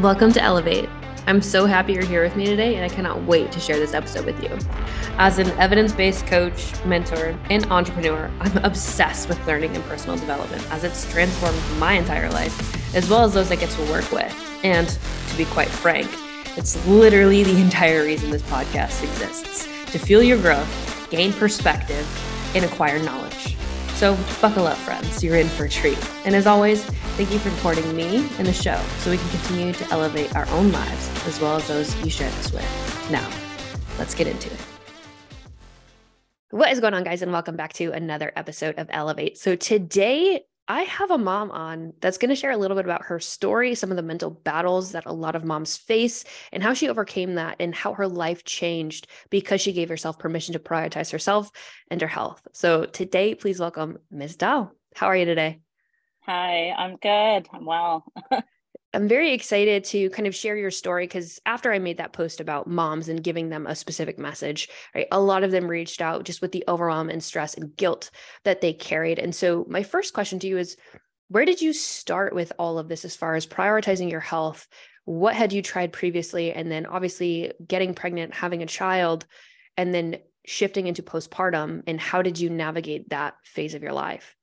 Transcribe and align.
Welcome 0.00 0.32
to 0.32 0.42
Elevate. 0.42 0.88
I'm 1.28 1.40
so 1.40 1.66
happy 1.66 1.92
you're 1.92 2.04
here 2.04 2.24
with 2.24 2.34
me 2.34 2.46
today, 2.46 2.74
and 2.74 2.84
I 2.84 2.92
cannot 2.92 3.22
wait 3.22 3.52
to 3.52 3.60
share 3.60 3.78
this 3.78 3.94
episode 3.94 4.26
with 4.26 4.42
you. 4.42 4.50
As 5.18 5.38
an 5.38 5.50
evidence 5.52 5.92
based 5.92 6.26
coach, 6.26 6.72
mentor, 6.84 7.38
and 7.48 7.64
entrepreneur, 7.66 8.28
I'm 8.40 8.56
obsessed 8.64 9.28
with 9.28 9.46
learning 9.46 9.76
and 9.76 9.84
personal 9.84 10.16
development 10.16 10.68
as 10.72 10.82
it's 10.82 11.08
transformed 11.12 11.56
my 11.78 11.92
entire 11.92 12.28
life, 12.32 12.96
as 12.96 13.08
well 13.08 13.22
as 13.22 13.34
those 13.34 13.52
I 13.52 13.54
get 13.54 13.70
to 13.70 13.82
work 13.82 14.10
with. 14.10 14.34
And 14.64 14.88
to 15.28 15.36
be 15.36 15.44
quite 15.44 15.68
frank, 15.68 16.10
it's 16.56 16.84
literally 16.88 17.44
the 17.44 17.56
entire 17.60 18.02
reason 18.02 18.30
this 18.30 18.42
podcast 18.42 19.04
exists 19.04 19.68
to 19.92 19.98
fuel 20.00 20.24
your 20.24 20.38
growth, 20.38 21.08
gain 21.08 21.32
perspective, 21.32 22.04
and 22.56 22.64
acquire 22.64 23.00
knowledge. 23.00 23.53
So, 23.94 24.18
buckle 24.42 24.66
up, 24.66 24.76
friends. 24.78 25.22
You're 25.22 25.36
in 25.36 25.48
for 25.48 25.66
a 25.66 25.68
treat. 25.68 25.98
And 26.26 26.34
as 26.34 26.48
always, 26.48 26.84
thank 27.16 27.30
you 27.30 27.38
for 27.38 27.48
supporting 27.50 27.94
me 27.94 28.28
and 28.38 28.46
the 28.46 28.52
show 28.52 28.80
so 28.98 29.10
we 29.10 29.18
can 29.18 29.28
continue 29.30 29.72
to 29.72 29.88
elevate 29.92 30.34
our 30.34 30.48
own 30.48 30.72
lives 30.72 31.26
as 31.28 31.40
well 31.40 31.56
as 31.56 31.68
those 31.68 31.94
you 32.02 32.10
share 32.10 32.30
this 32.32 32.52
with. 32.52 33.10
Now, 33.10 33.30
let's 33.96 34.12
get 34.12 34.26
into 34.26 34.52
it. 34.52 34.60
What 36.50 36.72
is 36.72 36.80
going 36.80 36.94
on, 36.94 37.04
guys? 37.04 37.22
And 37.22 37.30
welcome 37.30 37.54
back 37.54 37.72
to 37.74 37.92
another 37.92 38.32
episode 38.34 38.78
of 38.78 38.88
Elevate. 38.90 39.38
So, 39.38 39.54
today 39.54 40.42
I 40.66 40.82
have 40.82 41.10
a 41.10 41.18
mom 41.18 41.50
on 41.50 41.92
that's 42.00 42.16
going 42.16 42.30
to 42.30 42.34
share 42.34 42.50
a 42.50 42.56
little 42.56 42.76
bit 42.76 42.86
about 42.86 43.04
her 43.04 43.20
story, 43.20 43.74
some 43.74 43.90
of 43.90 43.96
the 43.96 44.02
mental 44.02 44.30
battles 44.30 44.92
that 44.92 45.04
a 45.04 45.12
lot 45.12 45.36
of 45.36 45.44
moms 45.44 45.76
face, 45.76 46.24
and 46.52 46.62
how 46.62 46.72
she 46.72 46.88
overcame 46.88 47.34
that, 47.34 47.56
and 47.60 47.74
how 47.74 47.92
her 47.92 48.08
life 48.08 48.44
changed 48.44 49.06
because 49.28 49.60
she 49.60 49.74
gave 49.74 49.90
herself 49.90 50.18
permission 50.18 50.54
to 50.54 50.58
prioritize 50.58 51.12
herself 51.12 51.50
and 51.90 52.00
her 52.00 52.08
health. 52.08 52.48
So, 52.52 52.86
today, 52.86 53.34
please 53.34 53.60
welcome 53.60 53.98
Ms. 54.10 54.36
Doll. 54.36 54.72
How 54.94 55.08
are 55.08 55.16
you 55.16 55.26
today? 55.26 55.60
Hi, 56.22 56.70
I'm 56.70 56.96
good. 56.96 57.46
I'm 57.52 57.66
well. 57.66 58.04
I'm 58.94 59.08
very 59.08 59.32
excited 59.32 59.84
to 59.84 60.08
kind 60.10 60.26
of 60.26 60.34
share 60.34 60.56
your 60.56 60.70
story 60.70 61.04
because 61.04 61.40
after 61.44 61.72
I 61.72 61.78
made 61.78 61.98
that 61.98 62.12
post 62.12 62.40
about 62.40 62.68
moms 62.68 63.08
and 63.08 63.22
giving 63.22 63.48
them 63.48 63.66
a 63.66 63.74
specific 63.74 64.18
message, 64.18 64.68
right, 64.94 65.08
a 65.10 65.20
lot 65.20 65.42
of 65.42 65.50
them 65.50 65.66
reached 65.66 66.00
out 66.00 66.24
just 66.24 66.40
with 66.40 66.52
the 66.52 66.64
overwhelm 66.68 67.10
and 67.10 67.22
stress 67.22 67.54
and 67.54 67.76
guilt 67.76 68.10
that 68.44 68.60
they 68.60 68.72
carried. 68.72 69.18
And 69.18 69.34
so, 69.34 69.66
my 69.68 69.82
first 69.82 70.14
question 70.14 70.38
to 70.38 70.46
you 70.46 70.58
is 70.58 70.76
where 71.28 71.44
did 71.44 71.60
you 71.60 71.72
start 71.72 72.34
with 72.34 72.52
all 72.58 72.78
of 72.78 72.88
this 72.88 73.04
as 73.04 73.16
far 73.16 73.34
as 73.34 73.46
prioritizing 73.46 74.10
your 74.10 74.20
health? 74.20 74.68
What 75.04 75.34
had 75.34 75.52
you 75.52 75.60
tried 75.60 75.92
previously? 75.92 76.52
And 76.52 76.70
then, 76.70 76.86
obviously, 76.86 77.52
getting 77.66 77.94
pregnant, 77.94 78.34
having 78.34 78.62
a 78.62 78.66
child, 78.66 79.26
and 79.76 79.92
then 79.92 80.18
shifting 80.46 80.86
into 80.86 81.02
postpartum. 81.02 81.82
And 81.86 82.00
how 82.00 82.22
did 82.22 82.38
you 82.38 82.48
navigate 82.48 83.10
that 83.10 83.34
phase 83.44 83.74
of 83.74 83.82
your 83.82 83.92
life? 83.92 84.36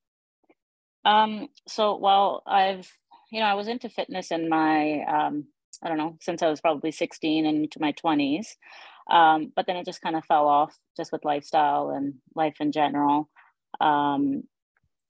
Um, 1.05 1.47
so, 1.67 1.95
while 1.95 2.43
I've 2.45 2.91
you 3.31 3.39
know, 3.39 3.45
I 3.45 3.53
was 3.55 3.67
into 3.67 3.89
fitness 3.89 4.31
in 4.31 4.49
my, 4.49 5.03
um, 5.03 5.45
I 5.81 5.87
don't 5.87 5.97
know, 5.97 6.17
since 6.21 6.43
I 6.43 6.49
was 6.49 6.61
probably 6.61 6.91
16 6.91 7.45
and 7.45 7.63
into 7.63 7.79
my 7.81 7.93
20s. 7.93 8.47
Um, 9.09 9.51
but 9.55 9.65
then 9.65 9.77
it 9.77 9.85
just 9.85 10.01
kind 10.01 10.15
of 10.15 10.25
fell 10.25 10.47
off 10.47 10.77
just 10.97 11.11
with 11.11 11.25
lifestyle 11.25 11.89
and 11.89 12.15
life 12.35 12.55
in 12.59 12.71
general. 12.71 13.29
Um, 13.79 14.43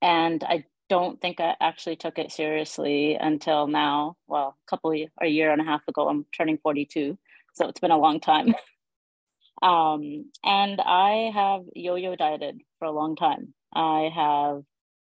and 0.02 0.44
I 0.44 0.66
don't 0.88 1.20
think 1.20 1.40
I 1.40 1.56
actually 1.60 1.96
took 1.96 2.20
it 2.20 2.32
seriously 2.32 3.16
until 3.16 3.68
now. 3.68 4.18
Well, 4.28 4.56
a 4.68 4.70
couple 4.70 4.92
of, 4.92 5.00
a 5.22 5.28
year 5.28 5.52
and 5.52 5.62
a 5.62 5.66
half 5.66 5.82
ago, 5.88 6.08
I'm 6.08 6.26
turning 6.36 6.60
42. 6.62 7.18
So 7.54 7.68
it's 7.68 7.80
been 7.80 7.92
a 7.92 7.98
long 7.98 8.20
time. 8.20 8.54
um, 9.62 10.32
and 10.44 10.80
I 10.80 11.32
have 11.34 11.62
yo 11.76 11.96
yo 11.96 12.16
dieted 12.16 12.62
for 12.80 12.86
a 12.86 12.92
long 12.92 13.16
time. 13.16 13.54
I 13.74 14.10
have 14.14 14.64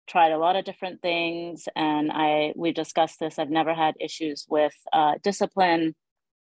tried 0.09 0.33
a 0.33 0.39
lot 0.39 0.57
of 0.57 0.65
different 0.65 1.01
things 1.01 1.69
and 1.77 2.11
i 2.13 2.53
we 2.57 2.73
discussed 2.73 3.21
this 3.21 3.39
i've 3.39 3.51
never 3.51 3.75
had 3.75 3.95
issues 4.01 4.47
with 4.49 4.75
uh, 4.93 5.15
discipline 5.23 5.95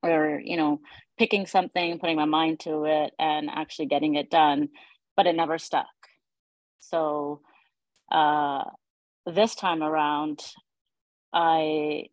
or 0.02 0.40
you 0.42 0.56
know 0.56 0.80
picking 1.18 1.46
something 1.46 1.98
putting 1.98 2.16
my 2.16 2.24
mind 2.24 2.58
to 2.60 2.84
it 2.84 3.12
and 3.18 3.50
actually 3.50 3.86
getting 3.86 4.14
it 4.14 4.30
done 4.30 4.68
but 5.20 5.26
it 5.26 5.36
never 5.36 5.58
stuck. 5.58 5.86
So 6.78 7.42
uh, 8.10 8.64
this 9.26 9.54
time 9.54 9.82
around 9.82 10.40
i 11.32 12.04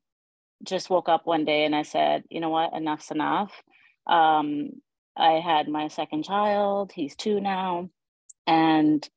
just 0.64 0.90
woke 0.90 1.08
up 1.08 1.26
one 1.26 1.46
day 1.46 1.64
and 1.64 1.74
i 1.74 1.84
said 1.84 2.24
you 2.30 2.42
know 2.42 2.50
what? 2.50 2.74
Enough's 2.74 3.12
enough. 3.12 3.54
Um, 4.06 4.72
i 5.16 5.40
had 5.40 5.68
my 5.70 5.88
second 5.88 6.24
child 6.24 6.92
he's 6.94 7.16
two 7.16 7.40
now 7.40 7.90
and 8.46 9.10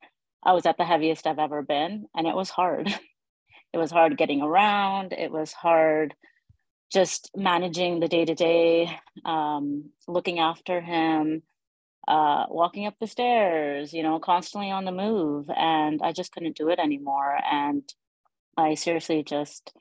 I 0.42 0.52
was 0.52 0.66
at 0.66 0.76
the 0.78 0.84
heaviest 0.84 1.26
I've 1.26 1.38
ever 1.38 1.62
been, 1.62 2.06
and 2.14 2.26
it 2.26 2.34
was 2.34 2.50
hard. 2.50 2.88
it 3.72 3.78
was 3.78 3.90
hard 3.90 4.16
getting 4.16 4.42
around. 4.42 5.12
It 5.12 5.30
was 5.30 5.52
hard 5.52 6.14
just 6.92 7.30
managing 7.36 8.00
the 8.00 8.08
day 8.08 8.24
to 8.24 8.34
day, 8.34 8.98
looking 10.08 10.40
after 10.40 10.80
him, 10.80 11.42
uh, 12.08 12.46
walking 12.48 12.86
up 12.86 12.94
the 13.00 13.06
stairs, 13.06 13.92
you 13.92 14.02
know, 14.02 14.18
constantly 14.18 14.70
on 14.70 14.84
the 14.84 14.92
move. 14.92 15.48
And 15.54 16.00
I 16.02 16.12
just 16.12 16.32
couldn't 16.32 16.56
do 16.56 16.68
it 16.68 16.80
anymore. 16.80 17.38
And 17.50 17.82
I 18.56 18.74
seriously 18.74 19.22
just 19.22 19.72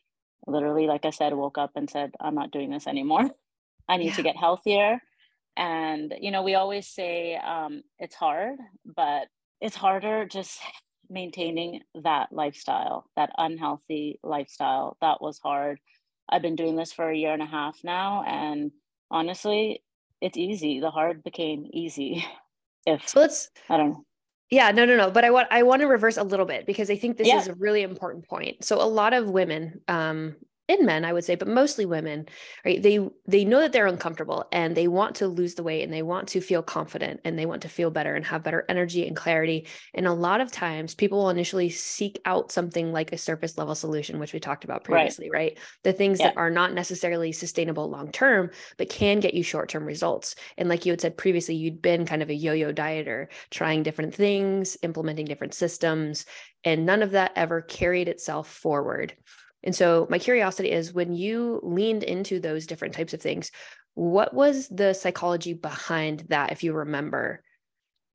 literally, 0.46 0.86
like 0.86 1.06
I 1.06 1.10
said, 1.10 1.34
woke 1.34 1.58
up 1.58 1.72
and 1.76 1.90
said, 1.90 2.12
I'm 2.20 2.36
not 2.36 2.52
doing 2.52 2.70
this 2.70 2.88
anymore. 2.88 3.30
I 3.90 3.98
need 3.98 4.10
yeah. 4.10 4.16
to 4.16 4.24
get 4.24 4.38
healthier. 4.38 5.02
And, 5.58 6.14
you 6.22 6.32
know, 6.32 6.44
we 6.44 6.56
always 6.56 6.88
say 6.88 7.36
um, 7.36 7.82
it's 7.98 8.16
hard, 8.16 8.60
but 8.86 9.28
it's 9.62 9.76
harder 9.76 10.26
just 10.26 10.60
maintaining 11.10 11.82
that 12.04 12.32
lifestyle, 12.32 13.06
that 13.16 13.32
unhealthy 13.38 14.20
lifestyle. 14.24 14.98
That 15.02 15.22
was 15.22 15.40
hard. 15.40 15.80
I've 16.30 16.42
been 16.42 16.56
doing 16.56 16.76
this 16.76 16.94
for 16.94 17.10
a 17.10 17.18
year 17.18 17.34
and 17.34 17.42
a 17.42 17.48
half 17.48 17.80
now. 17.84 18.24
And 18.24 18.72
honestly, 19.10 19.84
it's 20.22 20.38
easy. 20.38 20.80
The 20.80 20.92
hard 20.92 21.24
became 21.24 21.68
easy. 21.72 22.26
If 22.86 23.10
so 23.10 23.20
let's 23.20 23.50
I 23.70 23.76
don't 23.76 23.90
know. 23.90 24.06
Yeah, 24.50 24.72
no, 24.72 24.86
no, 24.86 24.96
no. 24.96 25.12
But 25.12 25.26
I 25.26 25.32
want 25.32 25.50
I 25.52 25.64
want 25.64 25.82
to 25.82 25.86
reverse 25.86 26.16
a 26.16 26.24
little 26.24 26.46
bit 26.46 26.66
because 26.66 26.90
I 26.90 26.96
think 26.96 27.18
this 27.18 27.28
yeah. 27.28 27.38
is 27.38 27.50
a 27.50 27.54
really 27.56 27.84
important 27.84 28.26
point. 28.26 28.64
So 28.64 28.82
a 28.82 28.88
lot 28.88 29.14
of 29.14 29.30
women, 29.30 29.82
um, 29.90 30.38
in 30.70 30.86
men 30.86 31.04
i 31.04 31.12
would 31.12 31.26
say 31.26 31.36
but 31.36 31.48
mostly 31.48 31.86
women 31.86 32.26
right? 32.66 32.82
They 32.82 33.00
they 33.28 33.46
know 33.46 33.60
that 33.62 33.72
they're 33.72 33.88
uncomfortable 33.88 34.46
and 34.52 34.76
they 34.76 34.88
want 34.88 35.16
to 35.18 35.28
lose 35.28 35.56
the 35.56 35.64
weight 35.64 35.84
and 35.84 35.94
they 35.94 36.02
want 36.02 36.30
to 36.30 36.42
feel 36.42 36.62
confident 36.62 37.22
and 37.24 37.38
they 37.38 37.46
want 37.46 37.64
to 37.64 37.70
feel 37.70 37.92
better 37.92 38.16
and 38.16 38.26
have 38.26 38.44
better 38.44 38.66
energy 38.70 39.08
and 39.08 39.16
clarity. 39.16 39.68
And 39.94 40.08
a 40.08 40.14
lot 40.14 40.42
of 40.42 40.52
times 40.52 40.96
people 40.96 41.20
will 41.20 41.30
initially 41.30 41.70
seek 41.70 42.20
out 42.26 42.52
something 42.52 42.92
like 42.92 43.12
a 43.12 43.18
surface 43.18 43.58
level 43.58 43.76
solution 43.76 44.20
which 44.20 44.34
we 44.34 44.40
talked 44.40 44.64
about 44.64 44.84
previously 44.84 45.30
right, 45.30 45.40
right? 45.40 45.60
the 45.84 45.94
things 45.94 46.20
yeah. 46.20 46.28
that 46.28 46.38
are 46.38 46.50
not 46.50 46.74
necessarily 46.74 47.32
sustainable 47.32 47.90
long 47.90 48.12
term 48.12 48.50
but 48.78 48.90
can 48.90 49.20
get 49.20 49.34
you 49.34 49.44
short 49.44 49.70
term 49.70 49.86
results. 49.86 50.36
And 50.58 50.70
like 50.70 50.86
you 50.86 50.92
had 50.92 51.02
said 51.02 51.18
previously 51.18 51.56
you'd 51.56 51.82
been 51.82 52.06
kind 52.06 52.22
of 52.22 52.30
a 52.30 52.36
yo-yo 52.36 52.74
dieter 52.74 53.28
trying 53.50 53.84
different 53.84 54.14
things 54.14 54.78
implementing 54.84 55.26
different 55.26 55.54
systems 55.54 56.26
and 56.64 56.86
none 56.86 57.02
of 57.02 57.12
that 57.12 57.32
ever 57.36 57.62
carried 57.62 58.08
itself 58.08 58.50
forward 58.50 59.14
and 59.64 59.76
so, 59.76 60.08
my 60.10 60.20
curiosity 60.20 60.72
is 60.72 60.94
when 60.94 61.14
you 61.14 61.60
leaned 61.64 62.04
into 62.04 62.40
those 62.40 62.66
different 62.68 62.94
types 62.94 63.14
of 63.14 63.22
things, 63.22 63.52
what 63.94 64.34
was 64.34 64.70
the 64.70 64.94
psychology 64.94 65.54
behind 65.54 66.26
that, 66.30 66.52
if 66.52 66.64
you 66.64 66.74
remember? 66.74 67.44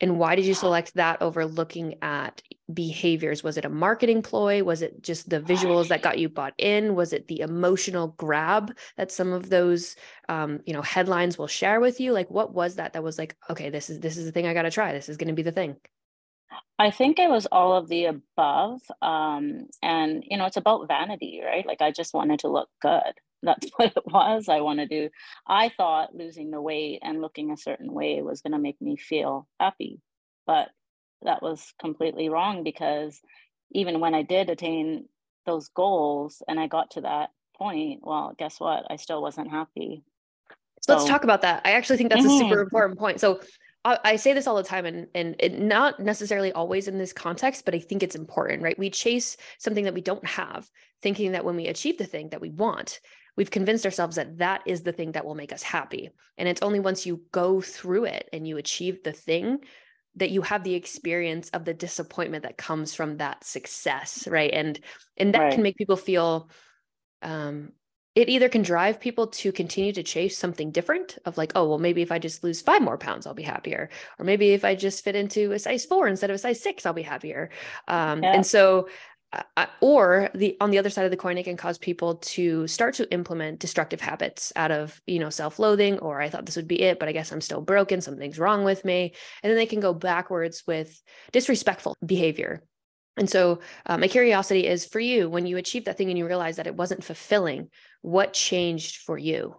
And 0.00 0.18
why 0.18 0.34
did 0.34 0.44
you 0.44 0.54
select 0.54 0.94
that 0.94 1.22
over 1.22 1.46
looking 1.46 1.94
at 2.02 2.42
behaviors? 2.72 3.44
Was 3.44 3.56
it 3.56 3.64
a 3.64 3.70
marketing 3.70 4.22
ploy? 4.22 4.64
Was 4.64 4.82
it 4.82 5.02
just 5.02 5.30
the 5.30 5.40
visuals 5.40 5.88
that 5.88 6.02
got 6.02 6.18
you 6.18 6.28
bought 6.28 6.54
in? 6.58 6.94
Was 6.94 7.12
it 7.12 7.28
the 7.28 7.40
emotional 7.40 8.08
grab 8.08 8.76
that 8.96 9.12
some 9.12 9.32
of 9.32 9.48
those, 9.50 9.94
um, 10.28 10.60
you 10.66 10.72
know, 10.72 10.82
headlines 10.82 11.38
will 11.38 11.46
share 11.46 11.78
with 11.80 12.00
you? 12.00 12.12
Like, 12.12 12.30
what 12.30 12.52
was 12.52 12.76
that 12.76 12.94
that 12.94 13.04
was 13.04 13.18
like, 13.18 13.36
okay, 13.48 13.70
this 13.70 13.88
is 13.88 14.00
this 14.00 14.16
is 14.16 14.24
the 14.24 14.32
thing 14.32 14.46
I 14.46 14.54
got 14.54 14.62
to 14.62 14.70
try. 14.70 14.92
This 14.92 15.08
is 15.08 15.16
going 15.16 15.28
to 15.28 15.34
be 15.34 15.42
the 15.42 15.52
thing. 15.52 15.76
I 16.78 16.90
think 16.90 17.18
it 17.18 17.30
was 17.30 17.46
all 17.46 17.76
of 17.76 17.88
the 17.88 18.06
above. 18.06 18.80
Um, 19.00 19.68
and, 19.82 20.24
you 20.26 20.36
know, 20.36 20.46
it's 20.46 20.56
about 20.56 20.88
vanity, 20.88 21.40
right? 21.44 21.66
Like 21.66 21.82
I 21.82 21.90
just 21.90 22.14
wanted 22.14 22.40
to 22.40 22.48
look 22.48 22.68
good. 22.82 23.14
That's 23.42 23.68
what 23.76 23.92
it 23.94 24.06
was. 24.06 24.48
I 24.48 24.60
wanted 24.60 24.88
to, 24.88 25.08
do. 25.08 25.10
I 25.46 25.68
thought 25.68 26.14
losing 26.14 26.50
the 26.50 26.62
weight 26.62 27.00
and 27.02 27.20
looking 27.20 27.50
a 27.50 27.58
certain 27.58 27.92
way 27.92 28.22
was 28.22 28.40
going 28.40 28.52
to 28.52 28.58
make 28.58 28.80
me 28.80 28.96
feel 28.96 29.46
happy. 29.60 30.00
But 30.46 30.70
that 31.22 31.42
was 31.42 31.74
completely 31.78 32.28
wrong 32.28 32.64
because 32.64 33.20
even 33.72 34.00
when 34.00 34.14
I 34.14 34.22
did 34.22 34.48
attain 34.48 35.08
those 35.46 35.68
goals 35.68 36.42
and 36.48 36.58
I 36.58 36.68
got 36.68 36.92
to 36.92 37.02
that 37.02 37.30
point, 37.56 38.00
well, 38.02 38.34
guess 38.38 38.58
what? 38.58 38.86
I 38.90 38.96
still 38.96 39.20
wasn't 39.20 39.50
happy. 39.50 40.02
So, 40.80 40.96
Let's 40.96 41.08
talk 41.08 41.24
about 41.24 41.42
that. 41.42 41.62
I 41.64 41.72
actually 41.72 41.96
think 41.96 42.10
that's 42.10 42.26
mm-hmm. 42.26 42.46
a 42.46 42.48
super 42.48 42.60
important 42.60 42.98
point. 42.98 43.20
So 43.20 43.40
I 43.84 44.16
say 44.16 44.32
this 44.32 44.46
all 44.46 44.56
the 44.56 44.62
time 44.62 44.86
and 44.86 45.08
and 45.14 45.36
it, 45.38 45.58
not 45.58 46.00
necessarily 46.00 46.52
always 46.52 46.88
in 46.88 46.96
this 46.96 47.12
context, 47.12 47.66
but 47.66 47.74
I 47.74 47.80
think 47.80 48.02
it's 48.02 48.16
important, 48.16 48.62
right? 48.62 48.78
We 48.78 48.88
chase 48.88 49.36
something 49.58 49.84
that 49.84 49.94
we 49.94 50.00
don't 50.00 50.26
have, 50.26 50.70
thinking 51.02 51.32
that 51.32 51.44
when 51.44 51.56
we 51.56 51.66
achieve 51.66 51.98
the 51.98 52.06
thing 52.06 52.30
that 52.30 52.40
we 52.40 52.48
want, 52.48 53.00
we've 53.36 53.50
convinced 53.50 53.84
ourselves 53.84 54.16
that 54.16 54.38
that 54.38 54.62
is 54.66 54.82
the 54.82 54.92
thing 54.92 55.12
that 55.12 55.26
will 55.26 55.34
make 55.34 55.52
us 55.52 55.62
happy. 55.62 56.10
And 56.38 56.48
it's 56.48 56.62
only 56.62 56.80
once 56.80 57.04
you 57.04 57.22
go 57.30 57.60
through 57.60 58.06
it 58.06 58.28
and 58.32 58.48
you 58.48 58.56
achieve 58.56 59.02
the 59.02 59.12
thing 59.12 59.58
that 60.16 60.30
you 60.30 60.42
have 60.42 60.64
the 60.64 60.74
experience 60.74 61.50
of 61.50 61.64
the 61.64 61.74
disappointment 61.74 62.44
that 62.44 62.56
comes 62.56 62.94
from 62.94 63.18
that 63.18 63.44
success, 63.44 64.26
right? 64.26 64.52
And 64.52 64.80
and 65.16 65.34
that 65.34 65.40
right. 65.40 65.52
can 65.52 65.62
make 65.62 65.76
people 65.76 65.96
feel 65.96 66.48
um 67.20 67.72
it 68.14 68.28
either 68.28 68.48
can 68.48 68.62
drive 68.62 69.00
people 69.00 69.26
to 69.26 69.50
continue 69.50 69.92
to 69.92 70.02
chase 70.02 70.38
something 70.38 70.70
different 70.70 71.18
of 71.24 71.36
like 71.36 71.52
oh 71.54 71.68
well 71.68 71.78
maybe 71.78 72.02
if 72.02 72.12
i 72.12 72.18
just 72.18 72.44
lose 72.44 72.62
five 72.62 72.82
more 72.82 72.98
pounds 72.98 73.26
i'll 73.26 73.34
be 73.34 73.42
happier. 73.42 73.90
Or 74.18 74.24
maybe 74.24 74.52
if 74.52 74.64
i 74.64 74.74
just 74.74 75.04
fit 75.04 75.16
into 75.16 75.52
a 75.52 75.58
size 75.58 75.84
four 75.84 76.08
instead 76.08 76.30
of 76.30 76.34
a 76.34 76.38
size 76.38 76.62
six 76.62 76.86
i'll 76.86 76.92
be 76.92 77.02
happier. 77.02 77.50
Um, 77.88 78.22
yeah. 78.22 78.34
and 78.34 78.46
so 78.46 78.88
uh, 79.56 79.66
or 79.80 80.30
the 80.34 80.56
on 80.60 80.70
the 80.70 80.78
other 80.78 80.90
side 80.90 81.04
of 81.04 81.10
the 81.10 81.16
coin 81.16 81.38
it 81.38 81.42
can 81.42 81.56
cause 81.56 81.76
people 81.76 82.16
to 82.16 82.68
start 82.68 82.94
to 82.94 83.12
implement 83.12 83.58
destructive 83.58 84.00
habits 84.00 84.52
out 84.54 84.70
of 84.70 85.00
you 85.06 85.18
know 85.18 85.30
self-loathing 85.30 85.98
or 85.98 86.20
i 86.20 86.28
thought 86.28 86.46
this 86.46 86.54
would 86.54 86.68
be 86.68 86.80
it 86.80 87.00
but 87.00 87.08
i 87.08 87.12
guess 87.12 87.32
i'm 87.32 87.40
still 87.40 87.60
broken 87.60 88.00
something's 88.00 88.38
wrong 88.38 88.64
with 88.64 88.84
me. 88.84 89.12
And 89.42 89.50
then 89.50 89.56
they 89.56 89.66
can 89.66 89.80
go 89.80 89.92
backwards 89.92 90.62
with 90.66 91.02
disrespectful 91.32 91.96
behavior. 92.04 92.62
And 93.16 93.30
so, 93.30 93.60
uh, 93.86 93.96
my 93.96 94.08
curiosity 94.08 94.66
is 94.66 94.86
for 94.86 94.98
you 94.98 95.30
when 95.30 95.46
you 95.46 95.56
achieved 95.56 95.86
that 95.86 95.96
thing 95.96 96.08
and 96.10 96.18
you 96.18 96.26
realized 96.26 96.58
that 96.58 96.66
it 96.66 96.74
wasn't 96.74 97.04
fulfilling, 97.04 97.70
what 98.04 98.34
changed 98.34 98.96
for 98.96 99.16
you? 99.16 99.56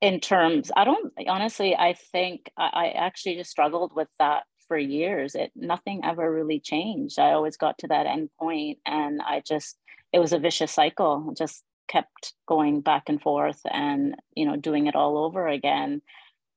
In 0.00 0.20
terms, 0.20 0.70
I 0.74 0.84
don't 0.84 1.12
honestly, 1.26 1.76
I 1.76 1.92
think 1.92 2.50
I, 2.56 2.70
I 2.72 2.86
actually 2.92 3.36
just 3.36 3.50
struggled 3.50 3.94
with 3.94 4.08
that 4.18 4.44
for 4.68 4.78
years. 4.78 5.34
It 5.34 5.52
nothing 5.54 6.00
ever 6.04 6.32
really 6.32 6.60
changed. 6.60 7.18
I 7.18 7.32
always 7.32 7.58
got 7.58 7.76
to 7.78 7.88
that 7.88 8.06
end 8.06 8.30
point 8.38 8.78
and 8.86 9.20
I 9.20 9.42
just, 9.46 9.76
it 10.10 10.18
was 10.18 10.32
a 10.32 10.38
vicious 10.38 10.72
cycle, 10.72 11.34
just 11.36 11.62
kept 11.88 12.32
going 12.46 12.80
back 12.80 13.10
and 13.10 13.20
forth 13.20 13.60
and, 13.70 14.16
you 14.34 14.46
know, 14.46 14.56
doing 14.56 14.86
it 14.86 14.96
all 14.96 15.18
over 15.18 15.46
again. 15.46 16.00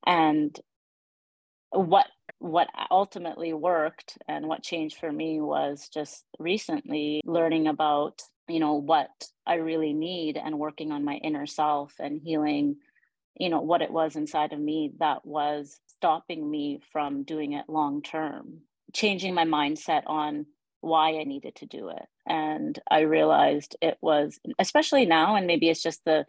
And 0.08 0.58
what 1.72 2.08
what 2.42 2.68
ultimately 2.90 3.54
worked 3.54 4.18
and 4.28 4.48
what 4.48 4.64
changed 4.64 4.98
for 4.98 5.12
me 5.12 5.40
was 5.40 5.88
just 5.94 6.26
recently 6.40 7.22
learning 7.24 7.68
about 7.68 8.24
you 8.48 8.60
know 8.60 8.74
what 8.74 9.12
i 9.46 9.56
really 9.56 9.94
need 9.94 10.38
and 10.38 10.58
working 10.58 10.92
on 10.92 11.06
my 11.06 11.16
inner 11.18 11.46
self 11.46 11.94
and 12.00 12.20
healing 12.20 12.78
you 13.38 13.48
know 13.48 13.62
what 13.62 13.84
it 13.84 13.92
was 13.92 14.16
inside 14.16 14.54
of 14.54 14.60
me 14.60 14.92
that 15.00 15.24
was 15.24 15.80
stopping 15.86 16.50
me 16.50 16.80
from 16.92 17.22
doing 17.22 17.54
it 17.54 17.66
long 17.70 18.02
term 18.02 18.62
changing 18.92 19.36
my 19.36 19.46
mindset 19.46 20.02
on 20.08 20.48
why 20.82 21.20
i 21.20 21.24
needed 21.24 21.54
to 21.56 21.68
do 21.68 21.90
it. 21.90 22.06
And 22.26 22.78
i 22.90 23.02
realized 23.02 23.76
it 23.84 24.00
was 24.02 24.40
especially 24.58 25.06
now 25.06 25.36
and 25.36 25.46
maybe 25.46 25.70
it's 25.70 25.84
just 25.84 26.04
the 26.06 26.26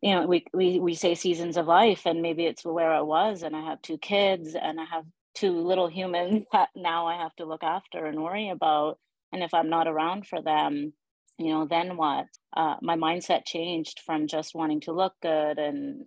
you 0.00 0.14
know 0.14 0.26
we, 0.26 0.46
we 0.54 0.80
we 0.80 0.94
say 0.94 1.14
seasons 1.14 1.58
of 1.58 1.66
life 1.66 2.06
and 2.06 2.22
maybe 2.22 2.46
it's 2.46 2.64
where 2.64 2.90
i 2.90 3.02
was 3.02 3.42
and 3.42 3.54
i 3.54 3.60
have 3.60 3.82
two 3.82 3.98
kids 3.98 4.54
and 4.54 4.80
i 4.80 4.84
have 4.84 5.04
two 5.36 5.52
little 5.52 5.88
humans 5.88 6.44
that 6.52 6.70
now 6.74 7.06
I 7.06 7.22
have 7.22 7.34
to 7.36 7.46
look 7.46 7.62
after 7.62 8.06
and 8.06 8.22
worry 8.22 8.50
about. 8.50 8.98
And 9.32 9.42
if 9.42 9.54
I'm 9.54 9.70
not 9.70 9.88
around 9.88 10.26
for 10.26 10.42
them, 10.42 10.92
you 11.38 11.50
know, 11.50 11.66
then 11.66 11.96
what? 11.96 12.26
Uh, 12.56 12.76
my 12.80 12.96
mindset 12.96 13.44
changed 13.44 14.00
from 14.06 14.26
just 14.26 14.54
wanting 14.54 14.80
to 14.82 14.92
look 14.92 15.14
good 15.22 15.58
and 15.58 16.06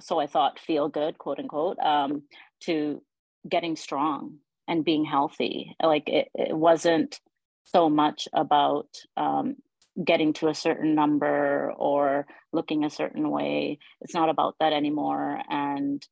so 0.00 0.18
I 0.18 0.26
thought 0.26 0.58
feel 0.58 0.88
good, 0.88 1.18
quote 1.18 1.38
unquote, 1.38 1.78
um, 1.78 2.22
to 2.64 3.02
getting 3.48 3.76
strong 3.76 4.38
and 4.68 4.84
being 4.84 5.04
healthy. 5.04 5.76
Like 5.82 6.08
it, 6.08 6.28
it 6.34 6.56
wasn't 6.56 7.20
so 7.64 7.88
much 7.88 8.28
about 8.32 8.88
um, 9.16 9.56
getting 10.04 10.32
to 10.34 10.48
a 10.48 10.54
certain 10.54 10.94
number 10.94 11.72
or 11.76 12.26
looking 12.52 12.84
a 12.84 12.90
certain 12.90 13.30
way. 13.30 13.78
It's 14.00 14.14
not 14.14 14.28
about 14.28 14.56
that 14.60 14.72
anymore. 14.72 15.40
And 15.48 16.06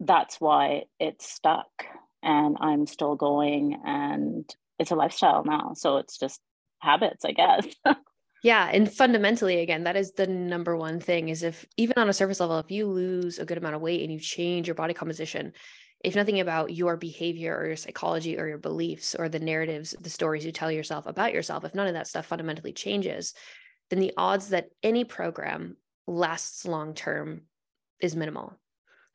that's 0.00 0.40
why 0.40 0.84
it's 0.98 1.28
stuck 1.28 1.68
and 2.22 2.56
I'm 2.60 2.86
still 2.86 3.16
going 3.16 3.80
and 3.84 4.48
it's 4.78 4.90
a 4.90 4.96
lifestyle 4.96 5.44
now. 5.44 5.72
So 5.74 5.98
it's 5.98 6.18
just 6.18 6.40
habits, 6.80 7.24
I 7.24 7.32
guess. 7.32 7.66
yeah. 8.42 8.68
And 8.72 8.92
fundamentally, 8.92 9.60
again, 9.60 9.84
that 9.84 9.96
is 9.96 10.12
the 10.12 10.26
number 10.26 10.76
one 10.76 11.00
thing 11.00 11.28
is 11.28 11.42
if 11.42 11.66
even 11.76 11.94
on 11.96 12.08
a 12.08 12.12
surface 12.12 12.40
level, 12.40 12.58
if 12.58 12.70
you 12.70 12.86
lose 12.86 13.38
a 13.38 13.44
good 13.44 13.58
amount 13.58 13.74
of 13.74 13.80
weight 13.80 14.02
and 14.02 14.12
you 14.12 14.20
change 14.20 14.68
your 14.68 14.74
body 14.74 14.94
composition, 14.94 15.52
if 16.04 16.14
nothing 16.14 16.38
about 16.38 16.72
your 16.72 16.96
behavior 16.96 17.56
or 17.56 17.66
your 17.66 17.76
psychology 17.76 18.38
or 18.38 18.46
your 18.46 18.58
beliefs 18.58 19.16
or 19.18 19.28
the 19.28 19.40
narratives, 19.40 19.96
the 20.00 20.10
stories 20.10 20.44
you 20.44 20.52
tell 20.52 20.70
yourself 20.70 21.06
about 21.06 21.32
yourself, 21.32 21.64
if 21.64 21.74
none 21.74 21.88
of 21.88 21.94
that 21.94 22.06
stuff 22.06 22.26
fundamentally 22.26 22.72
changes, 22.72 23.34
then 23.90 23.98
the 23.98 24.12
odds 24.16 24.50
that 24.50 24.68
any 24.82 25.02
program 25.02 25.76
lasts 26.06 26.64
long 26.64 26.94
term 26.94 27.42
is 28.00 28.14
minimal 28.14 28.56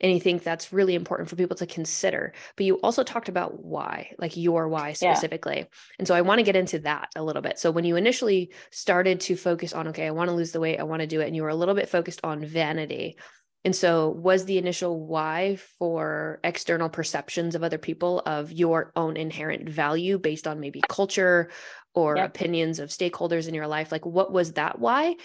and 0.04 0.12
you 0.12 0.20
think 0.20 0.44
that's 0.44 0.74
really 0.74 0.94
important 0.94 1.30
for 1.30 1.36
people 1.36 1.56
to 1.56 1.66
consider 1.66 2.34
but 2.56 2.66
you 2.66 2.76
also 2.82 3.04
talked 3.04 3.30
about 3.30 3.64
why 3.64 4.12
like 4.20 4.38
your 4.38 4.68
why 4.68 4.94
specifically 4.94 5.58
yeah. 5.58 5.66
and 5.98 6.08
so 6.08 6.14
i 6.14 6.22
want 6.22 6.40
to 6.40 6.44
get 6.44 6.56
into 6.56 6.80
that 6.80 7.10
a 7.16 7.24
little 7.24 7.42
bit 7.42 7.58
so 7.58 7.72
when 7.72 7.86
you 7.86 7.96
initially 7.96 8.52
started 8.70 9.22
to 9.22 9.36
focus 9.36 9.74
on 9.74 9.88
okay 9.88 10.06
i 10.06 10.12
want 10.12 10.30
to 10.30 10.36
lose 10.36 10.52
the 10.52 10.60
weight 10.60 10.80
i 10.80 10.84
want 10.84 11.00
to 11.00 11.08
do 11.08 11.22
it 11.22 11.28
and 11.28 11.36
you 11.36 11.42
were 11.42 11.50
a 11.50 11.56
little 11.56 11.76
bit 11.76 11.90
focused 11.90 12.20
on 12.24 12.46
vanity 12.46 13.18
and 13.66 13.76
so 13.76 14.10
was 14.10 14.44
the 14.44 14.58
initial 14.58 15.08
why 15.08 15.58
for 15.80 16.42
external 16.44 16.90
perceptions 16.90 17.56
of 17.56 17.64
other 17.64 17.78
people 17.78 18.22
of 18.26 18.52
your 18.52 18.92
own 18.96 19.16
inherent 19.16 19.70
value 19.70 20.20
based 20.20 20.48
on 20.48 20.60
maybe 20.60 20.82
culture 20.90 21.50
or 21.96 22.18
yep. 22.18 22.30
opinions 22.30 22.80
of 22.80 22.90
stakeholders 22.90 23.48
in 23.48 23.54
your 23.54 23.68
life 23.68 23.92
like 23.92 24.06
what 24.06 24.32
was 24.32 24.54
that 24.54 24.80
why 24.80 25.16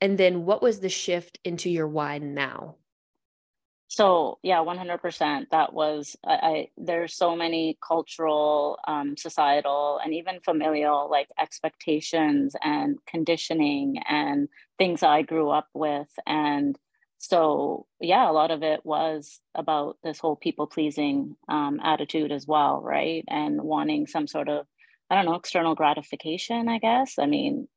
and 0.00 0.18
then 0.18 0.44
what 0.44 0.62
was 0.62 0.80
the 0.80 0.90
shift 0.90 1.38
into 1.42 1.70
your 1.70 1.88
why 1.88 2.18
now 2.18 2.76
so 3.88 4.38
yeah 4.42 4.58
100% 4.58 5.46
that 5.50 5.72
was 5.72 6.16
I, 6.26 6.34
I 6.34 6.68
there's 6.76 7.14
so 7.14 7.36
many 7.36 7.78
cultural 7.86 8.78
um, 8.86 9.16
societal 9.16 10.00
and 10.02 10.14
even 10.14 10.40
familial 10.40 11.08
like 11.10 11.28
expectations 11.40 12.56
and 12.62 12.98
conditioning 13.06 13.96
and 14.08 14.48
things 14.78 15.02
i 15.02 15.22
grew 15.22 15.50
up 15.50 15.68
with 15.74 16.08
and 16.26 16.76
so 17.18 17.86
yeah 18.00 18.28
a 18.28 18.32
lot 18.32 18.50
of 18.50 18.62
it 18.62 18.84
was 18.84 19.40
about 19.54 19.96
this 20.02 20.18
whole 20.18 20.36
people 20.36 20.66
pleasing 20.66 21.36
um, 21.48 21.80
attitude 21.82 22.32
as 22.32 22.46
well 22.46 22.82
right? 22.82 23.24
And 23.28 23.60
wanting 23.62 24.06
some 24.06 24.26
sort 24.26 24.48
of 24.48 24.66
i 25.10 25.14
don't 25.14 25.26
know 25.26 25.34
external 25.36 25.74
gratification 25.74 26.68
i 26.68 26.78
guess? 26.78 27.18
I 27.18 27.26
mean 27.26 27.68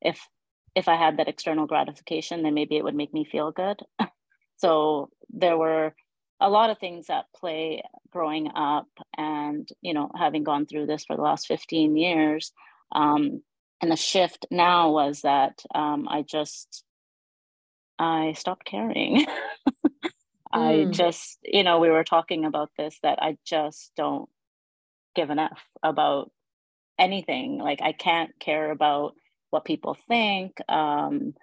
if 0.00 0.26
if 0.74 0.88
i 0.88 0.96
had 0.96 1.18
that 1.18 1.28
external 1.28 1.66
gratification 1.66 2.42
then 2.42 2.54
maybe 2.54 2.76
it 2.76 2.84
would 2.84 2.94
make 2.94 3.12
me 3.12 3.24
feel 3.24 3.52
good 3.52 3.80
So 4.58 5.10
there 5.30 5.56
were 5.56 5.94
a 6.40 6.48
lot 6.48 6.70
of 6.70 6.78
things 6.78 7.10
at 7.10 7.32
play 7.34 7.82
growing 8.10 8.50
up 8.54 8.88
and, 9.16 9.68
you 9.82 9.94
know, 9.94 10.10
having 10.16 10.44
gone 10.44 10.66
through 10.66 10.86
this 10.86 11.04
for 11.04 11.16
the 11.16 11.22
last 11.22 11.46
15 11.46 11.96
years. 11.96 12.52
Um, 12.92 13.42
and 13.80 13.90
the 13.90 13.96
shift 13.96 14.46
now 14.50 14.90
was 14.90 15.22
that 15.22 15.62
um, 15.74 16.08
I 16.08 16.22
just, 16.22 16.84
I 17.98 18.34
stopped 18.36 18.64
caring. 18.64 19.26
mm. 19.68 20.10
I 20.52 20.84
just, 20.90 21.38
you 21.42 21.62
know, 21.62 21.78
we 21.78 21.90
were 21.90 22.04
talking 22.04 22.44
about 22.44 22.70
this 22.76 22.98
that 23.02 23.18
I 23.22 23.36
just 23.44 23.92
don't 23.96 24.28
give 25.14 25.30
an 25.30 25.38
F 25.38 25.60
about 25.82 26.30
anything. 26.98 27.58
Like 27.58 27.80
I 27.82 27.92
can't 27.92 28.30
care 28.40 28.70
about 28.70 29.14
what 29.50 29.64
people 29.64 29.96
think. 30.08 30.58
Um, 30.68 31.34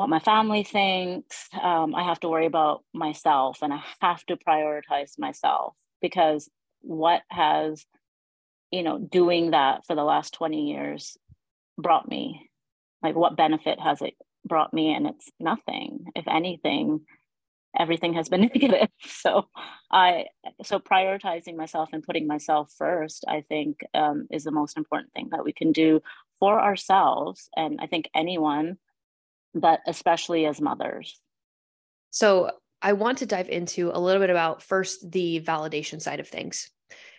what 0.00 0.08
my 0.08 0.18
family 0.18 0.62
thinks. 0.62 1.46
Um, 1.62 1.94
I 1.94 2.04
have 2.04 2.18
to 2.20 2.28
worry 2.30 2.46
about 2.46 2.82
myself 2.94 3.58
and 3.60 3.70
I 3.70 3.82
have 4.00 4.24
to 4.26 4.36
prioritize 4.38 5.18
myself 5.18 5.74
because 6.00 6.48
what 6.80 7.20
has, 7.28 7.84
you 8.70 8.82
know, 8.82 8.96
doing 8.96 9.50
that 9.50 9.84
for 9.84 9.94
the 9.94 10.02
last 10.02 10.32
20 10.32 10.70
years 10.70 11.18
brought 11.76 12.08
me? 12.08 12.48
Like, 13.02 13.14
what 13.14 13.36
benefit 13.36 13.78
has 13.78 14.00
it 14.00 14.14
brought 14.42 14.72
me? 14.72 14.94
And 14.94 15.06
it's 15.06 15.28
nothing. 15.38 16.06
If 16.16 16.26
anything, 16.26 17.00
everything 17.78 18.14
has 18.14 18.30
been 18.30 18.40
negative. 18.54 18.88
So, 19.02 19.48
I, 19.92 20.28
so 20.64 20.78
prioritizing 20.78 21.56
myself 21.56 21.90
and 21.92 22.02
putting 22.02 22.26
myself 22.26 22.72
first, 22.78 23.26
I 23.28 23.42
think, 23.42 23.80
um, 23.92 24.28
is 24.30 24.44
the 24.44 24.50
most 24.50 24.78
important 24.78 25.12
thing 25.12 25.28
that 25.32 25.44
we 25.44 25.52
can 25.52 25.72
do 25.72 26.00
for 26.38 26.58
ourselves. 26.58 27.50
And 27.54 27.80
I 27.82 27.86
think 27.86 28.08
anyone 28.14 28.78
but 29.54 29.80
especially 29.86 30.46
as 30.46 30.60
mothers. 30.60 31.20
So 32.10 32.50
I 32.82 32.94
want 32.94 33.18
to 33.18 33.26
dive 33.26 33.48
into 33.48 33.90
a 33.92 34.00
little 34.00 34.20
bit 34.20 34.30
about 34.30 34.62
first 34.62 35.10
the 35.10 35.40
validation 35.40 36.00
side 36.00 36.20
of 36.20 36.28
things. 36.28 36.70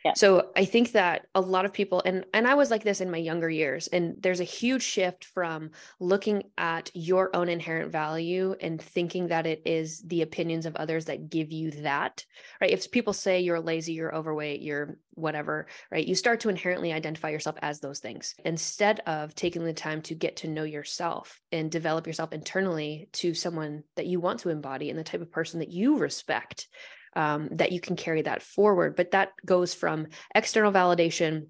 Yeah. 0.04 0.14
So 0.16 0.50
I 0.56 0.66
think 0.66 0.94
that 0.94 1.28
a 1.36 1.42
lot 1.42 1.66
of 1.66 1.74
people 1.74 2.02
and 2.06 2.26
and 2.34 2.48
I 2.48 2.56
was 2.56 2.72
like 2.72 2.84
this 2.84 3.02
in 3.02 3.12
my 3.12 3.18
younger 3.18 3.50
years 3.50 3.88
and 3.88 4.16
there's 4.20 4.40
a 4.40 4.46
huge 4.46 4.82
shift 4.82 5.26
from 5.26 5.72
looking 6.00 6.44
at 6.58 6.90
your 6.96 7.36
own 7.36 7.50
inherent 7.50 7.92
value 7.92 8.56
and 8.60 8.82
thinking 8.82 9.28
that 9.28 9.46
it 9.46 9.62
is 9.66 10.02
the 10.02 10.24
opinions 10.24 10.66
of 10.66 10.76
others 10.76 11.06
that 11.06 11.30
give 11.30 11.52
you 11.52 11.72
that. 11.84 12.26
Right? 12.60 12.72
If 12.72 12.90
people 12.90 13.14
say 13.14 13.42
you're 13.42 13.60
lazy, 13.60 13.94
you're 13.94 14.16
overweight, 14.16 14.62
you're 14.62 14.98
whatever, 15.14 15.68
right? 15.92 16.08
You 16.08 16.16
start 16.16 16.40
to 16.42 16.50
inherently 16.50 16.94
identify 16.94 17.30
yourself 17.30 17.58
as 17.62 17.80
those 17.80 18.00
things 18.00 18.34
instead 18.44 19.02
of 19.02 19.36
taking 19.36 19.64
the 19.64 19.74
time 19.74 20.02
to 20.04 20.16
get 20.16 20.38
to 20.38 20.48
know 20.48 20.64
yourself 20.64 21.40
and 21.52 21.70
develop 21.70 22.08
yourself 22.08 22.34
internally 22.34 23.10
to 23.14 23.34
someone 23.34 23.84
that 23.96 24.08
you 24.08 24.20
want 24.20 24.40
to 24.40 24.50
embody 24.50 24.90
and 24.90 24.98
the 24.98 25.04
type 25.04 25.22
of 25.22 25.32
person 25.32 25.60
that 25.60 25.70
you 25.70 25.98
respect 25.98 26.68
um, 27.16 27.50
that 27.52 27.72
you 27.72 27.80
can 27.80 27.96
carry 27.96 28.22
that 28.24 28.42
forward. 28.42 28.96
But 28.96 29.12
that 29.12 29.32
goes 29.46 29.74
from 29.74 30.08
external 30.34 30.72
validation 30.72 31.48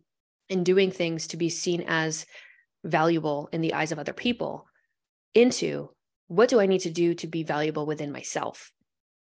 and 0.50 0.65
doing 0.65 0.91
things 0.91 1.27
to 1.27 1.38
be 1.38 1.50
seen 1.50 1.86
as 1.88 2.25
valuable 2.84 3.50
in 3.51 3.62
the 3.62 3.74
eyes 3.74 3.91
of 3.91 4.00
other 4.00 4.13
people 4.13 4.68
into 5.34 5.89
what 6.27 6.50
do 6.50 6.60
I 6.60 6.65
need 6.65 6.82
to 6.82 6.89
do 6.89 7.13
to 7.15 7.27
be 7.27 7.44
valuable 7.44 7.86
within 7.86 8.12
myself? 8.12 8.72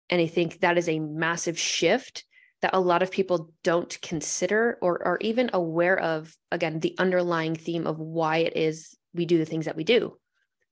And 0.09 0.21
I 0.21 0.27
think 0.27 0.59
that 0.59 0.77
is 0.77 0.89
a 0.89 0.99
massive 0.99 1.57
shift 1.59 2.23
that 2.61 2.73
a 2.73 2.79
lot 2.79 3.03
of 3.03 3.11
people 3.11 3.51
don't 3.63 3.99
consider 4.01 4.77
or 4.81 5.05
are 5.05 5.17
even 5.21 5.49
aware 5.53 5.97
of, 5.97 6.35
again, 6.51 6.79
the 6.79 6.95
underlying 6.97 7.55
theme 7.55 7.87
of 7.87 7.99
why 7.99 8.37
it 8.37 8.55
is 8.55 8.95
we 9.13 9.25
do 9.25 9.37
the 9.37 9.45
things 9.45 9.65
that 9.65 9.75
we 9.75 9.83
do. 9.83 10.17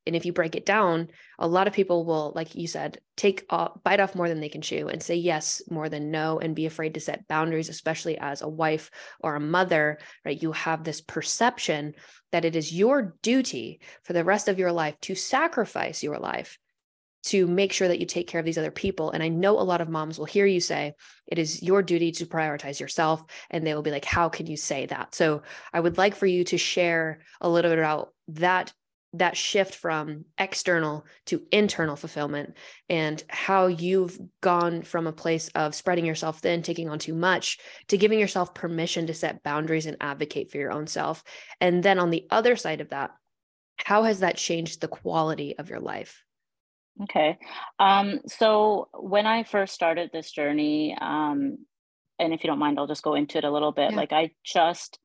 And 0.08 0.16
if 0.16 0.26
you 0.26 0.34
break 0.34 0.56
it 0.56 0.66
down, 0.66 1.10
a 1.38 1.48
lot 1.48 1.68
of 1.68 1.74
people 1.74 2.06
will, 2.06 2.32
like 2.36 2.56
you 2.56 2.68
said, 2.68 3.00
take 3.16 3.46
off, 3.50 3.84
bite 3.84 4.00
off 4.00 4.16
more 4.16 4.28
than 4.28 4.40
they 4.40 4.50
can 4.50 4.62
chew 4.62 4.88
and 4.88 5.02
say 5.02 5.16
yes 5.16 5.62
more 5.70 5.90
than 5.90 6.12
no 6.12 6.40
and 6.40 6.56
be 6.56 6.66
afraid 6.66 6.94
to 6.94 7.00
set 7.00 7.28
boundaries, 7.28 7.70
especially 7.70 8.18
as 8.18 8.42
a 8.42 8.48
wife 8.48 8.90
or 9.20 9.36
a 9.36 9.40
mother, 9.40 10.00
right? 10.26 10.42
You 10.42 10.54
have 10.54 10.84
this 10.84 11.02
perception 11.02 11.94
that 12.32 12.46
it 12.46 12.56
is 12.56 12.74
your 12.74 13.16
duty 13.22 13.82
for 14.04 14.14
the 14.14 14.24
rest 14.24 14.48
of 14.48 14.60
your 14.60 14.72
life 14.72 14.96
to 15.02 15.16
sacrifice 15.16 16.02
your 16.02 16.18
life 16.18 16.58
to 17.28 17.46
make 17.46 17.74
sure 17.74 17.90
that 17.90 18.00
you 18.00 18.06
take 18.06 18.28
care 18.28 18.40
of 18.40 18.46
these 18.46 18.58
other 18.58 18.72
people. 18.72 19.12
And 19.12 19.22
I 19.22 19.28
know 19.28 19.60
a 19.60 19.62
lot 19.62 19.82
of 19.82 19.90
moms 19.90 20.18
will 20.18 20.26
hear 20.26 20.46
you 20.46 20.62
say, 20.62 20.94
it 21.28 21.38
is 21.38 21.62
your 21.62 21.82
duty 21.82 22.12
to 22.14 22.26
prioritize 22.26 22.80
yourself. 22.80 23.22
And 23.50 23.68
they 23.68 23.74
will 23.76 23.82
be 23.82 23.92
like, 23.92 24.06
how 24.06 24.30
can 24.30 24.46
you 24.46 24.56
say 24.56 24.86
that? 24.86 25.14
So 25.14 25.42
I 25.74 25.80
would 25.82 25.98
like 25.98 26.16
for 26.16 26.26
you 26.26 26.46
to 26.46 26.58
share 26.58 27.20
a 27.42 27.50
little 27.50 27.70
bit 27.70 27.80
about 27.80 28.14
that 28.30 28.72
that 29.14 29.38
shift 29.38 29.76
from 29.76 30.26
external 30.38 31.06
to 31.26 31.42
internal 31.52 31.96
fulfillment 31.96 32.56
and 32.90 33.24
how 33.30 33.68
you've 33.68 34.20
gone 34.42 34.82
from 34.82 35.08
a 35.08 35.14
place 35.14 35.50
of 35.56 35.74
spreading 35.74 36.06
yourself 36.06 36.40
thin, 36.40 36.62
taking 36.62 36.90
on 36.90 37.00
too 37.00 37.14
much, 37.14 37.58
to 37.88 37.98
giving 37.98 38.20
yourself 38.20 38.54
permission 38.54 39.08
to 39.08 39.14
set 39.14 39.44
boundaries 39.44 39.86
and 39.86 39.98
advocate 40.02 40.52
for 40.52 40.58
your 40.58 40.72
own 40.72 40.88
self. 40.88 41.24
And 41.62 41.82
then 41.82 42.00
on 42.00 42.10
the 42.10 42.28
other 42.30 42.56
side 42.56 42.82
of 42.82 42.90
that, 42.90 43.12
how 43.78 44.04
has 44.04 44.20
that 44.20 44.38
changed 44.38 44.82
the 44.82 44.88
quality 44.88 45.58
of 45.58 45.70
your 45.70 45.80
life? 45.80 46.24
Okay. 47.04 47.38
Um, 47.80 48.22
so 48.28 48.90
when 48.94 49.26
I 49.26 49.44
first 49.44 49.74
started 49.74 50.10
this 50.12 50.32
journey, 50.32 50.98
um, 51.00 51.60
and 52.20 52.34
if 52.34 52.44
you 52.44 52.50
don't 52.50 52.60
mind, 52.60 52.80
I'll 52.80 52.88
just 52.88 53.04
go 53.04 53.14
into 53.14 53.38
it 53.38 53.44
a 53.44 53.52
little 53.52 53.72
bit. 53.72 53.92
Yeah. 53.92 53.98
Like 53.98 54.12
I 54.12 54.32
just 54.44 55.00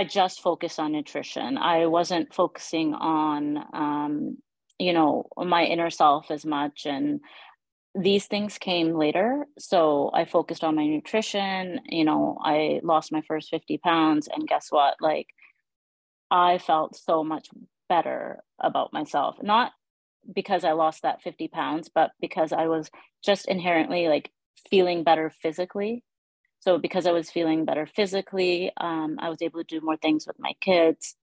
I 0.00 0.04
just 0.04 0.40
focused 0.40 0.80
on 0.80 0.92
nutrition. 0.92 1.58
I 1.58 1.84
wasn't 1.84 2.32
focusing 2.32 2.94
on, 2.94 3.58
um, 3.74 4.38
you 4.78 4.94
know, 4.94 5.26
my 5.36 5.64
inner 5.64 5.90
self 5.90 6.30
as 6.30 6.46
much. 6.46 6.86
And 6.86 7.20
these 7.94 8.24
things 8.24 8.56
came 8.56 8.94
later. 8.94 9.46
So 9.58 10.10
I 10.14 10.24
focused 10.24 10.64
on 10.64 10.74
my 10.74 10.86
nutrition. 10.86 11.80
You 11.84 12.06
know, 12.06 12.38
I 12.42 12.80
lost 12.82 13.12
my 13.12 13.20
first 13.28 13.50
50 13.50 13.76
pounds. 13.76 14.26
And 14.26 14.48
guess 14.48 14.68
what? 14.70 14.94
Like, 15.02 15.26
I 16.30 16.56
felt 16.56 16.96
so 16.96 17.22
much 17.22 17.50
better 17.90 18.42
about 18.58 18.94
myself. 18.94 19.36
Not 19.42 19.72
because 20.34 20.64
I 20.64 20.72
lost 20.72 21.02
that 21.02 21.20
50 21.20 21.48
pounds, 21.48 21.90
but 21.94 22.12
because 22.22 22.54
I 22.54 22.68
was 22.68 22.90
just 23.22 23.46
inherently 23.46 24.08
like 24.08 24.30
feeling 24.70 25.04
better 25.04 25.28
physically 25.28 26.04
so 26.60 26.78
because 26.78 27.06
I 27.06 27.12
was 27.12 27.30
feeling 27.30 27.64
better 27.64 27.86
physically, 27.86 28.70
um, 28.76 29.16
I 29.18 29.30
was 29.30 29.42
able 29.42 29.60
to 29.60 29.64
do 29.64 29.84
more 29.84 29.96
things 29.96 30.26
with 30.26 30.36
my 30.38 30.52
kids. 30.60 31.16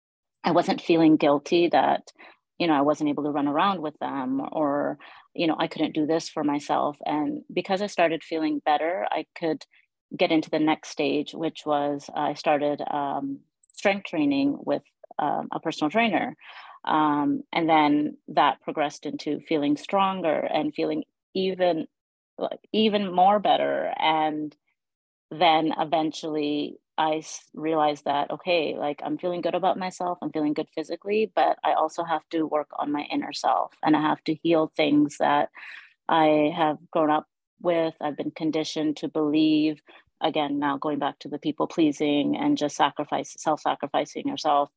I 0.44 0.52
wasn't 0.52 0.82
feeling 0.82 1.18
guilty 1.18 1.68
that, 1.70 2.12
you 2.58 2.68
know, 2.68 2.74
I 2.74 2.82
wasn't 2.82 3.10
able 3.10 3.24
to 3.24 3.32
run 3.32 3.48
around 3.48 3.82
with 3.82 3.98
them 4.00 4.42
or, 4.54 4.98
you 5.34 5.48
know, 5.48 5.56
I 5.60 5.68
couldn't 5.68 5.94
do 5.94 6.06
this 6.06 6.30
for 6.30 6.44
myself. 6.44 6.98
And 7.06 7.42
because 7.54 7.82
I 7.82 7.88
started 7.88 8.24
feeling 8.24 8.62
better, 8.66 9.06
I 9.12 9.26
could 9.38 9.66
get 10.16 10.32
into 10.32 10.50
the 10.50 10.60
next 10.60 10.90
stage, 10.90 11.34
which 11.34 11.64
was 11.66 12.10
I 12.16 12.36
started 12.36 12.82
um, 12.90 13.40
strength 13.76 14.06
training 14.06 14.58
with 14.60 14.84
um, 15.20 15.50
a 15.52 15.60
personal 15.60 15.92
trainer. 15.92 16.38
Um, 16.86 17.42
and 17.52 17.68
then 17.68 18.18
that 18.30 18.62
progressed 18.62 19.06
into 19.06 19.42
feeling 19.42 19.76
stronger 19.76 20.40
and 20.40 20.74
feeling 20.74 21.04
even 21.34 21.88
even 22.74 23.14
more 23.14 23.40
better 23.40 23.94
and 23.98 24.56
then 25.32 25.74
eventually 25.78 26.78
I 26.98 27.24
realized 27.54 28.06
that, 28.06 28.32
okay, 28.32 28.76
like 28.78 29.02
I'm 29.04 29.18
feeling 29.18 29.42
good 29.42 29.56
about 29.56 29.78
myself, 29.78 30.18
I'm 30.22 30.32
feeling 30.32 30.54
good 30.54 30.70
physically, 30.74 31.32
but 31.36 31.58
I 31.64 31.74
also 31.74 32.04
have 32.04 32.22
to 32.32 32.44
work 32.44 32.70
on 32.78 32.92
my 32.92 33.06
inner 33.12 33.34
self 33.34 33.74
and 33.84 33.96
I 33.96 34.02
have 34.02 34.24
to 34.26 34.36
heal 34.36 34.72
things 34.76 35.18
that 35.20 35.50
I 36.08 36.54
have 36.56 36.78
grown 36.92 37.10
up 37.10 37.28
with, 37.62 37.96
I've 38.02 38.18
been 38.18 38.32
conditioned 38.32 38.98
to 38.98 39.08
believe. 39.08 39.82
Again, 40.22 40.60
now 40.60 40.78
going 40.78 41.00
back 41.00 41.20
to 41.20 41.28
the 41.28 41.40
people 41.40 41.68
pleasing 41.68 42.38
and 42.38 42.58
just 42.58 42.76
sacrifice, 42.76 43.36
self 43.38 43.62
sacrificing 43.62 44.28
yourself 44.28 44.70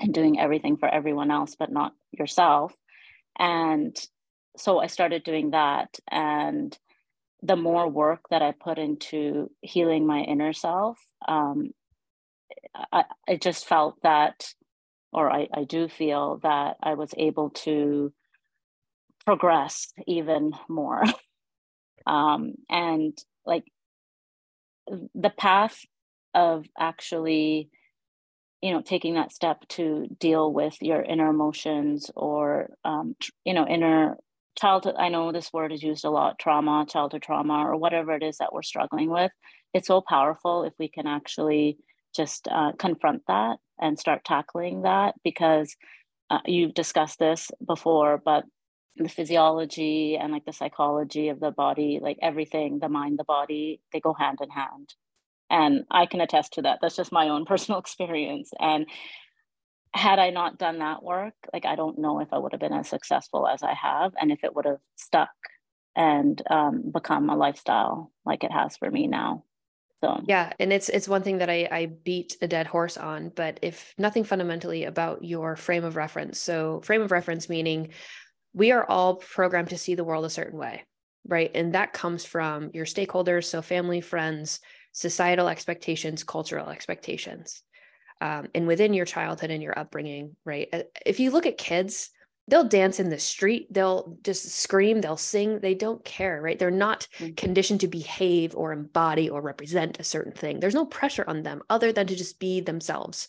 and 0.00 0.14
doing 0.14 0.38
everything 0.38 0.76
for 0.76 0.88
everyone 0.88 1.30
else, 1.30 1.56
but 1.58 1.72
not 1.72 1.92
yourself. 2.12 2.72
And 3.38 3.96
so 4.56 4.78
I 4.78 4.86
started 4.86 5.24
doing 5.24 5.50
that. 5.50 5.98
And 6.10 6.76
the 7.42 7.56
more 7.56 7.88
work 7.88 8.22
that 8.30 8.42
I 8.42 8.52
put 8.52 8.78
into 8.78 9.50
healing 9.62 10.06
my 10.06 10.20
inner 10.20 10.52
self, 10.52 10.98
um, 11.26 11.70
I, 12.92 13.04
I 13.28 13.36
just 13.36 13.66
felt 13.66 13.96
that, 14.02 14.52
or 15.12 15.30
I, 15.30 15.48
I 15.52 15.64
do 15.64 15.88
feel 15.88 16.38
that 16.42 16.76
I 16.82 16.94
was 16.94 17.14
able 17.16 17.50
to 17.50 18.12
progress 19.24 19.92
even 20.06 20.52
more. 20.68 21.04
um, 22.06 22.54
and 22.68 23.16
like 23.46 23.64
the 25.14 25.30
path 25.30 25.84
of 26.34 26.66
actually, 26.78 27.70
you 28.62 28.72
know, 28.72 28.82
taking 28.82 29.14
that 29.14 29.32
step 29.32 29.66
to 29.68 30.06
deal 30.18 30.52
with 30.52 30.76
your 30.80 31.02
inner 31.02 31.28
emotions 31.28 32.10
or, 32.16 32.70
um, 32.84 33.16
you 33.44 33.54
know, 33.54 33.66
inner 33.66 34.16
childhood 34.60 34.94
i 34.98 35.08
know 35.08 35.32
this 35.32 35.52
word 35.52 35.72
is 35.72 35.82
used 35.82 36.04
a 36.04 36.10
lot 36.10 36.38
trauma 36.38 36.84
childhood 36.88 37.22
trauma 37.22 37.64
or 37.66 37.76
whatever 37.76 38.12
it 38.12 38.22
is 38.22 38.38
that 38.38 38.52
we're 38.52 38.62
struggling 38.62 39.10
with. 39.10 39.32
It's 39.74 39.88
so 39.88 40.00
powerful 40.00 40.64
if 40.64 40.72
we 40.78 40.88
can 40.88 41.06
actually 41.06 41.78
just 42.16 42.48
uh, 42.50 42.72
confront 42.78 43.22
that 43.28 43.58
and 43.80 43.98
start 43.98 44.24
tackling 44.24 44.82
that 44.82 45.14
because 45.22 45.76
uh, 46.30 46.40
you've 46.46 46.74
discussed 46.74 47.18
this 47.18 47.50
before 47.66 48.20
but 48.24 48.44
the 48.96 49.08
physiology 49.08 50.16
and 50.16 50.32
like 50.32 50.44
the 50.44 50.52
psychology 50.52 51.28
of 51.28 51.40
the 51.40 51.50
body 51.52 52.00
like 52.02 52.18
everything 52.22 52.78
the 52.80 52.88
mind 52.88 53.18
the 53.18 53.24
body 53.24 53.80
they 53.92 54.00
go 54.00 54.14
hand 54.14 54.38
in 54.42 54.50
hand. 54.50 54.94
And 55.50 55.84
i 55.90 56.06
can 56.06 56.20
attest 56.20 56.54
to 56.54 56.62
that. 56.62 56.78
That's 56.82 56.96
just 56.96 57.12
my 57.12 57.28
own 57.28 57.44
personal 57.52 57.80
experience. 57.80 58.50
And 58.60 58.86
had 59.94 60.18
I 60.18 60.30
not 60.30 60.58
done 60.58 60.78
that 60.78 61.02
work, 61.02 61.34
like 61.52 61.64
I 61.64 61.76
don't 61.76 61.98
know 61.98 62.20
if 62.20 62.32
I 62.32 62.38
would 62.38 62.52
have 62.52 62.60
been 62.60 62.72
as 62.72 62.88
successful 62.88 63.46
as 63.46 63.62
I 63.62 63.74
have 63.74 64.12
and 64.20 64.30
if 64.30 64.44
it 64.44 64.54
would 64.54 64.66
have 64.66 64.80
stuck 64.96 65.30
and 65.96 66.40
um, 66.50 66.90
become 66.92 67.30
a 67.30 67.36
lifestyle 67.36 68.12
like 68.24 68.44
it 68.44 68.52
has 68.52 68.76
for 68.76 68.90
me 68.90 69.06
now. 69.06 69.44
So 70.02 70.22
yeah, 70.26 70.52
and 70.60 70.72
it's 70.72 70.88
it's 70.88 71.08
one 71.08 71.22
thing 71.22 71.38
that 71.38 71.50
I 71.50 71.68
I 71.70 71.86
beat 71.86 72.36
a 72.40 72.46
dead 72.46 72.68
horse 72.68 72.96
on, 72.96 73.32
but 73.34 73.58
if 73.62 73.94
nothing 73.98 74.22
fundamentally 74.22 74.84
about 74.84 75.24
your 75.24 75.56
frame 75.56 75.84
of 75.84 75.96
reference. 75.96 76.38
So 76.38 76.80
frame 76.82 77.02
of 77.02 77.10
reference 77.10 77.48
meaning 77.48 77.88
we 78.54 78.70
are 78.70 78.88
all 78.88 79.16
programmed 79.16 79.70
to 79.70 79.78
see 79.78 79.94
the 79.94 80.04
world 80.04 80.24
a 80.24 80.30
certain 80.30 80.58
way, 80.58 80.84
right? 81.26 81.50
And 81.54 81.74
that 81.74 81.92
comes 81.92 82.24
from 82.24 82.70
your 82.74 82.86
stakeholders, 82.86 83.44
so 83.44 83.60
family, 83.60 84.00
friends, 84.00 84.60
societal 84.92 85.48
expectations, 85.48 86.22
cultural 86.22 86.68
expectations 86.68 87.62
um, 88.20 88.48
and 88.54 88.66
within 88.66 88.94
your 88.94 89.04
childhood 89.04 89.50
and 89.50 89.62
your 89.62 89.78
upbringing, 89.78 90.36
right? 90.44 90.68
Uh, 90.72 90.82
if 91.04 91.20
you 91.20 91.30
look 91.30 91.46
at 91.46 91.58
kids, 91.58 92.10
they'll 92.48 92.64
dance 92.64 92.98
in 92.98 93.10
the 93.10 93.18
street, 93.18 93.66
they'll 93.70 94.16
just 94.22 94.48
scream, 94.48 95.00
they'll 95.00 95.16
sing, 95.16 95.60
they 95.60 95.74
don't 95.74 96.04
care, 96.04 96.40
right? 96.40 96.58
They're 96.58 96.70
not 96.70 97.06
mm-hmm. 97.18 97.34
conditioned 97.34 97.80
to 97.80 97.88
behave 97.88 98.56
or 98.56 98.72
embody 98.72 99.28
or 99.28 99.40
represent 99.42 100.00
a 100.00 100.04
certain 100.04 100.32
thing. 100.32 100.58
There's 100.58 100.74
no 100.74 100.86
pressure 100.86 101.24
on 101.26 101.42
them 101.42 101.62
other 101.68 101.92
than 101.92 102.06
to 102.06 102.16
just 102.16 102.40
be 102.40 102.60
themselves. 102.60 103.28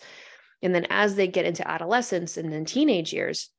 And 0.62 0.74
then 0.74 0.88
as 0.90 1.16
they 1.16 1.28
get 1.28 1.46
into 1.46 1.70
adolescence 1.70 2.38
and 2.38 2.52
then 2.52 2.66
teenage 2.66 3.14
years, 3.14 3.50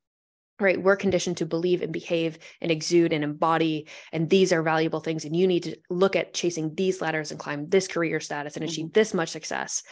right 0.61 0.81
we're 0.81 0.97
conditioned 0.97 1.39
to 1.39 1.47
believe 1.47 1.83
and 1.83 1.93
behave 1.93 2.39
and 2.61 2.71
exude 2.71 3.13
and 3.13 3.25
embody 3.25 3.89
and 4.13 4.29
these 4.29 4.53
are 4.53 4.63
valuable 4.63 5.01
things 5.01 5.25
and 5.25 5.35
you 5.35 5.47
need 5.47 5.63
to 5.63 5.77
look 5.89 6.15
at 6.15 6.35
chasing 6.35 6.75
these 6.75 7.01
ladders 7.01 7.31
and 7.31 7.41
climb 7.41 7.67
this 7.69 7.89
career 7.89 8.21
status 8.21 8.57
and 8.57 8.65
achieve 8.65 8.87
mm-hmm. 8.87 8.93
this 8.93 9.15
much 9.15 9.31
success 9.31 9.83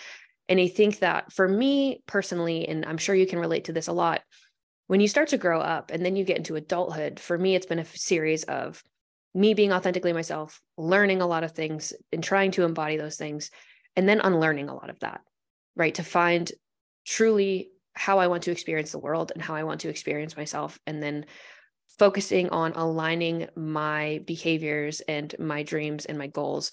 and 0.49 0.61
I 0.61 0.69
think 0.69 1.01
that 1.01 1.33
for 1.33 1.47
me 1.47 2.03
personally, 2.07 2.69
and 2.69 2.85
I'm 2.85 2.99
sure 2.99 3.15
you 3.15 3.27
can 3.27 3.39
relate 3.39 3.65
to 3.65 3.73
this 3.73 3.89
a 3.89 3.93
lot, 3.93 4.23
when 4.87 5.01
you 5.01 5.09
start 5.09 5.29
to 5.29 5.39
grow 5.39 5.61
up 5.61 5.91
and 5.91 6.05
then 6.05 6.17
you 6.17 6.25
get 6.25 6.39
into 6.39 6.57
adulthood, 6.57 7.21
for 7.21 7.37
me, 7.37 7.55
it's 7.55 7.67
been 7.67 7.79
a 7.79 7.85
series 7.85 8.45
of 8.45 8.83
me 9.35 9.53
being 9.55 9.73
authentically 9.73 10.13
myself, 10.13 10.61
learning 10.77 11.21
a 11.21 11.27
lot 11.27 11.45
of 11.45 11.53
things 11.53 11.93
and 12.13 12.25
trying 12.25 12.51
to 12.53 12.65
embody 12.65 12.97
those 12.97 13.17
things, 13.17 13.51
and 13.95 14.09
then 14.09 14.21
unlearning 14.21 14.69
a 14.69 14.75
lot 14.75 14.91
of 14.91 14.99
that, 15.01 15.21
right? 15.77 15.95
To 15.97 16.03
find 16.03 16.51
truly 17.07 17.69
how 17.93 18.19
I 18.19 18.29
want 18.29 18.45
to 18.45 18.51
experience 18.51 18.93
the 18.93 18.99
world 18.99 19.33
and 19.35 19.43
how 19.43 19.55
I 19.55 19.65
want 19.65 19.81
to 19.81 19.89
experience 19.89 20.37
myself. 20.37 20.79
And 20.87 21.03
then 21.03 21.27
focusing 21.99 22.49
on 22.51 22.73
aligning 22.73 23.49
my 23.57 24.23
behaviors 24.25 25.01
and 25.01 25.35
my 25.39 25.65
dreams 25.65 26.07
and 26.07 26.17
my 26.17 26.29
goals 26.29 26.71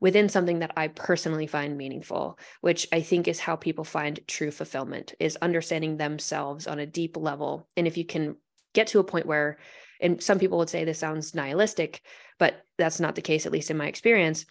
within 0.00 0.28
something 0.28 0.60
that 0.60 0.72
I 0.76 0.88
personally 0.88 1.46
find 1.46 1.76
meaningful, 1.76 2.38
which 2.60 2.86
I 2.92 3.00
think 3.00 3.26
is 3.26 3.40
how 3.40 3.56
people 3.56 3.84
find 3.84 4.20
true 4.26 4.50
fulfillment 4.50 5.14
is 5.18 5.36
understanding 5.42 5.96
themselves 5.96 6.66
on 6.66 6.78
a 6.78 6.86
deep 6.86 7.16
level. 7.16 7.68
And 7.76 7.86
if 7.86 7.96
you 7.96 8.04
can 8.04 8.36
get 8.74 8.88
to 8.88 9.00
a 9.00 9.04
point 9.04 9.26
where 9.26 9.58
and 10.00 10.22
some 10.22 10.38
people 10.38 10.58
would 10.58 10.70
say 10.70 10.84
this 10.84 10.98
sounds 10.98 11.34
nihilistic 11.34 12.02
but 12.38 12.62
that's 12.76 13.00
not 13.00 13.14
the 13.14 13.22
case 13.22 13.46
at 13.46 13.52
least 13.52 13.70
in 13.70 13.76
my 13.76 13.86
experience 13.86 14.46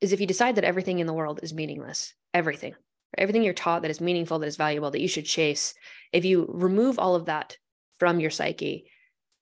is 0.00 0.12
if 0.12 0.20
you 0.20 0.26
decide 0.26 0.56
that 0.56 0.64
everything 0.64 0.98
in 0.98 1.06
the 1.06 1.12
world 1.12 1.40
is 1.42 1.54
meaningless 1.54 2.14
everything 2.32 2.74
everything 3.16 3.42
you're 3.42 3.54
taught 3.54 3.82
that 3.82 3.90
is 3.90 4.00
meaningful 4.00 4.38
that 4.38 4.46
is 4.46 4.56
valuable 4.56 4.90
that 4.90 5.00
you 5.00 5.08
should 5.08 5.24
chase 5.24 5.74
if 6.12 6.24
you 6.24 6.46
remove 6.48 6.98
all 6.98 7.14
of 7.14 7.26
that 7.26 7.56
from 7.98 8.18
your 8.18 8.30
psyche 8.30 8.90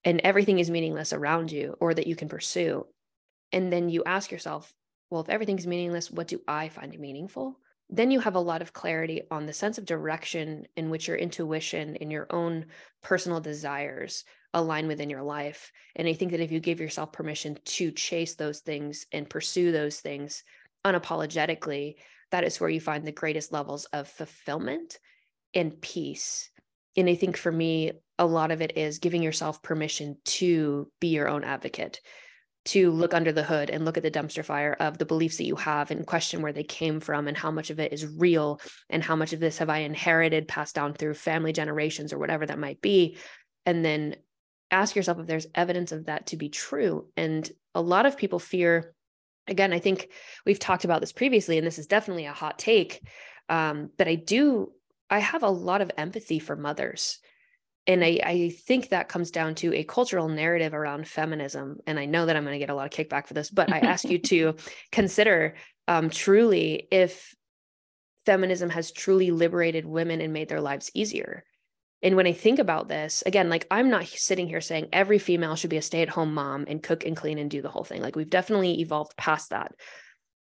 and 0.03 0.21
everything 0.23 0.59
is 0.59 0.69
meaningless 0.69 1.13
around 1.13 1.51
you 1.51 1.75
or 1.79 1.93
that 1.93 2.07
you 2.07 2.15
can 2.15 2.29
pursue 2.29 2.85
and 3.51 3.71
then 3.71 3.89
you 3.89 4.03
ask 4.05 4.31
yourself 4.31 4.71
well 5.13 5.21
if 5.21 5.29
everything's 5.29 5.67
meaningless 5.67 6.09
what 6.09 6.27
do 6.27 6.41
i 6.47 6.67
find 6.67 6.97
meaningful 6.99 7.59
then 7.89 8.09
you 8.09 8.19
have 8.19 8.33
a 8.33 8.39
lot 8.39 8.63
of 8.63 8.73
clarity 8.73 9.21
on 9.29 9.45
the 9.45 9.53
sense 9.53 9.77
of 9.77 9.85
direction 9.85 10.65
in 10.75 10.89
which 10.89 11.07
your 11.07 11.17
intuition 11.17 11.95
and 11.97 12.11
your 12.11 12.25
own 12.31 12.65
personal 13.03 13.39
desires 13.39 14.23
align 14.53 14.87
within 14.87 15.11
your 15.11 15.21
life. 15.21 15.71
And 15.95 16.07
I 16.07 16.13
think 16.13 16.31
that 16.31 16.39
if 16.39 16.51
you 16.51 16.59
give 16.59 16.79
yourself 16.79 17.11
permission 17.11 17.57
to 17.63 17.91
chase 17.91 18.33
those 18.33 18.61
things 18.61 19.05
and 19.11 19.29
pursue 19.29 19.71
those 19.71 19.99
things 19.99 20.43
unapologetically, 20.83 21.95
that 22.31 22.43
is 22.43 22.59
where 22.59 22.69
you 22.69 22.81
find 22.81 23.05
the 23.05 23.11
greatest 23.11 23.51
levels 23.51 23.85
of 23.85 24.07
fulfillment 24.07 24.97
and 25.53 25.79
peace. 25.79 26.49
And 26.95 27.09
I 27.09 27.15
think 27.15 27.37
for 27.37 27.51
me, 27.51 27.91
a 28.17 28.25
lot 28.25 28.51
of 28.51 28.61
it 28.61 28.77
is 28.77 28.99
giving 28.99 29.21
yourself 29.21 29.61
permission 29.61 30.17
to 30.25 30.89
be 30.99 31.09
your 31.09 31.27
own 31.27 31.43
advocate, 31.43 31.99
to 32.65 32.91
look 32.91 33.13
under 33.13 33.31
the 33.31 33.43
hood 33.43 33.69
and 33.69 33.83
look 33.83 33.97
at 33.97 34.03
the 34.03 34.11
dumpster 34.11 34.43
fire 34.43 34.75
of 34.79 34.97
the 34.97 35.05
beliefs 35.05 35.37
that 35.37 35.45
you 35.45 35.55
have 35.55 35.91
and 35.91 36.07
question 36.07 36.41
where 36.41 36.53
they 36.53 36.63
came 36.63 36.99
from 36.99 37.27
and 37.27 37.35
how 37.35 37.51
much 37.51 37.69
of 37.69 37.79
it 37.79 37.91
is 37.91 38.07
real 38.17 38.61
and 38.89 39.03
how 39.03 39.15
much 39.15 39.33
of 39.33 39.39
this 39.39 39.57
have 39.57 39.69
I 39.69 39.79
inherited, 39.79 40.47
passed 40.47 40.75
down 40.75 40.93
through 40.93 41.15
family 41.15 41.51
generations 41.51 42.13
or 42.13 42.19
whatever 42.19 42.45
that 42.45 42.59
might 42.59 42.81
be. 42.81 43.17
And 43.65 43.83
then 43.83 44.15
ask 44.71 44.95
yourself 44.95 45.19
if 45.19 45.27
there's 45.27 45.47
evidence 45.53 45.91
of 45.91 46.05
that 46.05 46.27
to 46.27 46.37
be 46.37 46.49
true. 46.49 47.07
And 47.17 47.49
a 47.75 47.81
lot 47.81 48.05
of 48.05 48.17
people 48.17 48.39
fear, 48.39 48.93
again, 49.47 49.73
I 49.73 49.79
think 49.79 50.09
we've 50.45 50.59
talked 50.59 50.85
about 50.85 51.01
this 51.01 51.11
previously, 51.11 51.57
and 51.57 51.67
this 51.67 51.79
is 51.79 51.87
definitely 51.87 52.25
a 52.25 52.33
hot 52.33 52.59
take. 52.59 53.05
Um, 53.49 53.89
but 53.97 54.07
I 54.07 54.15
do, 54.15 54.71
I 55.09 55.19
have 55.19 55.43
a 55.43 55.49
lot 55.49 55.81
of 55.81 55.91
empathy 55.97 56.39
for 56.39 56.55
mothers 56.55 57.19
and 57.85 58.03
I, 58.03 58.19
I 58.23 58.49
think 58.49 58.89
that 58.89 59.09
comes 59.09 59.31
down 59.31 59.55
to 59.55 59.73
a 59.73 59.83
cultural 59.83 60.29
narrative 60.29 60.73
around 60.73 61.07
feminism. 61.07 61.79
And 61.85 61.99
I 61.99 62.05
know 62.05 62.25
that 62.25 62.35
I'm 62.35 62.43
going 62.43 62.55
to 62.55 62.59
get 62.59 62.69
a 62.69 62.75
lot 62.75 62.85
of 62.85 62.91
kickback 62.91 63.27
for 63.27 63.33
this, 63.33 63.49
but 63.49 63.71
I 63.71 63.79
ask 63.79 64.05
you 64.05 64.17
to 64.29 64.55
consider 64.91 65.55
um, 65.87 66.09
truly 66.09 66.87
if 66.91 67.35
feminism 68.25 68.69
has 68.69 68.91
truly 68.91 69.31
liberated 69.31 69.85
women 69.85 70.21
and 70.21 70.31
made 70.31 70.47
their 70.47 70.61
lives 70.61 70.91
easier. 70.93 71.43
And 72.01 72.15
when 72.15 72.27
I 72.27 72.33
think 72.33 72.59
about 72.59 72.87
this, 72.87 73.23
again, 73.25 73.49
like 73.49 73.67
I'm 73.69 73.89
not 73.89 74.07
sitting 74.07 74.47
here 74.47 74.61
saying 74.61 74.89
every 74.93 75.19
female 75.19 75.55
should 75.55 75.69
be 75.69 75.77
a 75.77 75.81
stay 75.81 76.01
at 76.01 76.09
home 76.09 76.33
mom 76.33 76.65
and 76.67 76.83
cook 76.83 77.05
and 77.05 77.15
clean 77.15 77.37
and 77.37 77.49
do 77.49 77.61
the 77.61 77.69
whole 77.69 77.83
thing. 77.83 78.01
Like 78.01 78.15
we've 78.15 78.29
definitely 78.29 78.81
evolved 78.81 79.15
past 79.17 79.49
that. 79.49 79.73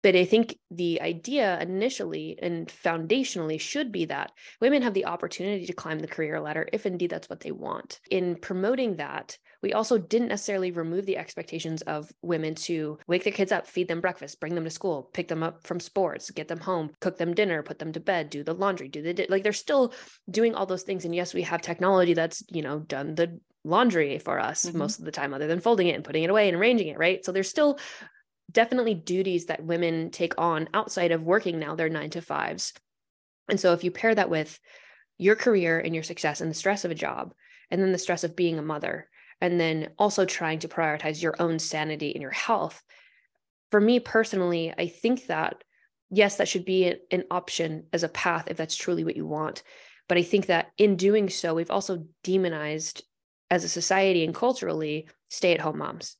But 0.03 0.15
I 0.15 0.25
think 0.25 0.57
the 0.69 1.01
idea 1.01 1.59
initially 1.59 2.37
and 2.41 2.67
foundationally 2.67 3.59
should 3.59 3.91
be 3.91 4.05
that 4.05 4.31
women 4.61 4.81
have 4.83 4.93
the 4.93 5.05
opportunity 5.05 5.65
to 5.65 5.73
climb 5.73 5.99
the 5.99 6.07
career 6.07 6.39
ladder 6.39 6.67
if 6.71 6.85
indeed 6.85 7.09
that's 7.09 7.29
what 7.29 7.39
they 7.39 7.51
want. 7.51 7.99
In 8.09 8.35
promoting 8.35 8.97
that, 8.97 9.37
we 9.61 9.73
also 9.73 9.97
didn't 9.97 10.27
necessarily 10.27 10.71
remove 10.71 11.05
the 11.05 11.17
expectations 11.17 11.81
of 11.83 12.11
women 12.21 12.53
to 12.55 12.99
wake 13.07 13.23
their 13.23 13.33
kids 13.33 13.51
up, 13.51 13.67
feed 13.67 13.87
them 13.87 14.01
breakfast, 14.01 14.39
bring 14.39 14.55
them 14.55 14.63
to 14.65 14.69
school, 14.69 15.09
pick 15.13 15.27
them 15.27 15.41
up 15.43 15.65
from 15.65 15.79
sports, 15.79 16.29
get 16.29 16.47
them 16.47 16.59
home, 16.59 16.91
cook 16.99 17.17
them 17.17 17.33
dinner, 17.33 17.63
put 17.63 17.79
them 17.79 17.91
to 17.93 17.99
bed, 17.99 18.29
do 18.29 18.43
the 18.43 18.53
laundry, 18.53 18.87
do 18.87 19.01
the 19.01 19.13
di- 19.13 19.27
like 19.29 19.43
they're 19.43 19.53
still 19.53 19.93
doing 20.29 20.53
all 20.53 20.65
those 20.67 20.83
things 20.83 21.05
and 21.05 21.15
yes, 21.15 21.33
we 21.33 21.41
have 21.41 21.61
technology 21.61 22.13
that's, 22.13 22.43
you 22.49 22.61
know, 22.61 22.79
done 22.79 23.15
the 23.15 23.39
laundry 23.63 24.19
for 24.19 24.39
us 24.39 24.65
mm-hmm. 24.65 24.77
most 24.77 24.99
of 24.99 25.05
the 25.05 25.11
time 25.11 25.33
other 25.33 25.47
than 25.47 25.59
folding 25.59 25.87
it 25.87 25.95
and 25.95 26.03
putting 26.03 26.23
it 26.23 26.29
away 26.29 26.47
and 26.47 26.57
arranging 26.57 26.87
it, 26.87 26.97
right? 26.97 27.25
So 27.25 27.31
there's 27.31 27.49
still 27.49 27.79
definitely 28.51 28.93
duties 28.93 29.45
that 29.45 29.63
women 29.63 30.09
take 30.09 30.33
on 30.37 30.69
outside 30.73 31.11
of 31.11 31.23
working 31.23 31.59
now 31.59 31.75
their 31.75 31.89
nine 31.89 32.09
to 32.11 32.21
fives. 32.21 32.73
And 33.49 33.59
so 33.59 33.73
if 33.73 33.83
you 33.83 33.91
pair 33.91 34.13
that 34.15 34.29
with 34.29 34.59
your 35.17 35.35
career 35.35 35.79
and 35.79 35.93
your 35.93 36.03
success 36.03 36.41
and 36.41 36.49
the 36.49 36.55
stress 36.55 36.85
of 36.85 36.91
a 36.91 36.95
job, 36.95 37.33
and 37.69 37.81
then 37.81 37.91
the 37.91 37.97
stress 37.97 38.23
of 38.23 38.35
being 38.35 38.57
a 38.57 38.61
mother, 38.63 39.09
and 39.41 39.59
then 39.59 39.89
also 39.97 40.25
trying 40.25 40.59
to 40.59 40.67
prioritize 40.67 41.21
your 41.21 41.35
own 41.39 41.59
sanity 41.59 42.13
and 42.13 42.21
your 42.21 42.31
health, 42.31 42.81
for 43.69 43.81
me 43.81 43.99
personally, 43.99 44.73
I 44.77 44.87
think 44.87 45.27
that 45.27 45.63
yes, 46.09 46.37
that 46.37 46.47
should 46.47 46.63
be 46.63 46.93
an 47.11 47.23
option 47.29 47.87
as 47.91 48.03
a 48.03 48.09
path 48.09 48.45
if 48.47 48.55
that's 48.55 48.75
truly 48.75 49.03
what 49.03 49.17
you 49.17 49.25
want. 49.25 49.63
But 50.07 50.17
I 50.17 50.23
think 50.23 50.45
that 50.45 50.71
in 50.77 50.95
doing 50.95 51.29
so, 51.29 51.53
we've 51.53 51.71
also 51.71 52.05
demonized 52.23 53.03
as 53.51 53.65
a 53.65 53.69
society 53.69 54.23
and 54.23 54.33
culturally 54.33 55.09
stay 55.29 55.53
at 55.53 55.59
home 55.59 55.79
moms 55.79 56.15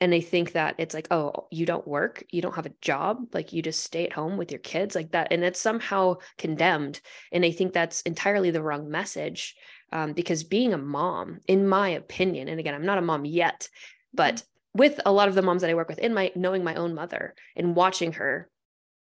and 0.00 0.12
they 0.12 0.20
think 0.20 0.52
that 0.52 0.74
it's 0.78 0.94
like 0.94 1.08
oh 1.10 1.46
you 1.50 1.66
don't 1.66 1.86
work 1.86 2.24
you 2.30 2.40
don't 2.40 2.54
have 2.54 2.66
a 2.66 2.74
job 2.80 3.18
like 3.32 3.52
you 3.52 3.62
just 3.62 3.82
stay 3.82 4.06
at 4.06 4.12
home 4.12 4.36
with 4.36 4.50
your 4.50 4.60
kids 4.60 4.94
like 4.94 5.10
that 5.12 5.28
and 5.30 5.44
it's 5.44 5.60
somehow 5.60 6.14
condemned 6.36 7.00
and 7.32 7.44
i 7.44 7.50
think 7.50 7.72
that's 7.72 8.00
entirely 8.02 8.50
the 8.50 8.62
wrong 8.62 8.90
message 8.90 9.56
um, 9.90 10.12
because 10.12 10.44
being 10.44 10.72
a 10.72 10.78
mom 10.78 11.38
in 11.46 11.66
my 11.66 11.88
opinion 11.88 12.48
and 12.48 12.60
again 12.60 12.74
i'm 12.74 12.86
not 12.86 12.98
a 12.98 13.02
mom 13.02 13.24
yet 13.24 13.68
but 14.14 14.36
mm-hmm. 14.36 14.78
with 14.78 15.00
a 15.06 15.12
lot 15.12 15.28
of 15.28 15.34
the 15.34 15.42
moms 15.42 15.62
that 15.62 15.70
i 15.70 15.74
work 15.74 15.88
with 15.88 15.98
in 15.98 16.14
my 16.14 16.30
knowing 16.34 16.62
my 16.62 16.74
own 16.74 16.94
mother 16.94 17.34
and 17.56 17.76
watching 17.76 18.12
her 18.12 18.48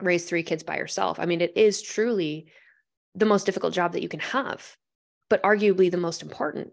raise 0.01 0.25
three 0.25 0.43
kids 0.43 0.63
by 0.63 0.77
herself 0.77 1.21
i 1.21 1.27
mean 1.27 1.41
it 1.41 1.57
is 1.57 1.83
truly 1.83 2.47
the 3.15 3.27
most 3.27 3.47
difficult 3.47 3.75
job 3.75 3.93
that 3.93 4.03
you 4.03 4.09
can 4.09 4.21
have 4.21 4.77
but 5.29 5.43
arguably 5.43 5.91
the 5.91 5.97
most 5.97 6.23
important 6.23 6.73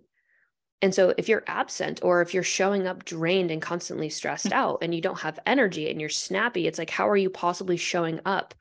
and 0.81 0.95
so 0.95 1.13
if 1.17 1.27
you're 1.27 1.43
absent 1.47 1.99
or 2.03 2.21
if 2.21 2.33
you're 2.33 2.43
showing 2.43 2.87
up 2.87 3.03
drained 3.03 3.51
and 3.51 3.61
constantly 3.61 4.09
stressed 4.09 4.51
out 4.53 4.79
and 4.81 4.93
you 4.93 5.01
don't 5.01 5.19
have 5.19 5.39
energy 5.45 5.89
and 5.89 5.99
you're 5.99 6.09
snappy, 6.09 6.67
it's 6.67 6.79
like, 6.79 6.89
how 6.89 7.09
are 7.09 7.17
you 7.17 7.29
possibly 7.29 7.77
showing 7.77 8.19
up 8.25 8.53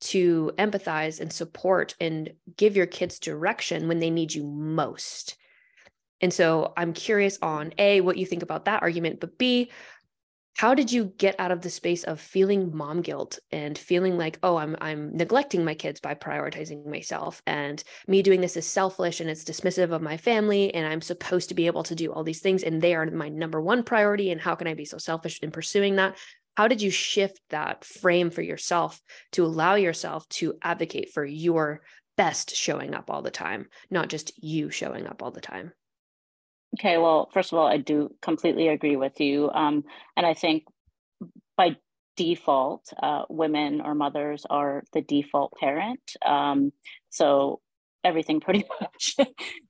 to 0.00 0.50
empathize 0.58 1.20
and 1.20 1.32
support 1.32 1.94
and 2.00 2.32
give 2.56 2.76
your 2.76 2.86
kids 2.86 3.18
direction 3.18 3.86
when 3.86 4.00
they 4.00 4.10
need 4.10 4.34
you 4.34 4.44
most? 4.44 5.36
And 6.20 6.34
so 6.34 6.72
I'm 6.76 6.92
curious 6.92 7.38
on 7.40 7.72
A, 7.78 8.00
what 8.00 8.18
you 8.18 8.26
think 8.26 8.42
about 8.42 8.66
that 8.66 8.82
argument, 8.82 9.20
but 9.20 9.38
B, 9.38 9.70
how 10.56 10.74
did 10.74 10.92
you 10.92 11.12
get 11.16 11.38
out 11.38 11.50
of 11.50 11.62
the 11.62 11.70
space 11.70 12.04
of 12.04 12.20
feeling 12.20 12.76
mom 12.76 13.00
guilt 13.00 13.38
and 13.50 13.78
feeling 13.78 14.16
like 14.18 14.38
oh 14.42 14.56
i'm 14.56 14.76
i'm 14.80 15.16
neglecting 15.16 15.64
my 15.64 15.74
kids 15.74 16.00
by 16.00 16.14
prioritizing 16.14 16.86
myself 16.86 17.42
and 17.46 17.82
me 18.06 18.22
doing 18.22 18.40
this 18.40 18.56
is 18.56 18.66
selfish 18.66 19.20
and 19.20 19.30
it's 19.30 19.44
dismissive 19.44 19.92
of 19.92 20.02
my 20.02 20.16
family 20.16 20.74
and 20.74 20.86
i'm 20.86 21.00
supposed 21.00 21.48
to 21.48 21.54
be 21.54 21.66
able 21.66 21.82
to 21.82 21.94
do 21.94 22.12
all 22.12 22.24
these 22.24 22.40
things 22.40 22.62
and 22.62 22.80
they 22.80 22.94
are 22.94 23.06
my 23.06 23.28
number 23.28 23.60
one 23.60 23.82
priority 23.82 24.30
and 24.30 24.40
how 24.40 24.54
can 24.54 24.66
i 24.66 24.74
be 24.74 24.84
so 24.84 24.98
selfish 24.98 25.38
in 25.40 25.50
pursuing 25.50 25.96
that? 25.96 26.16
How 26.56 26.68
did 26.68 26.82
you 26.82 26.90
shift 26.90 27.40
that 27.50 27.84
frame 27.84 28.30
for 28.30 28.42
yourself 28.42 29.00
to 29.32 29.46
allow 29.46 29.76
yourself 29.76 30.28
to 30.30 30.54
advocate 30.60 31.10
for 31.12 31.24
your 31.24 31.80
best 32.16 32.54
showing 32.54 32.94
up 32.94 33.10
all 33.10 33.22
the 33.22 33.30
time 33.30 33.66
not 33.90 34.08
just 34.08 34.32
you 34.42 34.68
showing 34.68 35.06
up 35.06 35.22
all 35.22 35.30
the 35.30 35.40
time 35.40 35.72
Okay, 36.78 36.98
well, 36.98 37.28
first 37.32 37.52
of 37.52 37.58
all, 37.58 37.66
I 37.66 37.78
do 37.78 38.14
completely 38.22 38.68
agree 38.68 38.96
with 38.96 39.20
you. 39.20 39.50
Um, 39.50 39.84
and 40.16 40.24
I 40.24 40.34
think 40.34 40.64
by 41.56 41.76
default, 42.16 42.92
uh, 43.02 43.24
women 43.28 43.80
or 43.80 43.94
mothers 43.94 44.46
are 44.50 44.84
the 44.92 45.02
default 45.02 45.52
parent. 45.58 46.16
Um, 46.26 46.72
so 47.10 47.60
everything 48.04 48.40
pretty 48.42 48.64
much 48.80 49.16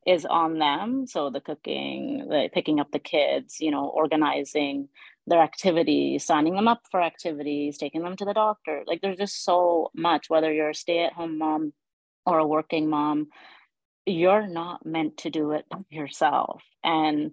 is 0.06 0.26
on 0.26 0.58
them. 0.58 1.06
So 1.06 1.30
the 1.30 1.40
cooking, 1.40 2.26
the 2.28 2.50
picking 2.52 2.80
up 2.80 2.90
the 2.92 2.98
kids, 2.98 3.56
you 3.60 3.70
know, 3.70 3.86
organizing 3.88 4.88
their 5.26 5.40
activities, 5.42 6.24
signing 6.26 6.54
them 6.54 6.68
up 6.68 6.82
for 6.90 7.02
activities, 7.02 7.78
taking 7.78 8.02
them 8.02 8.16
to 8.16 8.24
the 8.24 8.34
doctor. 8.34 8.82
Like 8.86 9.00
there's 9.02 9.18
just 9.18 9.44
so 9.44 9.90
much, 9.94 10.30
whether 10.30 10.52
you're 10.52 10.70
a 10.70 10.74
stay 10.74 11.04
at 11.04 11.12
home 11.14 11.38
mom 11.38 11.72
or 12.26 12.38
a 12.38 12.46
working 12.46 12.88
mom 12.90 13.28
you're 14.10 14.46
not 14.46 14.84
meant 14.84 15.18
to 15.18 15.30
do 15.30 15.52
it 15.52 15.64
yourself. 15.90 16.62
And 16.84 17.32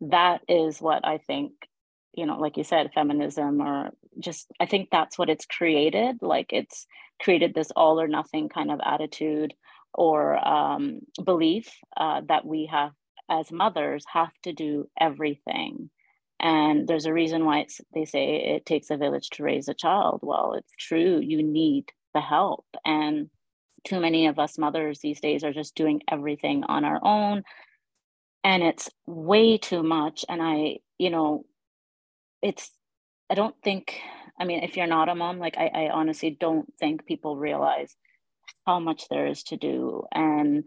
that 0.00 0.40
is 0.48 0.80
what 0.80 1.04
i 1.04 1.18
think 1.18 1.52
you 2.14 2.24
know 2.24 2.38
like 2.38 2.56
you 2.56 2.62
said 2.62 2.88
feminism 2.94 3.60
or 3.60 3.90
just 4.20 4.46
i 4.60 4.66
think 4.66 4.88
that's 4.90 5.18
what 5.18 5.30
it's 5.30 5.46
created. 5.46 6.18
Like 6.22 6.52
it's 6.52 6.86
created 7.20 7.54
this 7.54 7.70
all 7.74 8.00
or 8.00 8.08
nothing 8.08 8.48
kind 8.48 8.70
of 8.70 8.80
attitude 8.84 9.54
or 9.94 10.36
um, 10.46 11.00
belief 11.24 11.68
uh, 11.96 12.20
that 12.28 12.44
we 12.44 12.66
have 12.66 12.92
as 13.30 13.50
mothers 13.50 14.04
have 14.12 14.32
to 14.44 14.52
do 14.52 14.88
everything. 15.00 15.90
And 16.40 16.86
there's 16.86 17.06
a 17.06 17.12
reason 17.12 17.44
why 17.44 17.60
it's, 17.60 17.80
they 17.94 18.04
say 18.04 18.36
it 18.54 18.66
takes 18.66 18.90
a 18.90 18.96
village 18.96 19.30
to 19.30 19.42
raise 19.42 19.68
a 19.68 19.74
child. 19.74 20.20
Well 20.22 20.54
it's 20.54 20.72
true. 20.78 21.20
You 21.20 21.42
need 21.42 21.86
the 22.14 22.20
help. 22.20 22.66
And 22.84 23.30
too 23.84 24.00
many 24.00 24.26
of 24.26 24.38
us 24.38 24.58
mothers 24.58 25.00
these 25.00 25.20
days 25.20 25.44
are 25.44 25.52
just 25.52 25.74
doing 25.74 26.02
everything 26.10 26.64
on 26.64 26.84
our 26.84 27.00
own 27.02 27.42
and 28.44 28.62
it's 28.62 28.90
way 29.06 29.58
too 29.58 29.82
much 29.82 30.24
and 30.28 30.42
i 30.42 30.78
you 30.98 31.10
know 31.10 31.44
it's 32.42 32.70
i 33.30 33.34
don't 33.34 33.56
think 33.62 34.00
i 34.38 34.44
mean 34.44 34.62
if 34.62 34.76
you're 34.76 34.86
not 34.86 35.08
a 35.08 35.14
mom 35.14 35.38
like 35.38 35.56
i, 35.58 35.66
I 35.66 35.90
honestly 35.90 36.36
don't 36.38 36.72
think 36.78 37.06
people 37.06 37.36
realize 37.36 37.96
how 38.66 38.80
much 38.80 39.08
there 39.08 39.26
is 39.26 39.42
to 39.44 39.56
do 39.56 40.04
and 40.12 40.64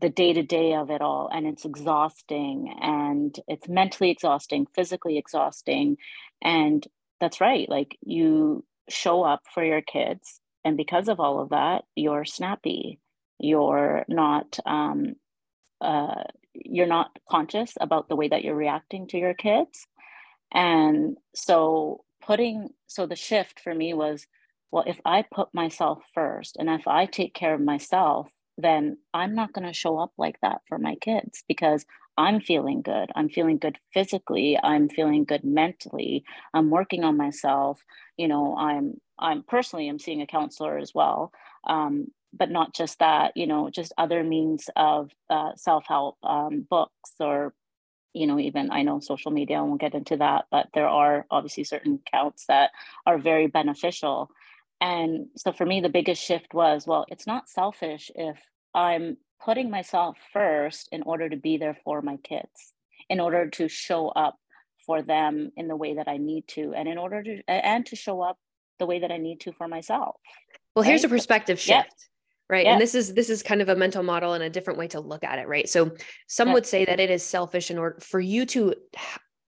the 0.00 0.08
day 0.08 0.32
to 0.32 0.42
day 0.42 0.74
of 0.74 0.90
it 0.90 1.00
all. 1.00 1.28
And 1.32 1.46
it's 1.46 1.64
exhausting 1.64 2.74
and 2.80 3.38
it's 3.48 3.68
mentally 3.68 4.10
exhausting, 4.10 4.66
physically 4.74 5.18
exhausting. 5.18 5.96
And 6.42 6.86
that's 7.20 7.40
right. 7.40 7.68
Like 7.68 7.96
you 8.02 8.64
show 8.88 9.22
up 9.24 9.42
for 9.52 9.64
your 9.64 9.82
kids. 9.82 10.40
And 10.64 10.76
because 10.76 11.08
of 11.08 11.20
all 11.20 11.40
of 11.40 11.50
that, 11.50 11.84
you're 11.94 12.24
snappy. 12.24 12.98
You're 13.38 14.04
not, 14.08 14.58
um, 14.66 15.14
uh, 15.80 16.24
you're 16.54 16.86
not 16.86 17.16
conscious 17.30 17.74
about 17.80 18.08
the 18.08 18.16
way 18.16 18.28
that 18.28 18.42
you're 18.42 18.54
reacting 18.54 19.06
to 19.08 19.18
your 19.18 19.34
kids. 19.34 19.86
And 20.52 21.16
so 21.34 22.04
putting, 22.20 22.70
so 22.86 23.06
the 23.06 23.16
shift 23.16 23.60
for 23.60 23.74
me 23.74 23.94
was, 23.94 24.26
well, 24.70 24.84
if 24.86 25.00
I 25.04 25.22
put 25.22 25.54
myself 25.54 26.02
first 26.12 26.56
and 26.58 26.68
if 26.68 26.86
I 26.86 27.06
take 27.06 27.34
care 27.34 27.54
of 27.54 27.60
myself, 27.60 28.30
then 28.58 28.98
I'm 29.14 29.34
not 29.34 29.52
going 29.52 29.66
to 29.66 29.72
show 29.72 29.98
up 29.98 30.12
like 30.18 30.40
that 30.42 30.60
for 30.68 30.78
my 30.78 30.96
kids 30.96 31.44
because 31.48 31.86
I'm 32.18 32.40
feeling 32.40 32.82
good. 32.82 33.10
I'm 33.14 33.28
feeling 33.28 33.58
good 33.58 33.78
physically. 33.94 34.58
I'm 34.60 34.88
feeling 34.88 35.24
good 35.24 35.44
mentally. 35.44 36.24
I'm 36.52 36.68
working 36.68 37.04
on 37.04 37.16
myself. 37.16 37.84
You 38.18 38.28
know, 38.28 38.56
I'm 38.56 39.00
I'm 39.18 39.42
personally 39.42 39.88
I'm 39.88 39.98
seeing 39.98 40.22
a 40.22 40.26
counselor 40.26 40.78
as 40.78 40.92
well. 40.94 41.32
Um, 41.66 42.08
but 42.34 42.50
not 42.50 42.74
just 42.74 42.98
that. 42.98 43.36
You 43.36 43.46
know, 43.46 43.70
just 43.70 43.92
other 43.96 44.22
means 44.22 44.68
of 44.76 45.10
uh, 45.30 45.52
self 45.56 45.86
help 45.88 46.18
um, 46.22 46.66
books 46.68 47.12
or 47.20 47.54
you 48.14 48.26
know 48.26 48.38
even 48.38 48.70
i 48.70 48.80
know 48.82 49.00
social 49.00 49.30
media 49.30 49.58
i 49.58 49.60
won't 49.60 49.82
get 49.82 49.94
into 49.94 50.16
that 50.16 50.46
but 50.50 50.66
there 50.72 50.88
are 50.88 51.26
obviously 51.30 51.62
certain 51.62 52.00
accounts 52.06 52.46
that 52.46 52.70
are 53.04 53.18
very 53.18 53.46
beneficial 53.46 54.30
and 54.80 55.26
so 55.36 55.52
for 55.52 55.66
me, 55.66 55.80
the 55.80 55.88
biggest 55.88 56.22
shift 56.22 56.54
was 56.54 56.86
well, 56.86 57.04
it's 57.08 57.26
not 57.26 57.48
selfish 57.48 58.10
if 58.14 58.38
I'm 58.74 59.16
putting 59.44 59.70
myself 59.70 60.16
first 60.32 60.88
in 60.92 61.02
order 61.02 61.28
to 61.28 61.36
be 61.36 61.56
there 61.56 61.76
for 61.84 62.00
my 62.02 62.16
kids, 62.18 62.74
in 63.08 63.20
order 63.20 63.48
to 63.50 63.68
show 63.68 64.08
up 64.08 64.38
for 64.88 65.02
them 65.02 65.52
in 65.54 65.68
the 65.68 65.76
way 65.76 65.96
that 65.96 66.08
I 66.08 66.16
need 66.16 66.48
to, 66.48 66.72
and 66.74 66.88
in 66.88 66.96
order 66.96 67.22
to, 67.22 67.42
and 67.46 67.84
to 67.86 67.94
show 67.94 68.22
up 68.22 68.38
the 68.78 68.86
way 68.86 69.00
that 69.00 69.12
I 69.12 69.18
need 69.18 69.40
to 69.40 69.52
for 69.52 69.68
myself. 69.68 70.16
Well, 70.74 70.82
right? 70.82 70.88
here's 70.88 71.04
a 71.04 71.08
perspective 71.08 71.60
shift. 71.60 71.94
Right. 72.50 72.66
And 72.66 72.80
this 72.80 72.94
is 72.94 73.12
this 73.12 73.28
is 73.28 73.42
kind 73.42 73.60
of 73.60 73.68
a 73.68 73.76
mental 73.76 74.02
model 74.02 74.32
and 74.32 74.42
a 74.42 74.48
different 74.48 74.78
way 74.78 74.88
to 74.88 75.00
look 75.00 75.22
at 75.22 75.38
it, 75.38 75.46
right? 75.46 75.68
So 75.68 75.90
some 76.28 76.54
would 76.54 76.64
say 76.64 76.86
that 76.86 76.98
it 76.98 77.10
is 77.10 77.22
selfish 77.22 77.70
in 77.70 77.76
order 77.76 78.00
for 78.00 78.18
you 78.18 78.46
to 78.46 78.74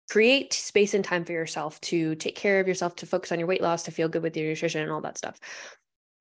create 0.09 0.51
space 0.51 0.93
and 0.93 1.05
time 1.05 1.23
for 1.23 1.31
yourself 1.31 1.79
to 1.79 2.15
take 2.15 2.35
care 2.35 2.59
of 2.59 2.67
yourself, 2.67 2.97
to 2.97 3.05
focus 3.05 3.31
on 3.31 3.39
your 3.39 3.47
weight 3.47 3.61
loss, 3.61 3.83
to 3.83 3.91
feel 3.91 4.09
good 4.09 4.21
with 4.21 4.35
your 4.35 4.49
nutrition 4.49 4.81
and 4.81 4.91
all 4.91 4.99
that 4.99 5.17
stuff. 5.17 5.39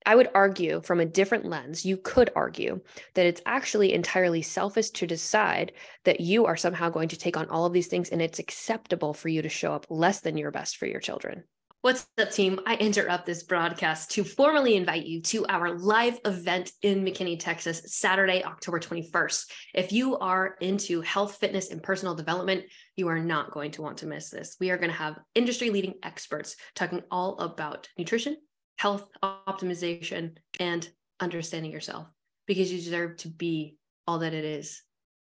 I 0.05 0.15
would 0.15 0.29
argue 0.33 0.81
from 0.81 0.99
a 0.99 1.05
different 1.05 1.45
lens, 1.45 1.85
you 1.85 1.97
could 1.97 2.31
argue 2.35 2.81
that 3.13 3.25
it's 3.25 3.41
actually 3.45 3.93
entirely 3.93 4.41
selfish 4.41 4.89
to 4.91 5.07
decide 5.07 5.73
that 6.05 6.21
you 6.21 6.45
are 6.45 6.57
somehow 6.57 6.89
going 6.89 7.09
to 7.09 7.17
take 7.17 7.37
on 7.37 7.49
all 7.49 7.65
of 7.65 7.73
these 7.73 7.87
things 7.87 8.09
and 8.09 8.21
it's 8.21 8.39
acceptable 8.39 9.13
for 9.13 9.29
you 9.29 9.41
to 9.41 9.49
show 9.49 9.73
up 9.73 9.85
less 9.89 10.21
than 10.21 10.37
your 10.37 10.51
best 10.51 10.77
for 10.77 10.87
your 10.87 10.99
children. 10.99 11.43
What's 11.83 12.05
up, 12.19 12.29
team? 12.29 12.59
I 12.67 12.75
interrupt 12.75 13.25
this 13.25 13.41
broadcast 13.41 14.11
to 14.11 14.23
formally 14.23 14.75
invite 14.75 15.07
you 15.07 15.19
to 15.23 15.47
our 15.47 15.79
live 15.79 16.19
event 16.25 16.71
in 16.83 17.03
McKinney, 17.03 17.39
Texas, 17.39 17.81
Saturday, 17.87 18.43
October 18.43 18.79
21st. 18.79 19.45
If 19.73 19.91
you 19.91 20.15
are 20.19 20.57
into 20.61 21.01
health, 21.01 21.37
fitness, 21.37 21.71
and 21.71 21.81
personal 21.81 22.13
development, 22.13 22.65
you 22.95 23.07
are 23.07 23.17
not 23.17 23.49
going 23.49 23.71
to 23.71 23.81
want 23.81 23.97
to 23.97 24.05
miss 24.05 24.29
this. 24.29 24.57
We 24.59 24.69
are 24.69 24.77
going 24.77 24.91
to 24.91 24.95
have 24.95 25.17
industry 25.33 25.71
leading 25.71 25.95
experts 26.03 26.55
talking 26.75 27.01
all 27.09 27.39
about 27.39 27.89
nutrition, 27.97 28.37
health 28.77 29.07
optimization, 29.23 30.37
and 30.59 30.87
understanding 31.19 31.71
yourself 31.71 32.07
because 32.47 32.71
you 32.71 32.79
deserve 32.79 33.15
to 33.17 33.27
be 33.27 33.77
all 34.07 34.19
that 34.19 34.33
it 34.33 34.43
is 34.43 34.83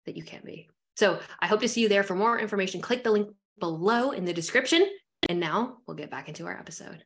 that 0.04 0.16
you 0.16 0.22
can 0.22 0.42
be. 0.44 0.68
So 0.96 1.20
I 1.40 1.46
hope 1.46 1.60
to 1.60 1.68
see 1.68 1.80
you 1.80 1.88
there. 1.88 2.02
For 2.02 2.14
more 2.14 2.38
information, 2.38 2.80
click 2.80 3.04
the 3.04 3.12
link 3.12 3.28
below 3.58 4.10
in 4.10 4.24
the 4.24 4.32
description 4.32 4.86
and 5.28 5.40
now 5.40 5.78
we'll 5.86 5.96
get 5.96 6.10
back 6.10 6.28
into 6.28 6.46
our 6.46 6.58
episode 6.58 7.04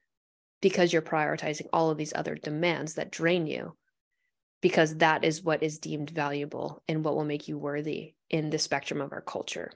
because 0.60 0.92
you're 0.92 1.02
prioritizing 1.02 1.66
all 1.72 1.90
of 1.90 1.98
these 1.98 2.12
other 2.14 2.34
demands 2.34 2.94
that 2.94 3.12
drain 3.12 3.46
you 3.46 3.76
because 4.60 4.96
that 4.96 5.24
is 5.24 5.42
what 5.42 5.62
is 5.62 5.78
deemed 5.78 6.10
valuable 6.10 6.82
and 6.88 7.04
what 7.04 7.14
will 7.14 7.24
make 7.24 7.48
you 7.48 7.58
worthy 7.58 8.14
in 8.28 8.50
the 8.50 8.58
spectrum 8.58 9.00
of 9.00 9.12
our 9.12 9.22
culture. 9.22 9.72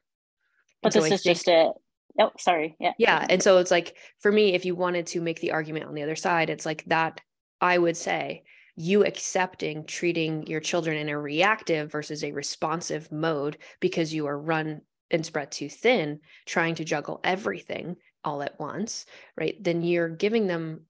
But 0.82 0.92
this 0.92 1.02
so 1.02 1.12
is 1.12 1.22
think, 1.22 1.36
just 1.36 1.48
it. 1.48 1.72
Oh, 2.18 2.30
sorry. 2.38 2.76
Yeah. 2.78 2.92
Yeah. 2.98 3.26
And 3.28 3.42
so 3.42 3.58
it's 3.58 3.70
like 3.70 3.96
for 4.20 4.30
me, 4.30 4.54
if 4.54 4.64
you 4.64 4.74
wanted 4.74 5.06
to 5.08 5.20
make 5.20 5.40
the 5.40 5.52
argument 5.52 5.86
on 5.86 5.94
the 5.94 6.02
other 6.02 6.16
side, 6.16 6.50
it's 6.50 6.66
like 6.66 6.84
that 6.86 7.20
I 7.60 7.76
would 7.78 7.96
say 7.96 8.44
you 8.76 9.04
accepting 9.04 9.84
treating 9.84 10.46
your 10.46 10.60
children 10.60 10.96
in 10.96 11.08
a 11.08 11.18
reactive 11.18 11.90
versus 11.90 12.24
a 12.24 12.32
responsive 12.32 13.10
mode 13.10 13.58
because 13.80 14.12
you 14.12 14.26
are 14.26 14.38
run 14.38 14.80
and 15.10 15.24
spread 15.24 15.50
too 15.52 15.68
thin, 15.68 16.20
trying 16.46 16.74
to 16.76 16.84
juggle 16.84 17.20
everything 17.22 17.96
all 18.24 18.42
at 18.42 18.58
once, 18.58 19.06
right? 19.36 19.62
Then 19.62 19.82
you're 19.82 20.08
giving 20.08 20.46
them 20.46 20.82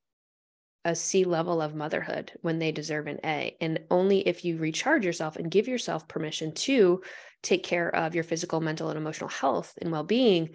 a 0.85 0.95
C 0.95 1.25
level 1.25 1.63
of 1.63 1.75
motherhood 1.75 2.33
when 2.43 2.59
they 2.59 2.71
deserve 2.71 3.07
an 3.07 3.19
A. 3.25 3.57
And 3.61 3.81
only 3.91 4.21
if 4.21 4.45
you 4.45 4.59
recharge 4.59 5.05
yourself 5.05 5.37
and 5.37 5.51
give 5.51 5.67
yourself 5.67 6.07
permission 6.07 6.53
to 6.53 7.03
take 7.43 7.63
care 7.65 7.95
of 7.95 8.15
your 8.15 8.25
physical, 8.25 8.61
mental, 8.61 8.91
and 8.91 8.99
emotional 8.99 9.31
health 9.31 9.75
and 9.81 9.91
well 9.91 10.05
being 10.05 10.51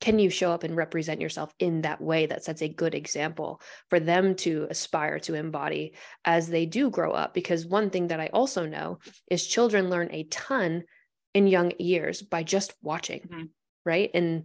can 0.00 0.18
you 0.18 0.30
show 0.30 0.52
up 0.52 0.64
and 0.64 0.76
represent 0.76 1.20
yourself 1.20 1.54
in 1.58 1.82
that 1.82 2.00
way 2.00 2.26
that 2.26 2.44
sets 2.44 2.62
a 2.62 2.68
good 2.68 2.94
example 2.94 3.60
for 3.88 3.98
them 3.98 4.34
to 4.34 4.66
aspire 4.68 5.18
to 5.20 5.34
embody 5.34 5.94
as 6.24 6.48
they 6.48 6.66
do 6.66 6.90
grow 6.90 7.12
up? 7.12 7.32
Because 7.34 7.66
one 7.66 7.90
thing 7.90 8.08
that 8.08 8.20
i 8.20 8.28
also 8.32 8.66
know 8.66 8.98
is 9.30 9.46
children 9.46 9.90
learn 9.90 10.08
a 10.10 10.24
ton 10.24 10.84
in 11.32 11.46
young 11.46 11.72
years 11.78 12.22
by 12.22 12.42
just 12.42 12.74
watching 12.82 13.20
mm-hmm. 13.20 13.44
right? 13.84 14.10
And 14.14 14.44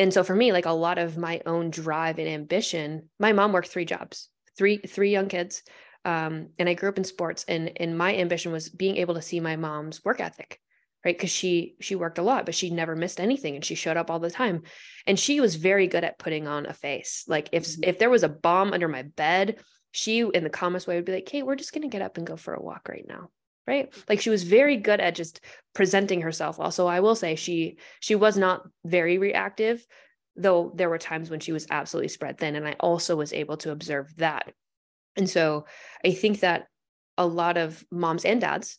and 0.00 0.14
so 0.14 0.24
for 0.24 0.34
me 0.34 0.50
like 0.50 0.66
a 0.66 0.72
lot 0.72 0.98
of 0.98 1.18
my 1.18 1.42
own 1.46 1.70
drive 1.70 2.18
and 2.18 2.26
ambition 2.26 3.10
my 3.20 3.32
mom 3.32 3.52
worked 3.52 3.68
three 3.68 3.84
jobs 3.84 4.28
three 4.56 4.78
three 4.78 5.12
young 5.12 5.28
kids 5.28 5.62
um, 6.04 6.48
and 6.58 6.68
i 6.68 6.74
grew 6.74 6.88
up 6.88 6.98
in 6.98 7.04
sports 7.04 7.44
and 7.46 7.70
and 7.76 7.96
my 7.96 8.16
ambition 8.16 8.50
was 8.50 8.68
being 8.68 8.96
able 8.96 9.14
to 9.14 9.22
see 9.22 9.38
my 9.38 9.56
mom's 9.56 10.02
work 10.04 10.20
ethic 10.20 10.58
right? 11.04 11.16
Because 11.16 11.30
she 11.30 11.74
she 11.80 11.96
worked 11.96 12.18
a 12.18 12.22
lot 12.22 12.44
but 12.44 12.54
she 12.54 12.70
never 12.70 12.94
missed 12.94 13.20
anything 13.20 13.54
and 13.54 13.64
she 13.64 13.74
showed 13.74 13.96
up 13.96 14.10
all 14.10 14.18
the 14.18 14.30
time. 14.30 14.62
And 15.06 15.18
she 15.18 15.40
was 15.40 15.56
very 15.56 15.86
good 15.86 16.04
at 16.04 16.18
putting 16.18 16.46
on 16.46 16.66
a 16.66 16.74
face. 16.74 17.24
Like 17.26 17.48
if 17.52 17.66
mm-hmm. 17.66 17.84
if 17.84 17.98
there 17.98 18.10
was 18.10 18.22
a 18.22 18.28
bomb 18.28 18.72
under 18.72 18.88
my 18.88 19.02
bed 19.02 19.60
she 19.92 20.20
in 20.20 20.44
the 20.44 20.50
calmest 20.50 20.86
way 20.86 20.96
would 20.96 21.04
be 21.04 21.12
like 21.12 21.28
hey 21.28 21.42
we're 21.42 21.56
just 21.56 21.72
going 21.72 21.82
to 21.82 21.88
get 21.88 22.02
up 22.02 22.16
and 22.16 22.26
go 22.26 22.36
for 22.36 22.54
a 22.54 22.62
walk 22.62 22.88
right 22.88 23.06
now 23.08 23.28
right? 23.66 23.92
Like 24.08 24.20
she 24.20 24.30
was 24.30 24.42
very 24.42 24.78
good 24.78 25.00
at 25.00 25.14
just 25.14 25.40
presenting 25.74 26.22
herself. 26.22 26.58
Also 26.58 26.86
i 26.86 27.00
will 27.00 27.14
say 27.14 27.34
she 27.34 27.78
she 28.00 28.14
was 28.14 28.36
not 28.36 28.62
very 28.84 29.18
reactive 29.18 29.86
though 30.36 30.72
there 30.74 30.88
were 30.88 30.98
times 30.98 31.28
when 31.28 31.40
she 31.40 31.52
was 31.52 31.66
absolutely 31.70 32.08
spread 32.08 32.38
thin 32.38 32.56
and 32.56 32.66
i 32.66 32.76
also 32.80 33.16
was 33.16 33.32
able 33.32 33.56
to 33.58 33.72
observe 33.72 34.12
that. 34.16 34.52
And 35.16 35.28
so 35.28 35.66
i 36.04 36.12
think 36.12 36.40
that 36.40 36.66
a 37.16 37.26
lot 37.26 37.58
of 37.58 37.84
moms 37.90 38.24
and 38.24 38.40
dads 38.40 38.78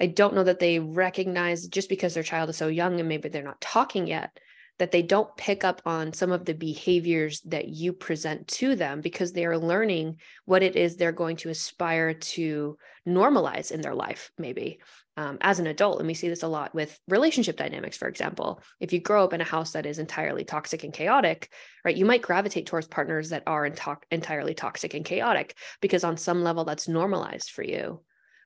i 0.00 0.06
don't 0.06 0.34
know 0.34 0.44
that 0.44 0.58
they 0.58 0.78
recognize 0.78 1.66
just 1.66 1.88
because 1.88 2.14
their 2.14 2.22
child 2.22 2.50
is 2.50 2.56
so 2.56 2.68
young 2.68 2.98
and 2.98 3.08
maybe 3.08 3.28
they're 3.28 3.42
not 3.42 3.60
talking 3.60 4.06
yet 4.06 4.38
that 4.78 4.92
they 4.92 5.02
don't 5.02 5.36
pick 5.36 5.64
up 5.64 5.82
on 5.84 6.12
some 6.12 6.30
of 6.32 6.44
the 6.44 6.54
behaviors 6.54 7.40
that 7.42 7.68
you 7.68 7.92
present 7.92 8.46
to 8.46 8.76
them 8.76 9.00
because 9.00 9.32
they 9.32 9.44
are 9.44 9.58
learning 9.58 10.16
what 10.44 10.62
it 10.62 10.76
is 10.76 10.96
they're 10.96 11.12
going 11.12 11.36
to 11.36 11.48
aspire 11.48 12.14
to 12.14 12.78
normalize 13.06 13.72
in 13.72 13.80
their 13.80 13.94
life, 13.94 14.30
maybe 14.38 14.78
um, 15.16 15.36
as 15.40 15.58
an 15.58 15.66
adult. 15.66 15.98
And 15.98 16.06
we 16.06 16.14
see 16.14 16.28
this 16.28 16.44
a 16.44 16.48
lot 16.48 16.74
with 16.74 16.98
relationship 17.08 17.56
dynamics, 17.56 17.96
for 17.96 18.06
example. 18.06 18.62
If 18.78 18.92
you 18.92 19.00
grow 19.00 19.24
up 19.24 19.32
in 19.32 19.40
a 19.40 19.44
house 19.44 19.72
that 19.72 19.86
is 19.86 19.98
entirely 19.98 20.44
toxic 20.44 20.84
and 20.84 20.92
chaotic, 20.92 21.52
right, 21.84 21.96
you 21.96 22.04
might 22.04 22.22
gravitate 22.22 22.66
towards 22.66 22.86
partners 22.86 23.30
that 23.30 23.42
are 23.46 23.68
entirely 24.10 24.54
toxic 24.54 24.94
and 24.94 25.04
chaotic 25.04 25.56
because 25.80 26.04
on 26.04 26.16
some 26.16 26.44
level 26.44 26.64
that's 26.64 26.86
normalized 26.86 27.50
for 27.50 27.64
you. 27.64 28.00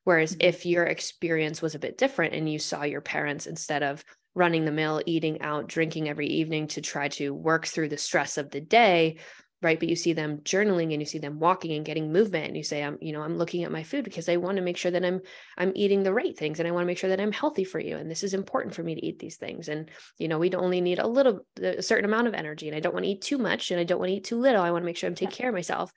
Whereas 0.04 0.32
mm-hmm. 0.32 0.48
if 0.48 0.66
your 0.66 0.84
experience 0.84 1.62
was 1.62 1.74
a 1.74 1.80
bit 1.80 1.98
different 1.98 2.34
and 2.34 2.50
you 2.50 2.58
saw 2.58 2.82
your 2.82 3.00
parents 3.00 3.46
instead 3.46 3.82
of 3.82 4.04
running 4.34 4.64
the 4.64 4.72
mill, 4.72 5.02
eating 5.06 5.42
out, 5.42 5.68
drinking 5.68 6.08
every 6.08 6.26
evening 6.26 6.68
to 6.68 6.80
try 6.80 7.08
to 7.08 7.34
work 7.34 7.66
through 7.66 7.88
the 7.88 7.98
stress 7.98 8.38
of 8.38 8.50
the 8.50 8.60
day, 8.60 9.18
right? 9.62 9.78
But 9.78 9.88
you 9.88 9.96
see 9.96 10.12
them 10.12 10.38
journaling 10.38 10.92
and 10.92 11.00
you 11.00 11.06
see 11.06 11.18
them 11.18 11.38
walking 11.38 11.72
and 11.72 11.84
getting 11.84 12.12
movement 12.12 12.46
and 12.46 12.56
you 12.56 12.64
say, 12.64 12.82
I'm, 12.82 12.98
you 13.00 13.12
know, 13.12 13.22
I'm 13.22 13.36
looking 13.36 13.62
at 13.62 13.70
my 13.70 13.84
food 13.84 14.04
because 14.04 14.28
I 14.28 14.36
want 14.36 14.56
to 14.56 14.62
make 14.62 14.76
sure 14.76 14.90
that 14.90 15.04
I'm 15.04 15.20
I'm 15.56 15.72
eating 15.76 16.02
the 16.02 16.12
right 16.12 16.36
things 16.36 16.58
and 16.58 16.66
I 16.66 16.72
want 16.72 16.82
to 16.82 16.86
make 16.86 16.98
sure 16.98 17.10
that 17.10 17.20
I'm 17.20 17.30
healthy 17.30 17.64
for 17.64 17.78
you. 17.78 17.96
And 17.96 18.10
this 18.10 18.24
is 18.24 18.34
important 18.34 18.74
for 18.74 18.82
me 18.82 18.96
to 18.96 19.06
eat 19.06 19.18
these 19.20 19.36
things. 19.36 19.68
And, 19.68 19.88
you 20.18 20.28
know, 20.28 20.38
we 20.38 20.50
only 20.52 20.80
need 20.80 20.98
a 20.98 21.06
little 21.06 21.46
a 21.62 21.82
certain 21.82 22.04
amount 22.04 22.26
of 22.26 22.34
energy 22.34 22.66
and 22.68 22.76
I 22.76 22.80
don't 22.80 22.94
want 22.94 23.04
to 23.04 23.10
eat 23.10 23.22
too 23.22 23.38
much 23.38 23.70
and 23.70 23.78
I 23.78 23.84
don't 23.84 24.00
want 24.00 24.08
to 24.08 24.16
eat 24.16 24.24
too 24.24 24.40
little. 24.40 24.62
I 24.62 24.72
want 24.72 24.82
to 24.82 24.86
make 24.86 24.96
sure 24.96 25.08
I'm 25.08 25.14
taking 25.14 25.36
care 25.36 25.48
of 25.48 25.54
myself. 25.54 25.92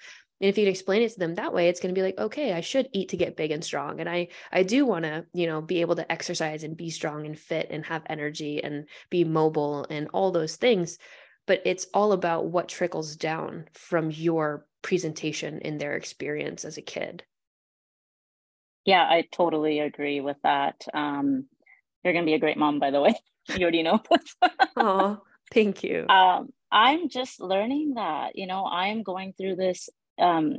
And 0.45 0.51
if 0.51 0.59
you 0.59 0.67
explain 0.67 1.01
it 1.01 1.11
to 1.11 1.17
them 1.17 1.33
that 1.35 1.55
way, 1.55 1.69
it's 1.69 1.79
going 1.79 1.91
to 1.91 1.99
be 1.99 2.03
like, 2.03 2.19
okay, 2.19 2.53
I 2.53 2.61
should 2.61 2.87
eat 2.93 3.09
to 3.09 3.17
get 3.17 3.35
big 3.35 3.49
and 3.49 3.63
strong. 3.63 3.99
And 3.99 4.07
I, 4.07 4.27
I 4.51 4.61
do 4.61 4.85
want 4.85 5.03
to, 5.05 5.25
you 5.33 5.47
know, 5.47 5.59
be 5.59 5.81
able 5.81 5.95
to 5.95 6.11
exercise 6.11 6.63
and 6.63 6.77
be 6.77 6.91
strong 6.91 7.25
and 7.25 7.35
fit 7.35 7.69
and 7.71 7.83
have 7.87 8.03
energy 8.05 8.63
and 8.63 8.85
be 9.09 9.23
mobile 9.23 9.87
and 9.89 10.07
all 10.13 10.29
those 10.29 10.55
things. 10.55 10.99
But 11.47 11.63
it's 11.65 11.87
all 11.95 12.11
about 12.11 12.45
what 12.45 12.67
trickles 12.67 13.15
down 13.15 13.69
from 13.73 14.11
your 14.11 14.67
presentation 14.83 15.61
in 15.61 15.79
their 15.79 15.95
experience 15.95 16.63
as 16.63 16.77
a 16.77 16.83
kid. 16.83 17.23
Yeah, 18.85 19.01
I 19.01 19.27
totally 19.31 19.79
agree 19.79 20.21
with 20.21 20.37
that. 20.43 20.85
Um, 20.93 21.47
you're 22.03 22.13
going 22.13 22.23
to 22.23 22.29
be 22.29 22.35
a 22.35 22.39
great 22.39 22.57
mom, 22.57 22.77
by 22.77 22.91
the 22.91 23.01
way. 23.01 23.15
you 23.49 23.63
already 23.63 23.81
know. 23.81 23.99
oh, 24.77 25.23
thank 25.51 25.83
you. 25.83 26.05
Um, 26.07 26.49
I'm 26.71 27.09
just 27.09 27.41
learning 27.41 27.95
that, 27.95 28.35
you 28.35 28.45
know, 28.45 28.67
I'm 28.67 29.01
going 29.01 29.33
through 29.33 29.55
this 29.55 29.89
um, 30.19 30.57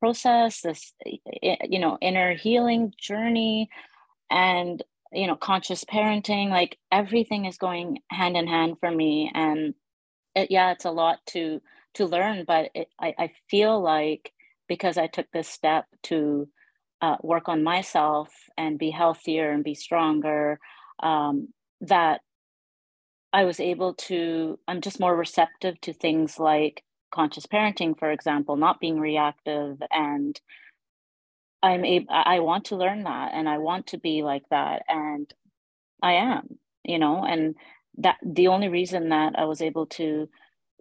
process, 0.00 0.60
this, 0.60 0.92
you 1.42 1.78
know, 1.78 1.98
inner 2.00 2.34
healing 2.34 2.92
journey 3.00 3.68
and, 4.30 4.82
you 5.12 5.26
know, 5.26 5.36
conscious 5.36 5.84
parenting. 5.84 6.50
Like 6.50 6.78
everything 6.92 7.46
is 7.46 7.58
going 7.58 7.98
hand 8.10 8.36
in 8.36 8.46
hand 8.46 8.76
for 8.80 8.90
me. 8.90 9.30
And 9.34 9.74
it, 10.34 10.50
yeah, 10.50 10.72
it's 10.72 10.84
a 10.84 10.90
lot 10.90 11.18
to, 11.28 11.60
to 11.94 12.06
learn, 12.06 12.44
but 12.46 12.70
it, 12.74 12.88
I, 13.00 13.14
I 13.18 13.32
feel 13.50 13.80
like 13.80 14.32
because 14.68 14.98
I 14.98 15.06
took 15.06 15.26
this 15.32 15.48
step 15.48 15.86
to 16.04 16.48
uh, 17.00 17.16
work 17.22 17.48
on 17.48 17.64
myself 17.64 18.30
and 18.56 18.78
be 18.78 18.90
healthier 18.90 19.50
and 19.50 19.64
be 19.64 19.74
stronger, 19.74 20.60
um, 21.02 21.48
that 21.80 22.20
I 23.32 23.44
was 23.44 23.60
able 23.60 23.94
to, 23.94 24.58
I'm 24.68 24.80
just 24.80 25.00
more 25.00 25.16
receptive 25.16 25.80
to 25.82 25.92
things 25.92 26.38
like 26.38 26.82
conscious 27.12 27.46
parenting, 27.46 27.98
for 27.98 28.10
example, 28.10 28.56
not 28.56 28.80
being 28.80 29.00
reactive. 29.00 29.82
And 29.90 30.40
I'm 31.62 31.84
able, 31.84 32.08
I 32.10 32.40
want 32.40 32.66
to 32.66 32.76
learn 32.76 33.04
that 33.04 33.32
and 33.34 33.48
I 33.48 33.58
want 33.58 33.88
to 33.88 33.98
be 33.98 34.22
like 34.22 34.44
that. 34.50 34.82
And 34.88 35.32
I 36.02 36.14
am, 36.14 36.58
you 36.84 36.98
know, 36.98 37.24
and 37.24 37.56
that 37.98 38.16
the 38.24 38.48
only 38.48 38.68
reason 38.68 39.10
that 39.10 39.34
I 39.38 39.46
was 39.46 39.62
able 39.62 39.86
to 39.86 40.28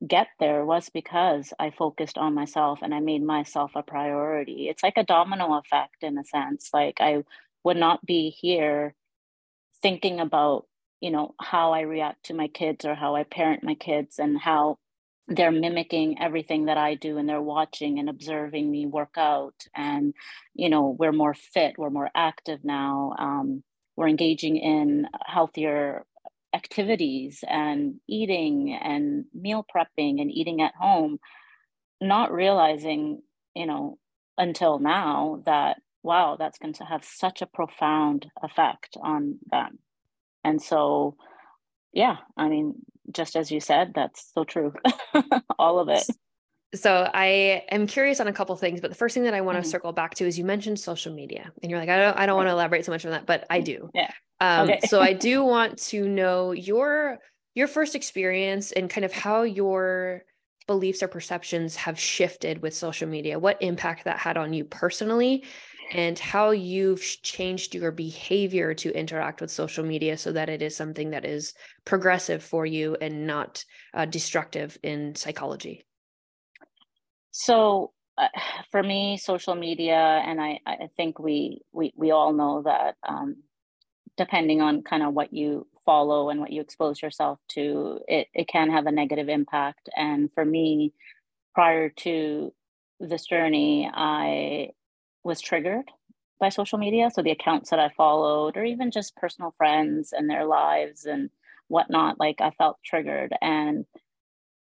get 0.08 0.28
there 0.40 0.66
was 0.66 0.90
because 0.90 1.54
I 1.60 1.72
focused 1.72 2.18
on 2.18 2.36
myself 2.36 2.80
and 2.84 2.94
I 2.96 3.00
made 3.02 3.24
myself 3.24 3.72
a 3.76 3.84
priority. 3.84 4.70
It's 4.70 4.84
like 4.84 4.98
a 4.98 5.04
domino 5.06 5.58
effect 5.60 6.04
in 6.04 6.18
a 6.18 6.26
sense. 6.26 6.72
Like 6.74 6.98
I 7.02 7.24
would 7.64 7.78
not 7.78 8.06
be 8.06 8.30
here 8.32 8.94
thinking 9.82 10.20
about 10.22 10.66
you 11.02 11.12
know 11.12 11.36
how 11.42 11.74
i 11.74 11.82
react 11.82 12.26
to 12.26 12.36
my 12.36 12.48
kids 12.48 12.86
or 12.86 12.96
how 12.96 13.16
i 13.16 13.24
parent 13.24 13.64
my 13.64 13.76
kids 13.76 14.20
and 14.20 14.40
how 14.40 14.78
they're 15.28 15.52
mimicking 15.52 16.20
everything 16.20 16.66
that 16.66 16.78
i 16.78 16.96
do 16.96 17.18
and 17.18 17.28
they're 17.28 17.42
watching 17.42 18.00
and 18.00 18.10
observing 18.10 18.70
me 18.70 18.86
work 18.86 19.16
out 19.18 19.56
and 19.76 20.14
you 20.54 20.70
know 20.70 20.96
we're 20.98 21.12
more 21.12 21.34
fit 21.34 21.76
we're 21.78 21.90
more 21.90 22.10
active 22.16 22.64
now 22.64 23.14
um, 23.20 23.64
we're 23.96 24.08
engaging 24.08 24.58
in 24.58 25.08
healthier 25.26 26.06
activities 26.54 27.44
and 27.48 27.96
eating 28.08 28.78
and 28.82 29.26
meal 29.34 29.66
prepping 29.76 30.22
and 30.22 30.32
eating 30.32 30.62
at 30.62 30.74
home 30.76 31.20
not 32.00 32.32
realizing 32.32 33.22
you 33.54 33.66
know 33.66 33.98
until 34.38 34.80
now 34.80 35.42
that 35.46 35.78
wow 36.08 36.38
that's 36.40 36.58
going 36.58 36.74
to 36.74 36.86
have 36.86 37.04
such 37.04 37.42
a 37.42 37.46
profound 37.46 38.28
effect 38.42 38.98
on 39.02 39.40
them. 39.52 39.78
And 40.44 40.62
so, 40.62 41.18
yeah, 41.92 42.18
I 42.38 42.48
mean, 42.48 42.76
just 43.12 43.36
as 43.36 43.52
you 43.52 43.60
said, 43.60 43.94
that's 43.96 44.32
so 44.34 44.44
true. 44.44 44.74
All 45.60 45.80
of 45.80 45.90
it. 45.90 46.04
So 46.76 47.10
I 47.14 47.64
am 47.72 47.88
curious 47.88 48.20
on 48.20 48.28
a 48.28 48.34
couple 48.34 48.56
things, 48.58 48.82
but 48.82 48.90
the 48.90 48.96
first 48.96 49.14
thing 49.14 49.24
that 49.24 49.34
I 49.34 49.42
want 49.42 49.56
to 49.56 49.62
mm-hmm. 49.62 49.70
circle 49.70 49.94
back 49.94 50.16
to 50.16 50.26
is 50.26 50.38
you 50.38 50.44
mentioned 50.44 50.80
social 50.80 51.14
media, 51.14 51.52
and 51.64 51.72
you're 51.72 51.80
like, 51.80 51.90
I 51.90 51.98
don't, 51.98 52.18
I 52.18 52.26
don't 52.26 52.36
want 52.36 52.48
to 52.48 52.52
elaborate 52.52 52.86
so 52.86 52.92
much 52.92 53.06
on 53.06 53.12
that, 53.12 53.26
but 53.26 53.46
I 53.50 53.62
do. 53.62 53.90
Yeah. 53.94 54.12
Um, 54.40 54.70
okay. 54.70 54.80
so 54.88 55.02
I 55.02 55.14
do 55.14 55.44
want 55.46 55.78
to 55.84 56.08
know 56.08 56.52
your 56.52 57.20
your 57.56 57.68
first 57.68 57.96
experience 57.96 58.72
and 58.72 58.90
kind 58.90 59.04
of 59.04 59.12
how 59.12 59.42
your 59.42 60.24
beliefs 60.68 61.02
or 61.02 61.08
perceptions 61.08 61.76
have 61.76 61.98
shifted 61.98 62.62
with 62.62 62.76
social 62.76 63.08
media. 63.08 63.40
What 63.40 63.62
impact 63.62 64.04
that 64.04 64.20
had 64.20 64.38
on 64.38 64.54
you 64.54 64.66
personally, 64.66 65.46
and 65.92 66.20
how 66.20 66.52
you've 66.52 67.02
changed 67.24 67.74
your 67.74 67.92
behavior 67.92 68.74
to 68.74 68.92
interact 68.92 69.42
with 69.42 69.52
social 69.52 69.86
media 69.86 70.18
so 70.18 70.32
that 70.32 70.50
it 70.50 70.62
is 70.62 70.76
something 70.76 71.12
that 71.12 71.26
is 71.26 71.54
progressive 71.86 72.44
for 72.44 72.66
you 72.66 72.98
and 73.00 73.26
not 73.26 73.64
uh, 73.94 74.06
destructive 74.06 74.78
in 74.84 75.16
psychology. 75.16 75.86
So 77.32 77.94
uh, 78.18 78.28
for 78.72 78.84
me 78.84 79.18
social 79.18 79.56
media 79.56 79.96
and 79.96 80.42
i 80.42 80.60
i 80.66 80.90
think 80.98 81.20
we 81.20 81.62
we, 81.72 81.94
we 81.96 82.12
all 82.12 82.34
know 82.34 82.64
that 82.64 82.96
um, 83.08 83.38
depending 84.18 84.62
on 84.62 84.82
kind 84.82 85.04
of 85.04 85.14
what 85.14 85.32
you 85.32 85.68
follow 85.86 86.30
and 86.30 86.40
what 86.40 86.52
you 86.52 86.60
expose 86.60 87.02
yourself 87.02 87.40
to 87.48 88.00
it, 88.08 88.28
it 88.34 88.48
can 88.48 88.70
have 88.70 88.88
a 88.88 88.92
negative 88.92 89.30
impact. 89.30 89.90
And 89.96 90.30
for 90.34 90.44
me 90.44 90.94
prior 91.54 91.90
to 91.90 92.54
this 93.00 93.26
journey 93.26 93.90
i 93.94 94.70
was 95.28 95.42
triggered 95.42 95.92
by 96.40 96.50
social 96.50 96.80
media. 96.80 97.10
So 97.14 97.22
the 97.22 97.32
accounts 97.32 97.70
that 97.70 97.80
I 97.80 97.90
followed, 97.90 98.58
or 98.58 98.64
even 98.64 98.92
just 98.92 99.16
personal 99.16 99.54
friends 99.58 100.14
and 100.14 100.30
their 100.30 100.46
lives 100.46 101.06
and 101.06 101.30
whatnot, 101.68 102.20
like 102.20 102.42
I 102.42 102.52
felt 102.52 102.78
triggered. 102.86 103.34
And 103.42 103.86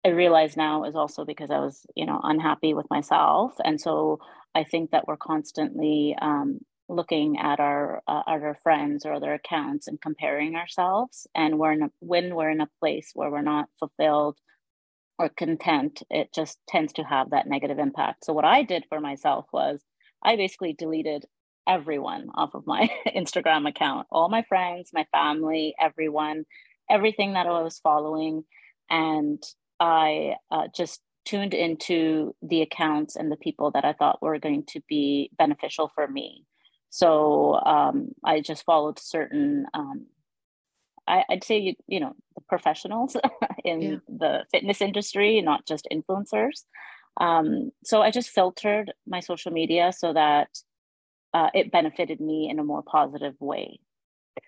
I 0.06 0.10
realize 0.10 0.58
now 0.58 0.84
is 0.84 0.95
also 0.95 1.26
because 1.26 1.52
I 1.52 1.60
was, 1.60 1.86
you 1.95 2.06
know, 2.06 2.19
unhappy 2.23 2.73
with 2.73 2.88
myself. 2.89 3.54
And 3.63 3.80
so 3.80 4.19
I 4.56 4.63
think 4.63 4.91
that 4.91 5.08
we're 5.08 5.17
constantly 5.17 6.15
um, 6.21 6.60
looking 6.89 7.38
at 7.38 7.60
our 7.60 8.02
uh, 8.08 8.23
our 8.28 8.58
friends 8.62 9.06
or 9.06 9.13
other 9.13 9.34
accounts 9.34 9.88
and 9.88 10.02
comparing 10.02 10.56
ourselves. 10.56 11.28
And 11.34 11.58
we're 11.58 11.71
in 11.71 11.84
a, 11.84 11.91
when 11.99 12.36
we're 12.36 12.52
in 12.52 12.62
a 12.62 12.69
place 12.80 13.12
where 13.13 13.32
we're 13.32 13.41
not 13.41 13.69
fulfilled 13.80 14.38
or 15.17 15.30
content, 15.30 16.04
it 16.10 16.34
just 16.34 16.60
tends 16.67 16.93
to 16.93 17.04
have 17.04 17.30
that 17.30 17.47
negative 17.47 17.80
impact. 17.80 18.26
So 18.26 18.34
what 18.34 18.45
I 18.45 18.63
did 18.63 18.86
for 18.89 18.99
myself 18.99 19.45
was 19.54 19.82
I 20.23 20.36
basically 20.36 20.73
deleted 20.73 21.25
everyone 21.67 22.29
off 22.36 22.53
of 22.53 22.65
my 22.65 22.89
Instagram 23.07 23.67
account, 23.67 24.07
all 24.12 24.29
my 24.29 24.43
friends, 24.43 24.91
my 24.93 25.05
family, 25.12 25.75
everyone, 25.79 26.45
everything 26.89 27.33
that 27.33 27.47
I 27.47 27.62
was 27.62 27.79
following. 27.79 28.43
And 28.89 29.41
I 29.79 30.36
uh, 30.51 30.67
just 30.75 31.01
tuned 31.25 31.53
into 31.53 32.36
the 32.41 32.62
accounts 32.62 33.15
and 33.15 33.31
the 33.31 33.38
people 33.38 33.71
that 33.71 33.86
I 33.86 33.93
thought 33.93 34.21
were 34.21 34.39
going 34.39 34.65
to 34.67 34.81
be 34.88 35.31
beneficial 35.38 35.91
for 35.93 36.07
me. 36.07 36.45
So 36.89 37.55
um, 37.55 38.09
I 38.23 38.41
just 38.41 38.65
followed 38.65 38.99
certain, 38.99 39.65
um, 39.73 40.05
I, 41.07 41.23
would 41.29 41.43
say, 41.43 41.57
you, 41.57 41.75
you 41.88 41.99
know, 41.99 42.13
the 42.36 42.41
professionals 42.47 43.17
in 43.65 43.81
yeah. 43.81 43.95
the 44.07 44.45
fitness 44.51 44.81
industry, 44.81 45.41
not 45.41 45.65
just 45.65 45.88
influencers. 45.91 46.63
Um, 47.17 47.71
so 47.84 48.02
I 48.02 48.12
just 48.12 48.30
filtered 48.30 48.91
my 49.08 49.19
social 49.19 49.52
media 49.52 49.91
so 49.95 50.13
that 50.13 50.49
uh, 51.34 51.49
it 51.54 51.71
benefited 51.71 52.19
me 52.19 52.49
in 52.49 52.60
a 52.60 52.63
more 52.63 52.84
positive 52.84 53.36
way. 53.39 53.80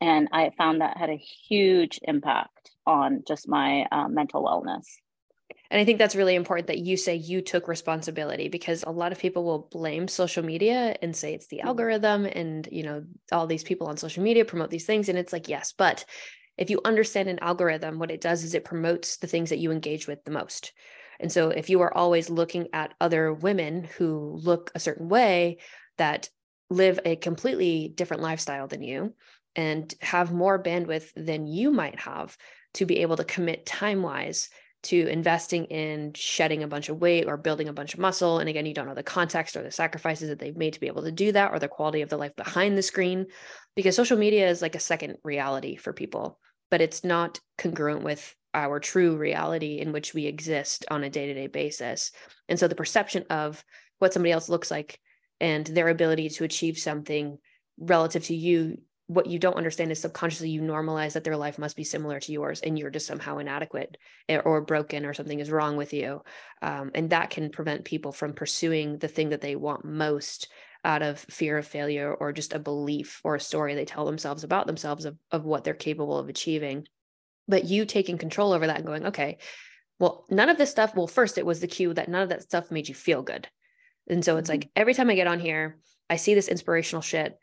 And 0.01 0.27
I 0.31 0.51
found 0.57 0.81
that 0.81 0.97
had 0.97 1.09
a 1.09 1.17
huge 1.17 1.99
impact 2.03 2.71
on 2.85 3.23
just 3.27 3.47
my 3.47 3.85
uh, 3.91 4.07
mental 4.07 4.43
wellness. 4.43 4.85
And 5.69 5.79
I 5.79 5.85
think 5.85 5.99
that's 5.99 6.15
really 6.15 6.35
important 6.35 6.67
that 6.67 6.79
you 6.79 6.97
say 6.97 7.15
you 7.15 7.41
took 7.41 7.67
responsibility 7.67 8.47
because 8.47 8.83
a 8.83 8.91
lot 8.91 9.11
of 9.11 9.19
people 9.19 9.43
will 9.43 9.67
blame 9.71 10.07
social 10.07 10.43
media 10.43 10.95
and 11.01 11.15
say 11.15 11.33
it's 11.33 11.47
the 11.47 11.57
mm-hmm. 11.57 11.67
algorithm 11.67 12.25
and 12.25 12.67
you 12.71 12.83
know 12.83 13.03
all 13.31 13.47
these 13.47 13.63
people 13.63 13.87
on 13.87 13.97
social 13.97 14.23
media 14.23 14.45
promote 14.45 14.69
these 14.69 14.85
things 14.85 15.09
and 15.09 15.17
it's 15.17 15.33
like 15.33 15.47
yes, 15.47 15.73
but 15.75 16.05
if 16.57 16.69
you 16.69 16.79
understand 16.85 17.29
an 17.29 17.39
algorithm 17.39 17.99
what 17.99 18.11
it 18.11 18.21
does 18.21 18.43
is 18.43 18.53
it 18.53 18.63
promotes 18.65 19.17
the 19.17 19.27
things 19.27 19.49
that 19.49 19.59
you 19.59 19.71
engage 19.71 20.07
with 20.07 20.23
the 20.23 20.31
most. 20.31 20.71
And 21.19 21.31
so 21.31 21.49
if 21.49 21.69
you 21.69 21.81
are 21.81 21.95
always 21.95 22.29
looking 22.29 22.67
at 22.73 22.93
other 22.99 23.33
women 23.33 23.83
who 23.97 24.39
look 24.43 24.71
a 24.75 24.79
certain 24.79 25.09
way 25.09 25.57
that 25.97 26.29
live 26.69 26.99
a 27.05 27.15
completely 27.15 27.91
different 27.93 28.23
lifestyle 28.23 28.67
than 28.67 28.81
you 28.81 29.13
and 29.55 29.93
have 30.01 30.33
more 30.33 30.61
bandwidth 30.61 31.11
than 31.15 31.47
you 31.47 31.71
might 31.71 31.99
have 31.99 32.37
to 32.73 32.85
be 32.85 32.99
able 32.99 33.17
to 33.17 33.23
commit 33.23 33.65
time 33.65 34.01
wise 34.01 34.49
to 34.83 35.07
investing 35.07 35.65
in 35.65 36.13
shedding 36.13 36.61
a 36.61 36.67
bunch 36.67 36.89
of 36.89 36.97
weight 36.97 37.25
or 37.25 37.37
building 37.37 37.67
a 37.67 37.73
bunch 37.73 37.93
of 37.95 37.99
muscle. 37.99 38.37
And 38.37 38.47
again, 38.47 38.67
you 38.67 38.73
don't 38.73 38.87
know 38.87 38.93
the 38.93 39.01
context 39.01 39.55
or 39.55 39.63
the 39.63 39.71
sacrifices 39.71 40.29
that 40.29 40.37
they've 40.37 40.55
made 40.55 40.73
to 40.73 40.79
be 40.79 40.87
able 40.87 41.03
to 41.03 41.11
do 41.11 41.31
that 41.31 41.51
or 41.51 41.57
the 41.57 41.67
quality 41.67 42.01
of 42.01 42.09
the 42.09 42.17
life 42.17 42.35
behind 42.35 42.77
the 42.77 42.83
screen, 42.83 43.25
because 43.75 43.95
social 43.95 44.17
media 44.17 44.47
is 44.47 44.61
like 44.61 44.75
a 44.75 44.79
second 44.79 45.17
reality 45.23 45.75
for 45.75 45.91
people, 45.91 46.39
but 46.69 46.81
it's 46.81 47.03
not 47.03 47.39
congruent 47.57 48.03
with 48.03 48.35
our 48.55 48.79
true 48.79 49.17
reality 49.17 49.79
in 49.79 49.91
which 49.91 50.13
we 50.13 50.25
exist 50.25 50.85
on 50.89 51.03
a 51.03 51.09
day 51.09 51.27
to 51.27 51.33
day 51.33 51.47
basis. 51.47 52.11
And 52.49 52.57
so 52.57 52.67
the 52.67 52.75
perception 52.75 53.25
of 53.29 53.63
what 53.99 54.13
somebody 54.13 54.31
else 54.31 54.49
looks 54.49 54.71
like 54.71 54.99
and 55.39 55.65
their 55.67 55.89
ability 55.89 56.29
to 56.29 56.43
achieve 56.45 56.77
something 56.77 57.37
relative 57.77 58.23
to 58.25 58.35
you 58.35 58.77
what 59.07 59.27
you 59.27 59.37
don't 59.37 59.57
understand 59.57 59.91
is 59.91 60.01
subconsciously 60.01 60.49
you 60.49 60.61
normalize 60.61 61.13
that 61.13 61.23
their 61.23 61.37
life 61.37 61.59
must 61.59 61.75
be 61.75 61.83
similar 61.83 62.19
to 62.19 62.31
yours 62.31 62.61
and 62.61 62.79
you're 62.79 62.89
just 62.89 63.05
somehow 63.05 63.37
inadequate 63.37 63.97
or 64.43 64.61
broken 64.61 65.05
or 65.05 65.13
something 65.13 65.39
is 65.39 65.51
wrong 65.51 65.77
with 65.77 65.93
you 65.93 66.23
um, 66.63 66.89
and 66.95 67.11
that 67.11 67.29
can 67.29 67.51
prevent 67.51 67.85
people 67.85 68.11
from 68.11 68.33
pursuing 68.33 68.97
the 68.97 69.07
thing 69.07 69.29
that 69.29 69.41
they 69.41 69.55
want 69.55 69.85
most 69.85 70.47
out 70.83 71.03
of 71.03 71.19
fear 71.19 71.57
of 71.57 71.67
failure 71.67 72.13
or 72.13 72.31
just 72.31 72.53
a 72.53 72.59
belief 72.59 73.21
or 73.23 73.35
a 73.35 73.39
story 73.39 73.75
they 73.75 73.85
tell 73.85 74.05
themselves 74.05 74.43
about 74.43 74.65
themselves 74.65 75.05
of, 75.05 75.15
of 75.31 75.45
what 75.45 75.63
they're 75.63 75.75
capable 75.75 76.17
of 76.17 76.29
achieving 76.29 76.87
but 77.47 77.65
you 77.65 77.85
taking 77.85 78.17
control 78.17 78.53
over 78.53 78.67
that 78.67 78.77
and 78.77 78.85
going 78.85 79.05
okay 79.05 79.37
well 79.99 80.25
none 80.29 80.49
of 80.49 80.57
this 80.57 80.71
stuff 80.71 80.95
well 80.95 81.07
first 81.07 81.37
it 81.37 81.45
was 81.45 81.59
the 81.59 81.67
cue 81.67 81.93
that 81.93 82.09
none 82.09 82.21
of 82.21 82.29
that 82.29 82.43
stuff 82.43 82.71
made 82.71 82.87
you 82.87 82.95
feel 82.95 83.21
good 83.21 83.47
and 84.07 84.23
so 84.23 84.37
it's 84.37 84.49
mm-hmm. 84.49 84.61
like 84.61 84.69
every 84.75 84.93
time 84.93 85.09
I 85.09 85.15
get 85.15 85.27
on 85.27 85.39
here, 85.39 85.77
I 86.09 86.17
see 86.17 86.33
this 86.33 86.47
inspirational 86.47 87.01
shit. 87.01 87.37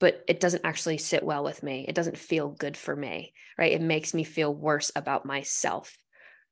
but 0.00 0.22
it 0.28 0.38
doesn't 0.38 0.64
actually 0.64 0.96
sit 0.96 1.24
well 1.24 1.42
with 1.42 1.60
me. 1.64 1.84
It 1.88 1.96
doesn't 1.96 2.16
feel 2.16 2.50
good 2.50 2.76
for 2.76 2.94
me, 2.94 3.32
right? 3.58 3.72
It 3.72 3.80
makes 3.80 4.14
me 4.14 4.22
feel 4.22 4.54
worse 4.54 4.92
about 4.94 5.26
myself. 5.26 5.98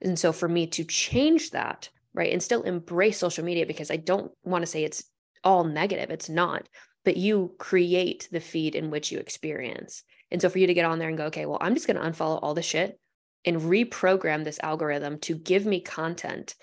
And 0.01 0.19
so 0.19 0.33
for 0.33 0.49
me 0.49 0.67
to 0.69 0.83
change 0.83 1.53
that, 1.53 1.89
right, 2.13 2.33
and 2.33 2.43
still 2.43 2.63
embrace 2.63 3.19
social 3.19 3.45
media 3.45 3.65
because 3.65 3.93
I 3.93 3.99
don't 3.99 4.33
want 4.43 4.63
to 4.63 4.67
say 4.67 4.83
it's 4.83 5.05
all 5.45 5.63
negative, 5.63 6.11
it's 6.11 6.29
not, 6.29 6.69
but 7.07 7.17
you 7.17 7.55
create 7.59 8.29
the 8.33 8.41
feed 8.41 8.75
in 8.75 8.91
which 8.91 9.13
you 9.13 9.21
experience. 9.21 10.03
And 10.33 10.43
so 10.43 10.49
for 10.51 10.59
you 10.59 10.67
to 10.67 10.75
get 10.75 10.85
on 10.85 10.99
there 10.99 11.09
and 11.09 11.17
go, 11.17 11.27
okay, 11.27 11.47
well, 11.47 11.59
I'm 11.61 11.75
just 11.75 11.87
going 11.87 11.97
to 11.97 12.03
unfollow 12.03 12.41
all 12.43 12.53
the 12.53 12.63
shit 12.63 12.99
and 13.45 13.61
reprogram 13.61 14.43
this 14.43 14.59
algorithm 14.61 15.21
to 15.21 15.37
give 15.37 15.65
me 15.65 15.81
content 15.81 16.57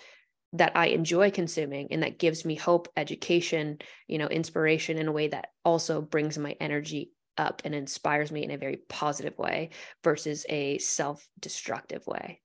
that 0.51 0.73
I 0.75 0.87
enjoy 0.87 1.31
consuming 1.31 1.87
and 1.91 2.03
that 2.03 2.19
gives 2.19 2.43
me 2.43 2.55
hope, 2.55 2.89
education, 2.97 3.79
you 4.09 4.17
know, 4.17 4.27
inspiration 4.27 4.97
in 4.97 5.07
a 5.07 5.13
way 5.13 5.29
that 5.29 5.47
also 5.63 6.01
brings 6.01 6.37
my 6.37 6.57
energy 6.59 7.11
up 7.37 7.61
and 7.63 7.73
inspires 7.73 8.29
me 8.29 8.43
in 8.43 8.51
a 8.51 8.57
very 8.57 8.81
positive 8.89 9.37
way 9.37 9.69
versus 10.03 10.45
a 10.49 10.77
self-destructive 10.77 12.05
way. 12.05 12.41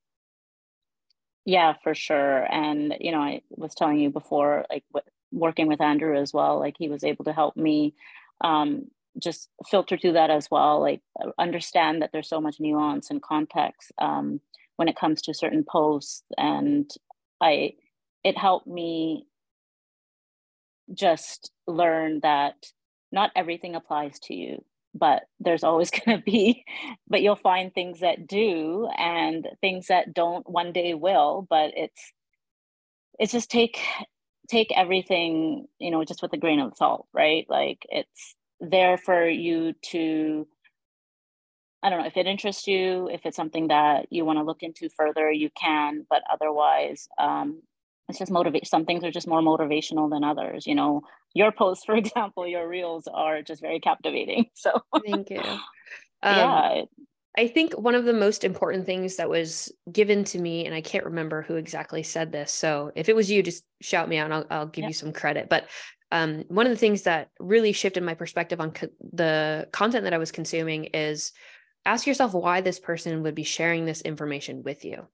Yeah, 1.44 1.74
for 1.82 1.96
sure. 1.96 2.44
And 2.50 2.94
you 3.00 3.10
know, 3.10 3.20
I 3.20 3.42
was 3.50 3.74
telling 3.74 3.98
you 3.98 4.10
before 4.10 4.64
like 4.70 4.84
working 5.32 5.66
with 5.66 5.80
Andrew 5.80 6.16
as 6.16 6.32
well, 6.32 6.58
like 6.58 6.76
he 6.78 6.88
was 6.88 7.04
able 7.04 7.24
to 7.24 7.32
help 7.32 7.56
me 7.56 7.94
um 8.42 8.86
just 9.20 9.48
filter 9.68 9.96
through 9.98 10.12
that 10.12 10.30
as 10.30 10.48
well, 10.50 10.80
like 10.80 11.00
understand 11.38 12.02
that 12.02 12.10
there's 12.12 12.28
so 12.28 12.40
much 12.40 12.60
nuance 12.60 13.10
and 13.10 13.22
context 13.22 13.92
um 13.98 14.40
when 14.76 14.88
it 14.88 14.96
comes 14.96 15.22
to 15.22 15.34
certain 15.34 15.64
posts. 15.64 16.22
And 16.36 16.90
I 17.40 17.74
it 18.24 18.38
helped 18.38 18.66
me 18.66 19.26
just 20.94 21.50
learn 21.66 22.20
that 22.20 22.54
not 23.12 23.30
everything 23.36 23.74
applies 23.74 24.18
to 24.20 24.34
you 24.34 24.64
but 24.94 25.24
there's 25.40 25.64
always 25.64 25.90
going 26.06 26.18
to 26.18 26.24
be 26.24 26.64
but 27.08 27.22
you'll 27.22 27.36
find 27.36 27.72
things 27.74 28.00
that 28.00 28.26
do 28.26 28.88
and 28.98 29.48
things 29.60 29.86
that 29.88 30.14
don't 30.14 30.48
one 30.48 30.72
day 30.72 30.94
will 30.94 31.46
but 31.48 31.72
it's 31.76 32.12
it's 33.18 33.32
just 33.32 33.50
take 33.50 33.78
take 34.48 34.72
everything 34.76 35.66
you 35.78 35.90
know 35.90 36.04
just 36.04 36.22
with 36.22 36.32
a 36.32 36.38
grain 36.38 36.60
of 36.60 36.76
salt 36.76 37.06
right? 37.12 37.46
Like 37.48 37.86
it's 37.90 38.34
there 38.60 38.98
for 38.98 39.28
you 39.28 39.74
to 39.90 40.46
I 41.82 41.90
don't 41.90 42.00
know 42.00 42.06
if 42.06 42.16
it 42.16 42.26
interests 42.26 42.66
you, 42.66 43.08
if 43.08 43.24
it's 43.24 43.36
something 43.36 43.68
that 43.68 44.06
you 44.10 44.24
want 44.24 44.40
to 44.40 44.42
look 44.44 44.64
into 44.64 44.88
further, 44.90 45.30
you 45.30 45.48
can. 45.50 46.04
But 46.10 46.24
otherwise, 46.28 47.08
um, 47.20 47.62
it's 48.08 48.18
just 48.18 48.32
motivate 48.32 48.66
some 48.66 48.84
things 48.84 49.04
are 49.04 49.10
just 49.10 49.28
more 49.28 49.42
motivational 49.42 50.10
than 50.10 50.24
others 50.24 50.66
you 50.66 50.74
know? 50.74 51.02
Your 51.34 51.52
posts 51.52 51.84
for 51.86 51.94
example 51.94 52.46
your 52.46 52.68
reels 52.68 53.06
are 53.12 53.42
just 53.42 53.60
very 53.60 53.80
captivating 53.80 54.46
so. 54.54 54.82
Thank 55.04 55.30
you. 55.30 55.42
Um, 56.20 56.36
yeah 56.36 56.82
I 57.36 57.46
think 57.46 57.74
one 57.74 57.94
of 57.94 58.04
the 58.04 58.12
most 58.12 58.42
important 58.42 58.86
things 58.86 59.16
that 59.16 59.30
was 59.30 59.72
given 59.90 60.24
to 60.24 60.38
me, 60.38 60.66
and 60.66 60.74
I 60.74 60.80
can't 60.80 61.04
remember 61.04 61.42
who 61.42 61.54
exactly 61.56 62.02
said 62.02 62.32
this. 62.32 62.50
So 62.50 62.90
if 62.96 63.08
it 63.08 63.14
was 63.14 63.30
you, 63.30 63.42
just 63.42 63.64
shout 63.80 64.08
me 64.08 64.16
out 64.16 64.24
and 64.24 64.34
I'll, 64.34 64.46
I'll 64.50 64.66
give 64.66 64.82
yeah. 64.82 64.88
you 64.88 64.94
some 64.94 65.12
credit. 65.12 65.48
But 65.48 65.68
um, 66.10 66.44
one 66.48 66.66
of 66.66 66.70
the 66.70 66.78
things 66.78 67.02
that 67.02 67.28
really 67.38 67.72
shifted 67.72 68.02
my 68.02 68.14
perspective 68.14 68.60
on 68.60 68.72
co- 68.72 68.88
the 69.12 69.68
content 69.72 70.04
that 70.04 70.14
I 70.14 70.18
was 70.18 70.32
consuming 70.32 70.84
is 70.86 71.32
ask 71.84 72.06
yourself 72.06 72.32
why 72.32 72.60
this 72.60 72.80
person 72.80 73.22
would 73.22 73.34
be 73.34 73.44
sharing 73.44 73.84
this 73.84 74.00
information 74.00 74.62
with 74.62 74.84
you 74.84 75.06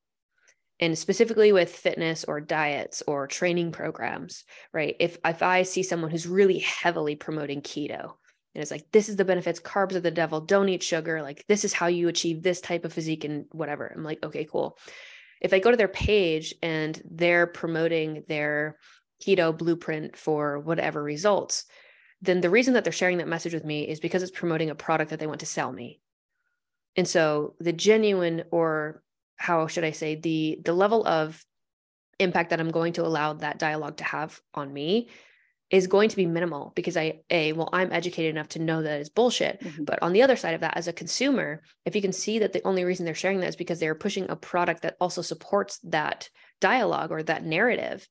and 0.81 0.99
specifically 0.99 1.53
with 1.53 1.75
fitness 1.75 2.25
or 2.25 2.41
diets 2.41 3.03
or 3.07 3.27
training 3.27 3.73
programs 3.73 4.45
right 4.73 4.97
if 4.99 5.17
if 5.25 5.43
i 5.43 5.63
see 5.63 5.83
someone 5.83 6.11
who's 6.11 6.27
really 6.27 6.59
heavily 6.59 7.15
promoting 7.15 7.63
keto 7.63 8.15
and 8.55 8.63
it's 8.63 8.71
like 8.71 8.91
this 8.93 9.09
is 9.09 9.17
the 9.17 9.25
benefits 9.25 9.61
carbs 9.61 9.95
are 9.95 10.01
the 10.01 10.11
devil 10.11 10.41
don't 10.41 10.69
eat 10.69 10.83
sugar 10.83 11.23
like 11.23 11.45
this 11.49 11.65
is 11.65 11.73
how 11.73 11.87
you 11.87 12.09
achieve 12.09 12.43
this 12.43 12.61
type 12.61 12.85
of 12.85 12.93
physique 12.93 13.25
and 13.25 13.47
whatever. 13.53 13.93
I'm 13.95 14.05
like 14.05 14.23
okay 14.25 14.45
cool. 14.45 14.79
If 15.41 15.53
i 15.53 15.59
go 15.59 15.71
to 15.71 15.77
their 15.77 15.89
page 15.89 16.55
and 16.63 17.01
they're 17.11 17.47
promoting 17.47 18.25
their 18.29 18.79
keto 19.25 19.57
blueprint 19.57 20.17
for 20.17 20.59
whatever 20.59 21.03
results 21.03 21.67
then 22.25 22.41
the 22.41 22.51
reason 22.51 22.75
that 22.75 22.85
they're 22.85 22.93
sharing 22.93 23.19
that 23.19 23.29
message 23.29 23.53
with 23.53 23.65
me 23.65 23.87
is 23.87 24.01
because 24.01 24.23
it's 24.23 24.33
promoting 24.33 24.71
a 24.71 24.75
product 24.75 25.11
that 25.11 25.21
they 25.21 25.27
want 25.27 25.41
to 25.41 25.47
sell 25.47 25.71
me. 25.71 26.01
And 26.97 27.07
so 27.07 27.55
the 27.61 27.73
genuine 27.73 28.45
or 28.51 29.03
how 29.37 29.67
should 29.67 29.85
I 29.85 29.91
say 29.91 30.15
the 30.15 30.61
the 30.65 30.73
level 30.73 31.07
of 31.07 31.45
impact 32.19 32.51
that 32.51 32.61
I'm 32.61 32.71
going 32.71 32.95
to 32.95 33.05
allow 33.05 33.35
that 33.35 33.59
dialogue 33.59 33.99
to 33.99 34.05
have 34.05 34.41
on 34.55 34.73
me 34.73 35.09
is 35.71 35.87
going 35.87 36.09
to 36.09 36.17
be 36.17 36.27
minimal 36.27 36.73
because 36.77 36.97
I 36.97 37.21
a 37.31 37.53
well 37.53 37.71
I'm 37.73 37.93
educated 37.93 38.31
enough 38.31 38.49
to 38.51 38.59
know 38.59 38.83
that 38.83 39.01
it's 39.01 39.09
bullshit. 39.09 39.61
Mm-hmm. 39.61 39.85
But 39.85 40.03
on 40.03 40.13
the 40.13 40.23
other 40.23 40.37
side 40.37 40.55
of 40.55 40.61
that, 40.61 40.77
as 40.77 40.89
a 40.89 40.93
consumer, 40.93 41.63
if 41.85 41.97
you 41.97 42.03
can 42.03 42.13
see 42.13 42.41
that 42.41 42.53
the 42.53 42.67
only 42.67 42.85
reason 42.85 43.05
they're 43.05 43.15
sharing 43.15 43.41
that 43.41 43.49
is 43.49 43.57
because 43.57 43.81
they're 43.81 43.95
pushing 43.95 44.29
a 44.29 44.37
product 44.37 44.83
that 44.83 44.97
also 45.01 45.23
supports 45.23 45.79
that 45.85 46.29
dialogue 46.61 47.11
or 47.11 47.23
that 47.23 47.45
narrative, 47.45 48.07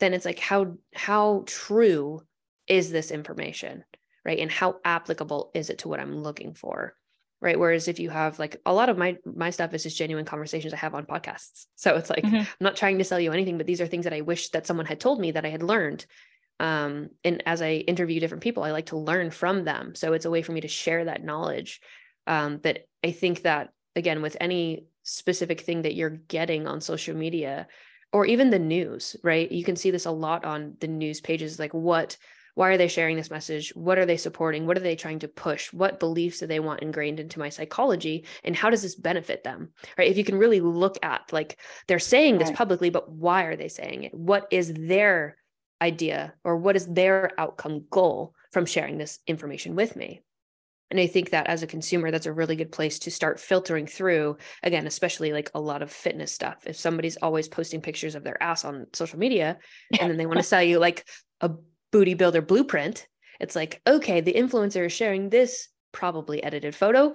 then 0.00 0.14
it's 0.14 0.24
like 0.24 0.38
how 0.38 0.76
how 0.94 1.44
true 1.46 2.22
is 2.66 2.90
this 2.90 3.10
information, 3.10 3.84
right? 4.24 4.38
And 4.38 4.50
how 4.50 4.76
applicable 4.84 5.50
is 5.54 5.70
it 5.70 5.78
to 5.78 5.88
what 5.88 6.00
I'm 6.00 6.22
looking 6.22 6.54
for? 6.54 6.94
right 7.40 7.58
whereas 7.58 7.88
if 7.88 8.00
you 8.00 8.10
have 8.10 8.38
like 8.38 8.60
a 8.66 8.72
lot 8.72 8.88
of 8.88 8.98
my 8.98 9.16
my 9.24 9.50
stuff 9.50 9.72
is 9.74 9.82
just 9.82 9.96
genuine 9.96 10.24
conversations 10.24 10.72
i 10.72 10.76
have 10.76 10.94
on 10.94 11.06
podcasts 11.06 11.66
so 11.76 11.94
it's 11.96 12.10
like 12.10 12.24
mm-hmm. 12.24 12.36
i'm 12.36 12.46
not 12.60 12.76
trying 12.76 12.98
to 12.98 13.04
sell 13.04 13.20
you 13.20 13.32
anything 13.32 13.56
but 13.56 13.66
these 13.66 13.80
are 13.80 13.86
things 13.86 14.04
that 14.04 14.12
i 14.12 14.20
wish 14.20 14.50
that 14.50 14.66
someone 14.66 14.86
had 14.86 15.00
told 15.00 15.20
me 15.20 15.30
that 15.30 15.44
i 15.44 15.48
had 15.48 15.62
learned 15.62 16.04
um, 16.60 17.08
and 17.24 17.42
as 17.46 17.62
i 17.62 17.72
interview 17.72 18.20
different 18.20 18.42
people 18.42 18.62
i 18.62 18.70
like 18.70 18.86
to 18.86 18.96
learn 18.96 19.30
from 19.30 19.64
them. 19.64 19.94
So 19.94 20.12
it's 20.12 20.24
a 20.24 20.30
way 20.30 20.42
for 20.42 20.52
me 20.52 20.60
to 20.60 20.68
share 20.68 21.04
that 21.04 21.24
knowledge 21.24 21.80
um, 22.26 22.58
but 22.62 22.86
i 23.04 23.10
think 23.10 23.42
that 23.42 23.70
again 23.96 24.22
with 24.22 24.36
any 24.40 24.84
specific 25.02 25.62
thing 25.62 25.82
that 25.82 25.94
you're 25.94 26.10
getting 26.10 26.66
on 26.66 26.80
social 26.80 27.16
media 27.16 27.66
or 28.12 28.26
even 28.26 28.50
the 28.50 28.58
news 28.58 29.16
right? 29.22 29.50
You 29.50 29.64
can 29.64 29.76
see 29.76 29.90
this 29.90 30.06
a 30.06 30.10
lot 30.10 30.44
on 30.44 30.76
the 30.80 30.88
news 30.88 31.20
pages 31.20 31.58
like 31.58 31.72
what 31.72 32.16
why 32.58 32.70
are 32.70 32.76
they 32.76 32.88
sharing 32.88 33.16
this 33.16 33.30
message? 33.30 33.70
What 33.76 33.98
are 33.98 34.04
they 34.04 34.16
supporting? 34.16 34.66
What 34.66 34.76
are 34.76 34.80
they 34.80 34.96
trying 34.96 35.20
to 35.20 35.28
push? 35.28 35.72
What 35.72 36.00
beliefs 36.00 36.40
do 36.40 36.48
they 36.48 36.58
want 36.58 36.82
ingrained 36.82 37.20
into 37.20 37.38
my 37.38 37.50
psychology? 37.50 38.26
And 38.42 38.56
how 38.56 38.68
does 38.68 38.82
this 38.82 38.96
benefit 38.96 39.44
them 39.44 39.70
right? 39.96 40.10
If 40.10 40.18
you 40.18 40.24
can 40.24 40.36
really 40.36 40.60
look 40.60 40.98
at 41.02 41.32
like 41.32 41.60
they're 41.86 42.00
saying 42.00 42.38
this 42.38 42.50
publicly 42.50 42.90
but 42.90 43.10
why 43.10 43.44
are 43.44 43.56
they 43.56 43.68
saying 43.68 44.04
it? 44.04 44.12
What 44.12 44.48
is 44.50 44.74
their 44.74 45.37
idea 45.80 46.34
or 46.44 46.56
what 46.56 46.76
is 46.76 46.86
their 46.86 47.32
outcome 47.38 47.84
goal 47.90 48.34
from 48.52 48.66
sharing 48.66 48.98
this 48.98 49.18
information 49.26 49.74
with 49.74 49.94
me 49.96 50.22
and 50.90 50.98
I 50.98 51.06
think 51.06 51.30
that 51.30 51.48
as 51.48 51.62
a 51.62 51.66
consumer, 51.66 52.10
that's 52.10 52.26
a 52.26 52.32
really 52.32 52.56
good 52.56 52.72
place 52.72 52.98
to 53.00 53.10
start 53.10 53.40
filtering 53.40 53.86
through, 53.86 54.38
again, 54.62 54.86
especially 54.86 55.32
like 55.32 55.50
a 55.54 55.60
lot 55.60 55.82
of 55.82 55.92
fitness 55.92 56.32
stuff. 56.32 56.66
If 56.66 56.76
somebody's 56.76 57.18
always 57.18 57.48
posting 57.48 57.82
pictures 57.82 58.14
of 58.14 58.24
their 58.24 58.42
ass 58.42 58.64
on 58.64 58.86
social 58.94 59.18
media 59.18 59.58
and 60.00 60.10
then 60.10 60.16
they 60.16 60.26
want 60.26 60.38
to 60.38 60.44
sell 60.44 60.62
you 60.62 60.78
like 60.78 61.06
a 61.40 61.50
booty 61.92 62.14
builder 62.14 62.42
blueprint. 62.42 63.06
It's 63.40 63.54
like, 63.54 63.80
okay, 63.86 64.20
the 64.20 64.32
influencer 64.32 64.86
is 64.86 64.92
sharing 64.92 65.28
this 65.28 65.68
probably 65.92 66.42
edited 66.42 66.74
photo 66.74 67.14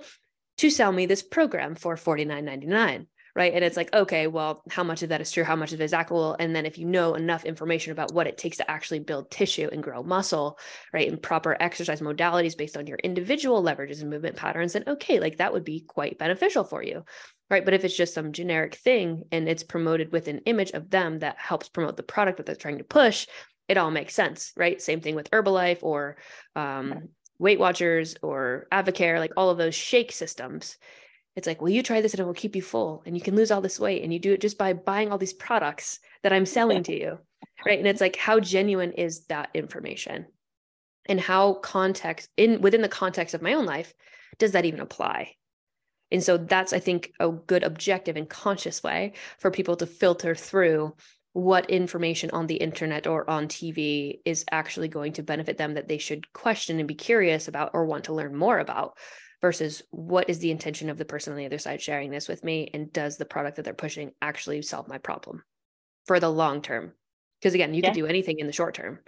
to 0.60 0.70
sell 0.70 0.92
me 0.92 1.06
this 1.06 1.24
program 1.24 1.76
for 1.76 1.96
$49.99. 1.96 3.08
Right. 3.36 3.52
And 3.52 3.64
it's 3.64 3.78
like, 3.78 3.92
okay, 3.96 4.28
well, 4.28 4.62
how 4.70 4.84
much 4.84 5.02
of 5.02 5.10
that 5.10 5.20
is 5.20 5.32
true? 5.32 5.44
How 5.44 5.56
much 5.56 5.74
of 5.74 5.82
it 5.82 5.84
is 5.84 5.94
actual? 5.94 6.36
And 6.38 6.56
then 6.56 6.68
if 6.68 6.78
you 6.78 6.86
know 6.86 7.16
enough 7.16 7.46
information 7.46 7.92
about 7.92 8.14
what 8.14 8.28
it 8.28 8.38
takes 8.38 8.58
to 8.58 8.70
actually 8.70 9.00
build 9.00 9.32
tissue 9.32 9.70
and 9.72 9.82
grow 9.82 10.04
muscle, 10.04 10.60
right, 10.94 11.08
and 11.08 11.20
proper 11.20 11.58
exercise 11.60 12.00
modalities 12.00 12.56
based 12.56 12.78
on 12.78 12.86
your 12.86 13.00
individual 13.04 13.64
leverages 13.64 14.02
and 14.02 14.12
movement 14.12 14.36
patterns, 14.36 14.74
then 14.74 14.84
okay, 14.86 15.20
like 15.20 15.38
that 15.38 15.52
would 15.52 15.64
be 15.64 15.82
quite 15.82 16.20
beneficial 16.20 16.64
for 16.64 16.84
you. 16.84 17.06
Right. 17.50 17.66
But 17.66 17.74
if 17.74 17.84
it's 17.84 17.98
just 17.98 18.14
some 18.14 18.34
generic 18.34 18.76
thing 18.76 19.24
and 19.32 19.50
it's 19.50 19.64
promoted 19.64 20.12
with 20.12 20.28
an 20.28 20.42
image 20.46 20.72
of 20.72 20.92
them 20.92 21.20
that 21.20 21.40
helps 21.40 21.70
promote 21.70 21.98
the 21.98 22.04
product 22.04 22.38
that 22.38 22.46
they're 22.46 22.56
trying 22.56 22.78
to 22.78 22.84
push, 22.84 23.26
it 23.68 23.78
all 23.78 23.92
makes 23.92 24.14
sense, 24.14 24.52
right? 24.56 24.82
Same 24.82 25.02
thing 25.02 25.16
with 25.16 25.32
Herbalife 25.32 25.80
or 25.82 26.18
um, 26.56 27.10
Weight 27.40 27.60
Watchers 27.60 28.16
or 28.22 28.68
AdvoCare, 28.72 29.20
like 29.20 29.34
all 29.38 29.50
of 29.50 29.58
those 29.58 29.76
shake 29.76 30.12
systems. 30.12 30.78
It's 31.36 31.48
like, 31.48 31.62
well, 31.62 31.70
you 31.70 31.82
try 31.82 32.02
this 32.02 32.14
and 32.14 32.20
it 32.20 32.26
will 32.26 32.34
keep 32.34 32.56
you 32.56 32.62
full 32.62 33.02
and 33.06 33.16
you 33.16 33.22
can 33.22 33.36
lose 33.36 33.52
all 33.52 33.62
this 33.62 33.80
weight. 33.80 34.04
And 34.04 34.14
you 34.14 34.20
do 34.20 34.34
it 34.34 34.42
just 34.42 34.58
by 34.58 34.74
buying 34.74 35.12
all 35.12 35.18
these 35.18 35.34
products 35.34 36.00
that 36.22 36.34
I'm 36.34 36.46
selling 36.46 36.84
to 36.84 36.98
you. 36.98 37.18
Right. 37.66 37.80
And 37.80 37.88
it's 37.88 38.02
like, 38.02 38.16
how 38.16 38.40
genuine 38.40 38.92
is 38.92 39.26
that 39.26 39.50
information? 39.54 40.28
And 41.08 41.20
how 41.20 41.56
context 41.56 42.30
in 42.38 42.62
within 42.62 42.82
the 42.82 42.90
context 42.90 43.34
of 43.34 43.42
my 43.42 43.54
own 43.54 43.66
life 43.66 43.94
does 44.38 44.52
that 44.52 44.66
even 44.66 44.80
apply? 44.80 45.36
And 46.12 46.24
so 46.24 46.38
that's, 46.38 46.74
I 46.74 46.80
think, 46.80 47.12
a 47.20 47.30
good 47.30 47.64
objective 47.64 48.16
and 48.16 48.30
conscious 48.30 48.84
way 48.84 49.14
for 49.40 49.50
people 49.50 49.76
to 49.78 49.88
filter 49.88 50.36
through 50.36 50.96
what 51.34 51.72
information 51.72 52.30
on 52.32 52.46
the 52.46 52.56
internet 52.56 53.08
or 53.08 53.28
on 53.28 53.48
TV 53.48 54.20
is 54.24 54.46
actually 54.52 54.88
going 54.88 55.14
to 55.14 55.24
benefit 55.24 55.58
them 55.58 55.74
that 55.74 55.88
they 55.88 55.98
should 55.98 56.32
question 56.32 56.78
and 56.78 56.88
be 56.88 56.94
curious 56.94 57.48
about 57.48 57.72
or 57.74 57.86
want 57.86 58.04
to 58.06 58.14
learn 58.14 58.36
more 58.36 58.60
about 58.60 58.96
versus 59.44 59.84
what 59.92 60.28
is 60.28 60.40
the 60.40 60.50
intention 60.50 60.90
of 60.90 60.98
the 60.98 61.06
person 61.06 61.32
on 61.32 61.38
the 61.38 61.46
other 61.46 61.60
side 61.60 61.82
sharing 61.82 62.10
this 62.10 62.28
with 62.28 62.44
me 62.44 62.72
and 62.74 62.92
does 62.92 63.18
the 63.18 63.26
product 63.26 63.58
that 63.58 63.64
they're 63.64 63.74
pushing 63.76 64.12
actually 64.24 64.64
solve 64.64 64.88
my 64.88 64.98
problem 64.98 65.44
for 66.08 66.20
the 66.20 66.30
long 66.30 66.64
term 66.64 66.94
because 67.40 67.54
again 67.54 67.76
you 67.76 67.82
yeah. 67.84 67.90
could 67.90 67.96
do 67.96 68.08
anything 68.08 68.40
in 68.40 68.48
the 68.48 68.54
short 68.54 68.74
term 68.74 69.00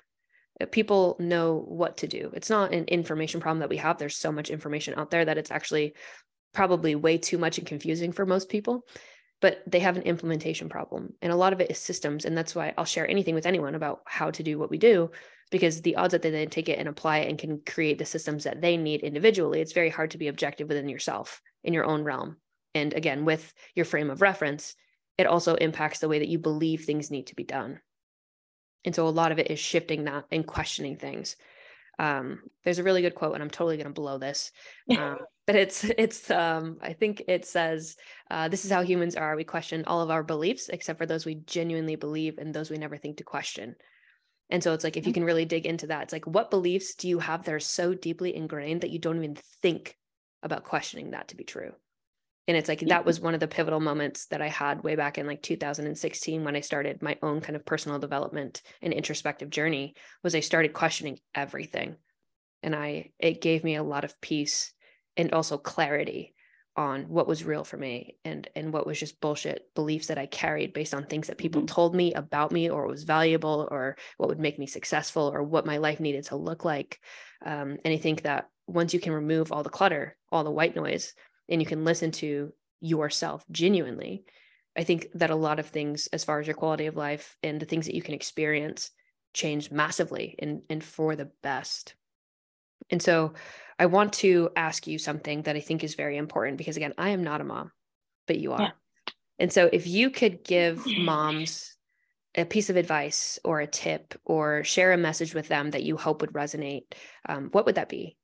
uh, 0.62 0.66
people 0.66 1.18
know 1.20 1.64
what 1.68 1.98
to 1.98 2.08
do. 2.08 2.32
It's 2.34 2.50
not 2.50 2.74
an 2.74 2.86
information 2.86 3.42
problem 3.42 3.60
that 3.60 3.70
we 3.70 3.78
have. 3.78 3.98
There's 3.98 4.18
so 4.18 4.32
much 4.32 4.50
information 4.50 4.94
out 4.98 5.12
there 5.12 5.26
that 5.26 5.38
it's 5.38 5.52
actually 5.52 5.96
probably 6.54 6.96
way 6.96 7.18
too 7.18 7.38
much 7.38 7.58
and 7.58 7.68
confusing 7.68 8.12
for 8.12 8.26
most 8.26 8.50
people, 8.50 8.86
but 9.42 9.62
they 9.68 9.80
have 9.80 9.98
an 9.98 10.04
implementation 10.04 10.70
problem. 10.70 11.14
And 11.22 11.34
a 11.34 11.36
lot 11.36 11.54
of 11.54 11.60
it 11.60 11.70
is 11.70 11.78
systems. 11.78 12.24
And 12.26 12.38
that's 12.38 12.56
why 12.56 12.74
I'll 12.78 12.86
share 12.86 13.10
anything 13.10 13.36
with 13.36 13.46
anyone 13.46 13.76
about 13.76 14.02
how 14.06 14.32
to 14.32 14.44
do 14.44 14.58
what 14.58 14.70
we 14.70 14.78
do, 14.78 15.12
because 15.56 15.82
the 15.82 15.96
odds 15.96 16.12
that 16.12 16.22
they 16.22 16.32
then 16.32 16.50
take 16.50 16.68
it 16.68 16.80
and 16.80 16.90
apply 16.90 17.20
it 17.20 17.30
and 17.30 17.40
can 17.40 17.62
create 17.66 17.98
the 17.98 18.04
systems 18.04 18.44
that 18.44 18.60
they 18.60 18.76
need 18.76 19.00
individually, 19.04 19.62
it's 19.62 19.72
very 19.72 19.88
hard 19.90 20.12
to 20.12 20.18
be 20.18 20.28
objective 20.28 20.68
within 20.68 20.90
yourself 20.90 21.42
in 21.64 21.74
your 21.74 21.86
own 21.86 22.04
realm. 22.04 22.36
And 22.74 22.94
again, 22.94 23.24
with 23.24 23.54
your 23.74 23.86
frame 23.86 24.10
of 24.10 24.22
reference, 24.22 24.76
it 25.18 25.28
also 25.28 25.56
impacts 25.56 26.00
the 26.00 26.10
way 26.10 26.20
that 26.20 26.28
you 26.28 26.40
believe 26.40 26.84
things 26.84 27.10
need 27.10 27.28
to 27.28 27.36
be 27.36 27.46
done. 27.46 27.80
And 28.84 28.94
so 28.94 29.08
a 29.08 29.10
lot 29.10 29.32
of 29.32 29.40
it 29.40 29.50
is 29.50 29.58
shifting 29.58 30.04
that 30.04 30.26
and 30.30 30.46
questioning 30.46 30.98
things. 30.98 31.38
Um, 32.00 32.42
there's 32.66 32.80
a 32.80 32.84
really 32.84 33.02
good 33.02 33.16
quote, 33.16 33.36
and 33.36 33.42
I'm 33.42 33.50
totally 33.50 33.78
going 33.78 33.88
to 33.88 33.94
blow 33.94 34.18
this, 34.18 34.52
um, 34.98 35.20
but 35.48 35.56
it's 35.56 35.86
it's 35.86 36.30
um, 36.30 36.80
I 36.82 36.92
think 36.92 37.24
it 37.30 37.46
says, 37.46 37.96
uh, 38.30 38.50
"This 38.50 38.66
is 38.66 38.72
how 38.72 38.82
humans 38.82 39.16
are. 39.16 39.38
We 39.38 39.46
question 39.46 39.86
all 39.88 40.02
of 40.02 40.12
our 40.12 40.22
beliefs 40.22 40.68
except 40.68 41.00
for 41.00 41.06
those 41.06 41.26
we 41.26 41.36
genuinely 41.36 41.96
believe 41.96 42.40
and 42.40 42.54
those 42.54 42.70
we 42.70 42.78
never 42.78 42.98
think 42.98 43.16
to 43.18 43.24
question." 43.24 43.78
And 44.50 44.64
so 44.64 44.74
it's 44.74 44.84
like 44.84 44.98
if 44.98 45.06
you 45.06 45.12
mm. 45.12 45.16
can 45.16 45.24
really 45.24 45.46
dig 45.46 45.66
into 45.66 45.88
that, 45.88 46.04
it's 46.04 46.14
like 46.14 46.26
what 46.26 46.52
beliefs 46.52 46.96
do 46.96 47.08
you 47.08 47.20
have 47.20 47.44
that 47.44 47.54
are 47.54 47.60
so 47.60 47.94
deeply 47.94 48.36
ingrained 48.36 48.82
that 48.82 48.92
you 48.92 49.00
don't 49.00 49.18
even 49.18 49.38
think 49.62 49.96
about 50.44 50.64
questioning 50.64 51.12
that 51.12 51.30
to 51.30 51.36
be 51.36 51.44
true? 51.44 51.74
and 52.48 52.56
it's 52.56 52.70
like 52.70 52.82
that 52.82 53.06
was 53.06 53.20
one 53.20 53.34
of 53.34 53.40
the 53.40 53.48
pivotal 53.48 53.80
moments 53.80 54.28
that 54.28 54.42
i 54.42 54.48
had 54.48 54.84
way 54.84 54.96
back 54.96 55.18
in 55.18 55.28
like 55.28 55.42
2016 55.42 56.44
when 56.44 56.56
i 56.56 56.62
started 56.62 57.02
my 57.02 57.18
own 57.22 57.42
kind 57.42 57.56
of 57.56 57.66
personal 57.66 58.00
development 58.00 58.62
and 58.82 58.94
introspective 58.94 59.50
journey 59.50 59.96
was 60.24 60.36
i 60.36 60.40
started 60.40 60.74
questioning 60.74 61.18
everything 61.34 61.96
and 62.64 62.76
i 62.76 63.12
it 63.20 63.42
gave 63.42 63.64
me 63.64 63.76
a 63.76 63.84
lot 63.84 64.04
of 64.04 64.20
peace 64.22 64.74
and 65.18 65.34
also 65.34 65.58
clarity 65.58 66.35
on 66.78 67.04
what 67.04 67.28
was 67.28 67.44
real 67.44 67.64
for 67.64 67.78
me 67.78 68.18
and 68.26 68.50
and 68.56 68.74
what 68.74 68.86
was 68.86 69.00
just 69.00 69.22
bullshit 69.22 69.74
beliefs 69.76 70.08
that 70.08 70.18
i 70.18 70.26
carried 70.26 70.74
based 70.74 70.94
on 70.94 71.06
things 71.06 71.28
that 71.28 71.38
people 71.38 71.62
mm-hmm. 71.62 71.74
told 71.74 71.96
me 71.96 72.14
about 72.14 72.52
me 72.52 72.70
or 72.70 72.88
was 72.88 73.04
valuable 73.04 73.68
or 73.72 73.96
what 74.18 74.28
would 74.28 74.40
make 74.40 74.60
me 74.60 74.68
successful 74.68 75.32
or 75.34 75.42
what 75.42 75.66
my 75.66 75.78
life 75.78 76.00
needed 76.00 76.26
to 76.26 76.36
look 76.36 76.66
like 76.66 77.00
um, 77.46 77.78
and 77.86 77.94
i 77.94 77.98
think 77.98 78.24
that 78.24 78.50
once 78.68 78.94
you 78.94 79.00
can 79.00 79.14
remove 79.14 79.52
all 79.52 79.64
the 79.64 79.70
clutter 79.70 80.18
all 80.32 80.44
the 80.44 80.52
white 80.52 80.76
noise 80.76 81.14
and 81.48 81.62
you 81.62 81.68
can 81.68 81.86
listen 81.86 82.12
to 82.12 82.52
yourself 82.82 83.46
genuinely 83.52 84.26
i 84.76 84.84
think 84.84 85.08
that 85.14 85.30
a 85.30 85.36
lot 85.36 85.60
of 85.60 85.68
things 85.68 86.08
as 86.08 86.24
far 86.26 86.40
as 86.40 86.48
your 86.48 86.56
quality 86.56 86.88
of 86.88 86.98
life 86.98 87.38
and 87.42 87.60
the 87.60 87.66
things 87.66 87.86
that 87.86 87.96
you 87.96 88.02
can 88.02 88.14
experience 88.14 88.92
change 89.34 89.72
massively 89.72 90.36
and 90.40 90.62
and 90.70 90.84
for 90.84 91.16
the 91.16 91.30
best 91.42 91.96
and 92.90 93.02
so 93.02 93.34
i 93.80 93.86
want 93.86 94.14
to 94.14 94.50
ask 94.56 94.88
you 94.88 94.98
something 94.98 95.42
that 95.44 95.56
i 95.56 95.60
think 95.60 95.84
is 95.84 95.96
very 95.96 96.18
important 96.18 96.58
because 96.58 96.78
again 96.78 96.94
i 96.98 97.10
am 97.10 97.24
not 97.24 97.42
a 97.42 97.44
mom 97.46 97.72
but 98.28 98.40
you 98.40 98.54
are 98.54 98.62
yeah. 98.62 98.72
and 99.40 99.52
so 99.52 99.70
if 99.72 99.88
you 99.88 100.10
could 100.10 100.44
give 100.44 100.86
moms 100.98 101.76
a 102.38 102.44
piece 102.46 102.70
of 102.70 102.76
advice 102.76 103.40
or 103.46 103.62
a 103.62 103.68
tip 103.68 104.14
or 104.26 104.64
share 104.64 104.92
a 104.92 104.98
message 104.98 105.34
with 105.34 105.48
them 105.48 105.72
that 105.72 105.84
you 105.84 105.96
hope 105.96 106.22
would 106.22 106.34
resonate 106.34 106.84
um, 107.30 107.50
what 107.52 107.66
would 107.66 107.76
that 107.76 107.90
be 107.90 108.18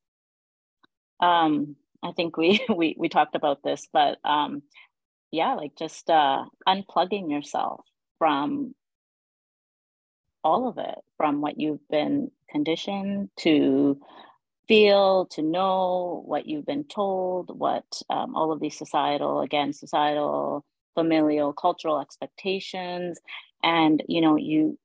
um, 1.20 1.76
I 2.02 2.12
think 2.12 2.36
we 2.36 2.60
we 2.74 2.94
we 2.98 3.08
talked 3.08 3.36
about 3.36 3.62
this, 3.62 3.88
but 3.92 4.18
um, 4.24 4.62
yeah, 5.30 5.54
like 5.54 5.76
just 5.78 6.10
uh, 6.10 6.44
unplugging 6.68 7.30
yourself 7.30 7.86
from 8.18 8.74
all 10.44 10.68
of 10.68 10.78
it, 10.78 10.98
from 11.16 11.40
what 11.40 11.58
you've 11.58 11.88
been 11.88 12.30
conditioned 12.50 13.30
to 13.38 14.00
feel, 14.68 15.26
to 15.32 15.42
know, 15.42 16.22
what 16.26 16.46
you've 16.46 16.66
been 16.66 16.84
told, 16.84 17.56
what 17.58 17.84
um, 18.10 18.34
all 18.34 18.52
of 18.52 18.60
these 18.60 18.78
societal, 18.78 19.40
again, 19.40 19.72
societal, 19.72 20.64
familial, 20.94 21.52
cultural 21.52 22.00
expectations, 22.00 23.20
and 23.62 24.02
you 24.08 24.20
know, 24.20 24.36
you 24.36 24.78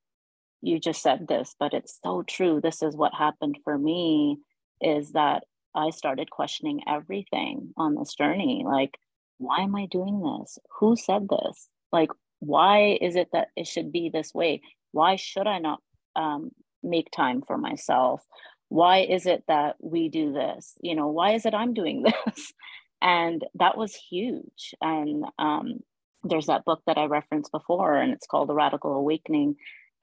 you 0.62 0.80
just 0.80 1.02
said 1.02 1.28
this, 1.28 1.56
but 1.60 1.74
it's 1.74 2.00
so 2.04 2.24
true. 2.24 2.60
This 2.62 2.82
is 2.82 2.96
what 2.96 3.14
happened 3.14 3.58
for 3.64 3.78
me. 3.78 4.40
Is 4.82 5.14
that 5.14 5.44
I 5.76 5.92
started 5.92 6.30
questioning 6.32 6.82
everything 6.88 7.74
on 7.78 7.96
this 7.96 8.16
journey. 8.16 8.64
Like, 8.66 8.98
why 9.38 9.60
am 9.60 9.76
I 9.76 9.86
doing 9.86 10.22
this? 10.22 10.58
Who 10.80 10.96
said 10.96 11.28
this? 11.30 11.70
Like, 11.92 12.10
why 12.40 12.98
is 13.02 13.16
it 13.16 13.30
that 13.34 13.50
it 13.56 13.68
should 13.68 13.92
be 13.92 14.10
this 14.10 14.34
way? 14.34 14.62
Why 14.92 15.16
should 15.16 15.48
I 15.48 15.60
not 15.60 15.80
um, 16.16 16.52
make 16.84 17.10
time 17.12 17.42
for 17.42 17.58
myself? 17.58 18.26
Why 18.70 19.00
is 19.00 19.26
it 19.28 19.44
that 19.48 19.78
we 19.82 20.10
do 20.10 20.34
this? 20.34 20.76
You 20.82 20.96
know, 20.96 21.08
why 21.08 21.34
is 21.34 21.46
it 21.46 21.54
I'm 21.56 21.74
doing 21.74 22.04
this? 22.26 22.54
and 23.02 23.46
that 23.56 23.78
was 23.78 23.96
huge. 23.96 24.76
And 24.82 25.26
um, 25.40 25.82
there's 26.24 26.48
that 26.48 26.66
book 26.66 26.82
that 26.88 26.98
I 26.98 27.06
referenced 27.06 27.52
before, 27.52 27.96
and 27.98 28.14
it's 28.14 28.28
called 28.28 28.50
The 28.50 28.56
Radical 28.56 28.94
Awakening. 28.96 29.56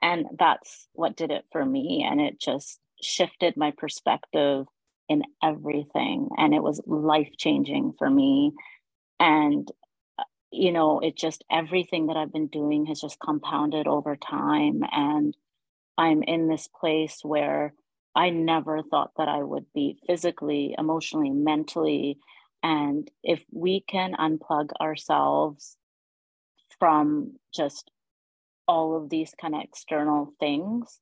And 0.03 0.27
that's 0.39 0.89
what 0.95 1.17
did 1.17 1.31
it 1.33 1.45
for 1.53 1.65
me. 1.65 2.07
And 2.09 2.21
it 2.21 2.41
just 2.41 2.81
shifted 3.03 3.57
my 3.57 3.73
perspective 3.77 4.67
in 5.09 5.23
everything 5.43 6.31
and 6.39 6.55
it 6.55 6.63
was 6.63 6.83
life 6.87 7.31
changing 7.39 7.95
for 7.99 8.11
me 8.11 8.53
and 9.21 9.71
uh, 10.19 10.25
you 10.53 10.73
know 10.73 11.01
it 11.01 11.17
just 11.17 11.45
everything 11.51 12.07
that 12.09 12.17
i've 12.17 12.33
been 12.33 12.49
doing 12.49 12.87
has 12.87 13.01
just 13.01 13.19
compounded 13.21 13.87
over 13.87 14.17
time 14.17 14.83
and 14.93 15.37
i'm 15.99 16.23
in 16.25 16.49
this 16.49 16.69
place 16.81 17.21
where 17.23 17.75
i 18.15 18.31
never 18.31 18.83
thought 18.83 19.11
that 19.17 19.29
i 19.29 19.43
would 19.43 19.67
be 19.75 19.99
physically 20.07 20.75
emotionally 20.79 21.31
mentally 21.31 22.19
and 22.63 23.11
if 23.23 23.45
we 23.53 23.81
can 23.81 24.15
unplug 24.15 24.71
ourselves 24.81 25.77
from 26.79 27.35
just 27.55 27.91
all 28.67 28.97
of 28.97 29.11
these 29.11 29.35
kind 29.41 29.55
of 29.55 29.63
external 29.63 30.33
things 30.41 31.01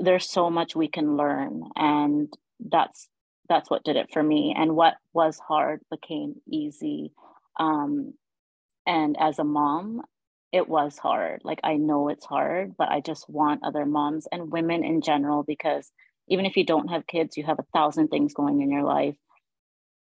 there's 0.00 0.28
so 0.28 0.50
much 0.50 0.74
we 0.76 0.88
can 0.88 1.16
learn 1.16 1.62
and 1.76 2.32
that's 2.60 3.08
that's 3.48 3.70
what 3.70 3.84
did 3.84 3.96
it 3.96 4.10
for 4.12 4.22
me 4.22 4.54
and 4.56 4.74
what 4.74 4.94
was 5.12 5.38
hard 5.38 5.80
became 5.90 6.36
easy. 6.50 7.12
Um, 7.60 8.14
and 8.86 9.16
as 9.18 9.38
a 9.38 9.44
mom 9.44 10.02
it 10.52 10.68
was 10.68 10.98
hard. 10.98 11.40
Like 11.44 11.60
i 11.64 11.76
know 11.76 12.08
it's 12.08 12.24
hard 12.24 12.76
but 12.76 12.88
i 12.88 13.00
just 13.00 13.28
want 13.28 13.64
other 13.64 13.86
moms 13.86 14.26
and 14.30 14.52
women 14.52 14.84
in 14.84 15.00
general 15.00 15.42
because 15.42 15.90
even 16.28 16.46
if 16.46 16.56
you 16.56 16.64
don't 16.64 16.88
have 16.88 17.06
kids 17.06 17.36
you 17.36 17.44
have 17.44 17.58
a 17.58 17.66
thousand 17.74 18.08
things 18.08 18.34
going 18.34 18.60
in 18.60 18.70
your 18.70 18.82
life 18.82 19.16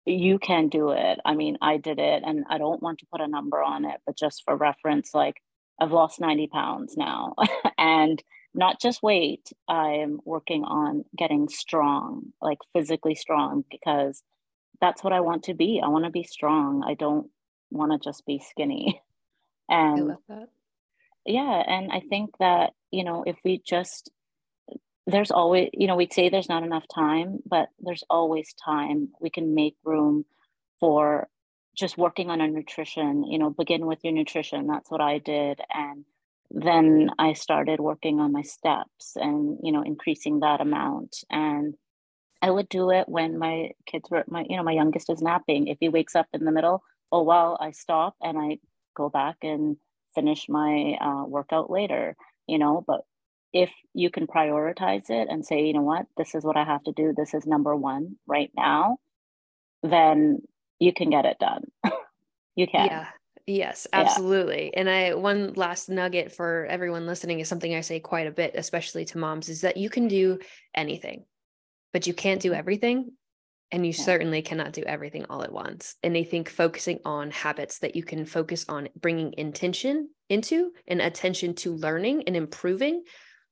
you 0.04 0.40
can 0.40 0.68
do 0.68 0.90
it. 0.90 1.20
I 1.24 1.36
mean 1.36 1.58
i 1.62 1.78
did 1.78 2.00
it 2.00 2.24
and 2.26 2.46
i 2.50 2.58
don't 2.58 2.82
want 2.82 3.00
to 3.00 3.06
put 3.12 3.22
a 3.22 3.28
number 3.28 3.62
on 3.62 3.86
it 3.86 4.00
but 4.06 4.18
just 4.18 4.44
for 4.46 4.56
reference 4.56 5.12
like 5.14 5.36
i've 5.80 5.92
lost 5.92 6.20
90 6.20 6.48
pounds 6.48 6.98
now 6.98 7.36
and 7.78 8.22
not 8.54 8.82
just 8.82 9.04
weight 9.04 9.48
i'm 9.68 10.20
working 10.26 10.64
on 10.64 11.06
getting 11.16 11.48
strong 11.50 12.34
like 12.42 12.58
physically 12.74 13.16
strong 13.16 13.64
because 13.70 14.24
that's 14.82 15.04
what 15.04 15.14
i 15.14 15.20
want 15.22 15.44
to 15.44 15.54
be. 15.54 15.80
I 15.84 15.90
want 15.90 16.06
to 16.06 16.12
be 16.12 16.24
strong. 16.24 16.84
I 16.84 16.96
don't 16.96 17.30
want 17.70 17.92
to 17.92 18.00
just 18.04 18.26
be 18.26 18.40
skinny. 18.40 19.02
And 19.70 20.18
yeah 21.26 21.64
and 21.68 21.92
i 21.92 22.00
think 22.00 22.32
that 22.40 22.72
you 22.90 23.04
know 23.04 23.24
if 23.26 23.38
we 23.44 23.62
just 23.66 24.10
there's 25.08 25.32
always 25.32 25.70
you 25.74 25.88
know 25.88 25.96
we'd 25.96 26.14
say 26.14 26.30
there's 26.30 26.50
not 26.50 26.64
enough 26.64 26.86
time 26.94 27.40
but 27.46 27.70
there's 27.80 28.04
always 28.10 28.54
time 28.54 29.10
we 29.20 29.30
can 29.30 29.56
make 29.56 29.76
room 29.84 30.26
for 30.80 31.28
just 31.76 31.98
working 31.98 32.30
on 32.30 32.42
our 32.42 32.48
nutrition 32.48 33.24
you 33.24 33.40
know 33.40 33.50
begin 33.50 33.86
with 33.86 34.00
your 34.04 34.14
nutrition 34.14 34.68
that's 34.68 34.92
what 34.92 35.02
i 35.02 35.18
did 35.18 35.60
and 35.74 36.06
then 36.54 37.10
I 37.18 37.34
started 37.34 37.80
working 37.80 38.20
on 38.20 38.32
my 38.34 38.42
steps 38.42 39.14
and 39.16 39.58
you 39.64 39.72
know 39.72 39.84
increasing 39.84 40.42
that 40.42 40.62
amount 40.62 41.24
and 41.30 41.76
I 42.42 42.52
would 42.52 42.70
do 42.70 42.92
it 42.92 43.08
when 43.08 43.38
my 43.38 43.72
kids 43.86 44.10
were 44.10 44.24
my 44.28 44.46
you 44.50 44.58
know 44.58 44.64
my 44.64 44.74
youngest 44.74 45.10
is 45.10 45.22
napping 45.22 45.68
if 45.68 45.78
he 45.80 45.90
wakes 45.90 46.16
up 46.16 46.28
in 46.34 46.44
the 46.44 46.52
middle 46.52 46.84
oh 47.12 47.24
well 47.24 47.58
I 47.60 47.72
stop 47.72 48.16
and 48.22 48.38
I 48.38 48.58
go 48.96 49.10
back 49.10 49.38
and 49.44 49.78
finish 50.14 50.48
my 50.50 50.98
uh, 51.00 51.26
workout 51.26 51.72
later 51.72 52.16
you 52.48 52.60
know 52.60 52.84
but 52.86 53.02
if 53.54 53.72
you 53.94 54.10
can 54.10 54.28
prioritize 54.28 55.10
it 55.10 55.28
and 55.30 55.46
say 55.46 55.66
you 55.66 55.74
know 55.74 55.82
what 55.82 56.06
this 56.18 56.36
is 56.36 56.44
what 56.44 56.58
I 56.58 56.64
have 56.64 56.84
to 56.84 56.92
do 56.92 57.14
this 57.16 57.34
is 57.34 57.46
number 57.46 57.76
1 57.76 58.16
right 58.28 58.52
now 58.56 58.98
then 59.84 60.42
you 60.80 60.94
can 60.94 61.10
get 61.10 61.26
it 61.26 61.38
done 61.40 61.64
you 62.56 62.68
can 62.68 62.86
yeah 62.88 63.08
Yes, 63.48 63.88
absolutely. 63.92 64.66
Yeah. 64.66 64.80
And 64.80 64.90
I 64.90 65.14
one 65.16 65.54
last 65.54 65.90
nugget 65.90 66.32
for 66.32 66.66
everyone 66.70 67.06
listening 67.06 67.40
is 67.40 67.48
something 67.48 67.74
I 67.74 67.82
say 67.82 68.00
quite 68.00 68.28
a 68.28 68.32
bit, 68.32 68.54
especially 68.56 69.06
to 69.06 69.18
moms, 69.18 69.50
is 69.50 69.62
that 69.62 69.78
you 69.78 69.90
can 69.90 70.08
do 70.08 70.40
anything, 70.76 71.26
but 71.94 72.08
you 72.08 72.14
can't 72.14 72.42
do 72.42 72.52
mm-hmm. 72.52 72.60
everything. 72.60 73.12
And 73.74 73.86
you 73.86 73.94
yeah. 73.94 74.04
certainly 74.04 74.42
cannot 74.42 74.74
do 74.74 74.84
everything 74.84 75.26
all 75.30 75.44
at 75.44 75.54
once. 75.54 75.96
And 76.04 76.18
I 76.18 76.24
think 76.24 76.50
focusing 76.50 77.00
on 77.06 77.32
habits 77.32 77.80
that 77.80 77.96
you 77.96 78.04
can 78.04 78.26
focus 78.26 78.66
on 78.68 78.90
bringing 79.00 79.34
intention 79.38 80.10
into 80.28 80.72
and 80.90 81.02
attention 81.02 81.56
to 81.56 81.76
learning 81.76 82.24
and 82.28 82.36
improving 82.36 83.04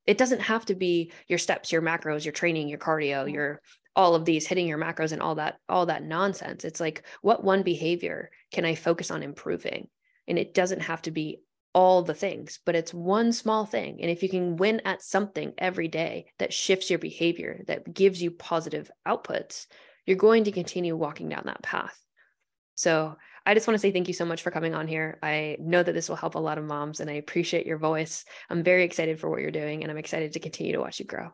it 0.10 0.18
doesn't 0.18 0.42
have 0.42 0.66
to 0.66 0.74
be 0.74 1.12
your 1.28 1.38
steps 1.38 1.72
your 1.72 1.84
macros 1.84 2.26
your 2.26 2.32
training 2.32 2.68
your 2.68 2.80
cardio 2.80 3.26
mm-hmm. 3.26 3.36
your 3.36 3.62
all 3.96 4.16
of 4.16 4.26
these 4.26 4.48
hitting 4.48 4.68
your 4.68 4.80
macros 4.80 5.12
and 5.12 5.22
all 5.22 5.36
that 5.36 5.58
all 5.68 5.86
that 5.86 6.04
nonsense. 6.04 6.66
It's 6.66 6.80
like 6.80 7.04
what 7.22 7.44
one 7.44 7.64
behavior 7.64 8.32
can 8.52 8.66
i 8.66 8.74
focus 8.74 9.12
on 9.12 9.24
improving? 9.24 9.88
And 10.28 10.40
it 10.40 10.54
doesn't 10.54 10.82
have 10.82 11.04
to 11.04 11.12
be 11.12 11.42
all 11.76 12.02
the 12.02 12.16
things 12.16 12.60
but 12.66 12.76
it's 12.76 12.94
one 12.94 13.32
small 13.32 13.66
thing. 13.66 14.00
And 14.02 14.10
if 14.10 14.24
you 14.24 14.30
can 14.30 14.58
win 14.58 14.82
at 14.84 15.04
something 15.04 15.54
every 15.60 15.88
day 15.88 16.26
that 16.40 16.54
shifts 16.54 16.90
your 16.90 16.98
behavior 16.98 17.64
that 17.68 17.94
gives 17.94 18.22
you 18.22 18.32
positive 18.32 18.90
outputs 19.08 19.68
you're 20.08 20.18
going 20.18 20.46
to 20.46 20.52
continue 20.52 20.96
walking 20.96 21.30
down 21.30 21.44
that 21.46 21.62
path. 21.62 21.96
So 22.74 23.16
I 23.50 23.56
just 23.56 23.66
want 23.66 23.74
to 23.74 23.80
say 23.80 23.92
thank 23.92 24.08
you 24.08 24.14
so 24.14 24.26
much 24.26 24.44
for 24.44 24.52
coming 24.52 24.76
on 24.76 24.88
here. 24.88 25.18
I 25.24 25.58
know 25.60 25.82
that 25.82 25.94
this 25.94 26.08
will 26.08 26.16
help 26.16 26.36
a 26.36 26.40
lot 26.40 26.60
of 26.60 26.66
moms 26.66 27.00
and 27.00 27.10
I 27.10 27.14
appreciate 27.14 27.66
your 27.66 27.80
voice. 27.80 28.24
I'm 28.48 28.62
very 28.62 28.84
excited 28.84 29.20
for 29.20 29.28
what 29.28 29.42
you're 29.42 29.50
doing 29.50 29.82
and 29.82 29.92
I'm 29.92 29.98
excited 29.98 30.34
to 30.34 30.40
continue 30.40 30.74
to 30.74 30.80
watch 30.80 31.00
you 31.00 31.08
grow. 31.08 31.32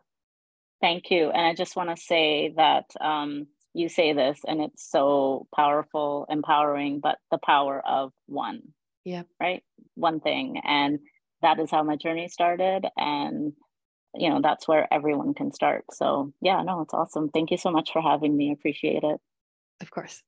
Thank 0.80 1.10
you. 1.10 1.28
And 1.28 1.46
I 1.46 1.54
just 1.54 1.76
want 1.76 1.94
to 1.94 2.02
say 2.02 2.54
that 2.56 2.86
um, 3.02 3.48
you 3.74 3.90
say 3.90 4.14
this 4.14 4.40
and 4.48 4.62
it's 4.62 4.90
so 4.90 5.46
powerful, 5.54 6.24
empowering, 6.30 7.00
but 7.00 7.18
the 7.30 7.36
power 7.36 7.82
of 7.86 8.12
one. 8.24 8.62
Yeah. 9.04 9.24
Right. 9.38 9.62
One 9.94 10.20
thing. 10.20 10.62
And 10.64 11.00
that 11.42 11.60
is 11.60 11.70
how 11.70 11.82
my 11.82 11.96
journey 11.96 12.28
started. 12.28 12.86
And, 12.96 13.52
you 14.14 14.30
know, 14.30 14.40
that's 14.42 14.66
where 14.66 14.88
everyone 14.90 15.34
can 15.34 15.52
start. 15.52 15.84
So, 15.92 16.32
yeah, 16.40 16.62
no, 16.62 16.80
it's 16.80 16.94
awesome. 16.94 17.28
Thank 17.28 17.50
you 17.50 17.58
so 17.58 17.70
much 17.70 17.92
for 17.92 18.00
having 18.00 18.34
me. 18.34 18.52
Appreciate 18.52 19.02
it. 19.02 19.20
Of 19.82 19.90
course. 19.90 20.22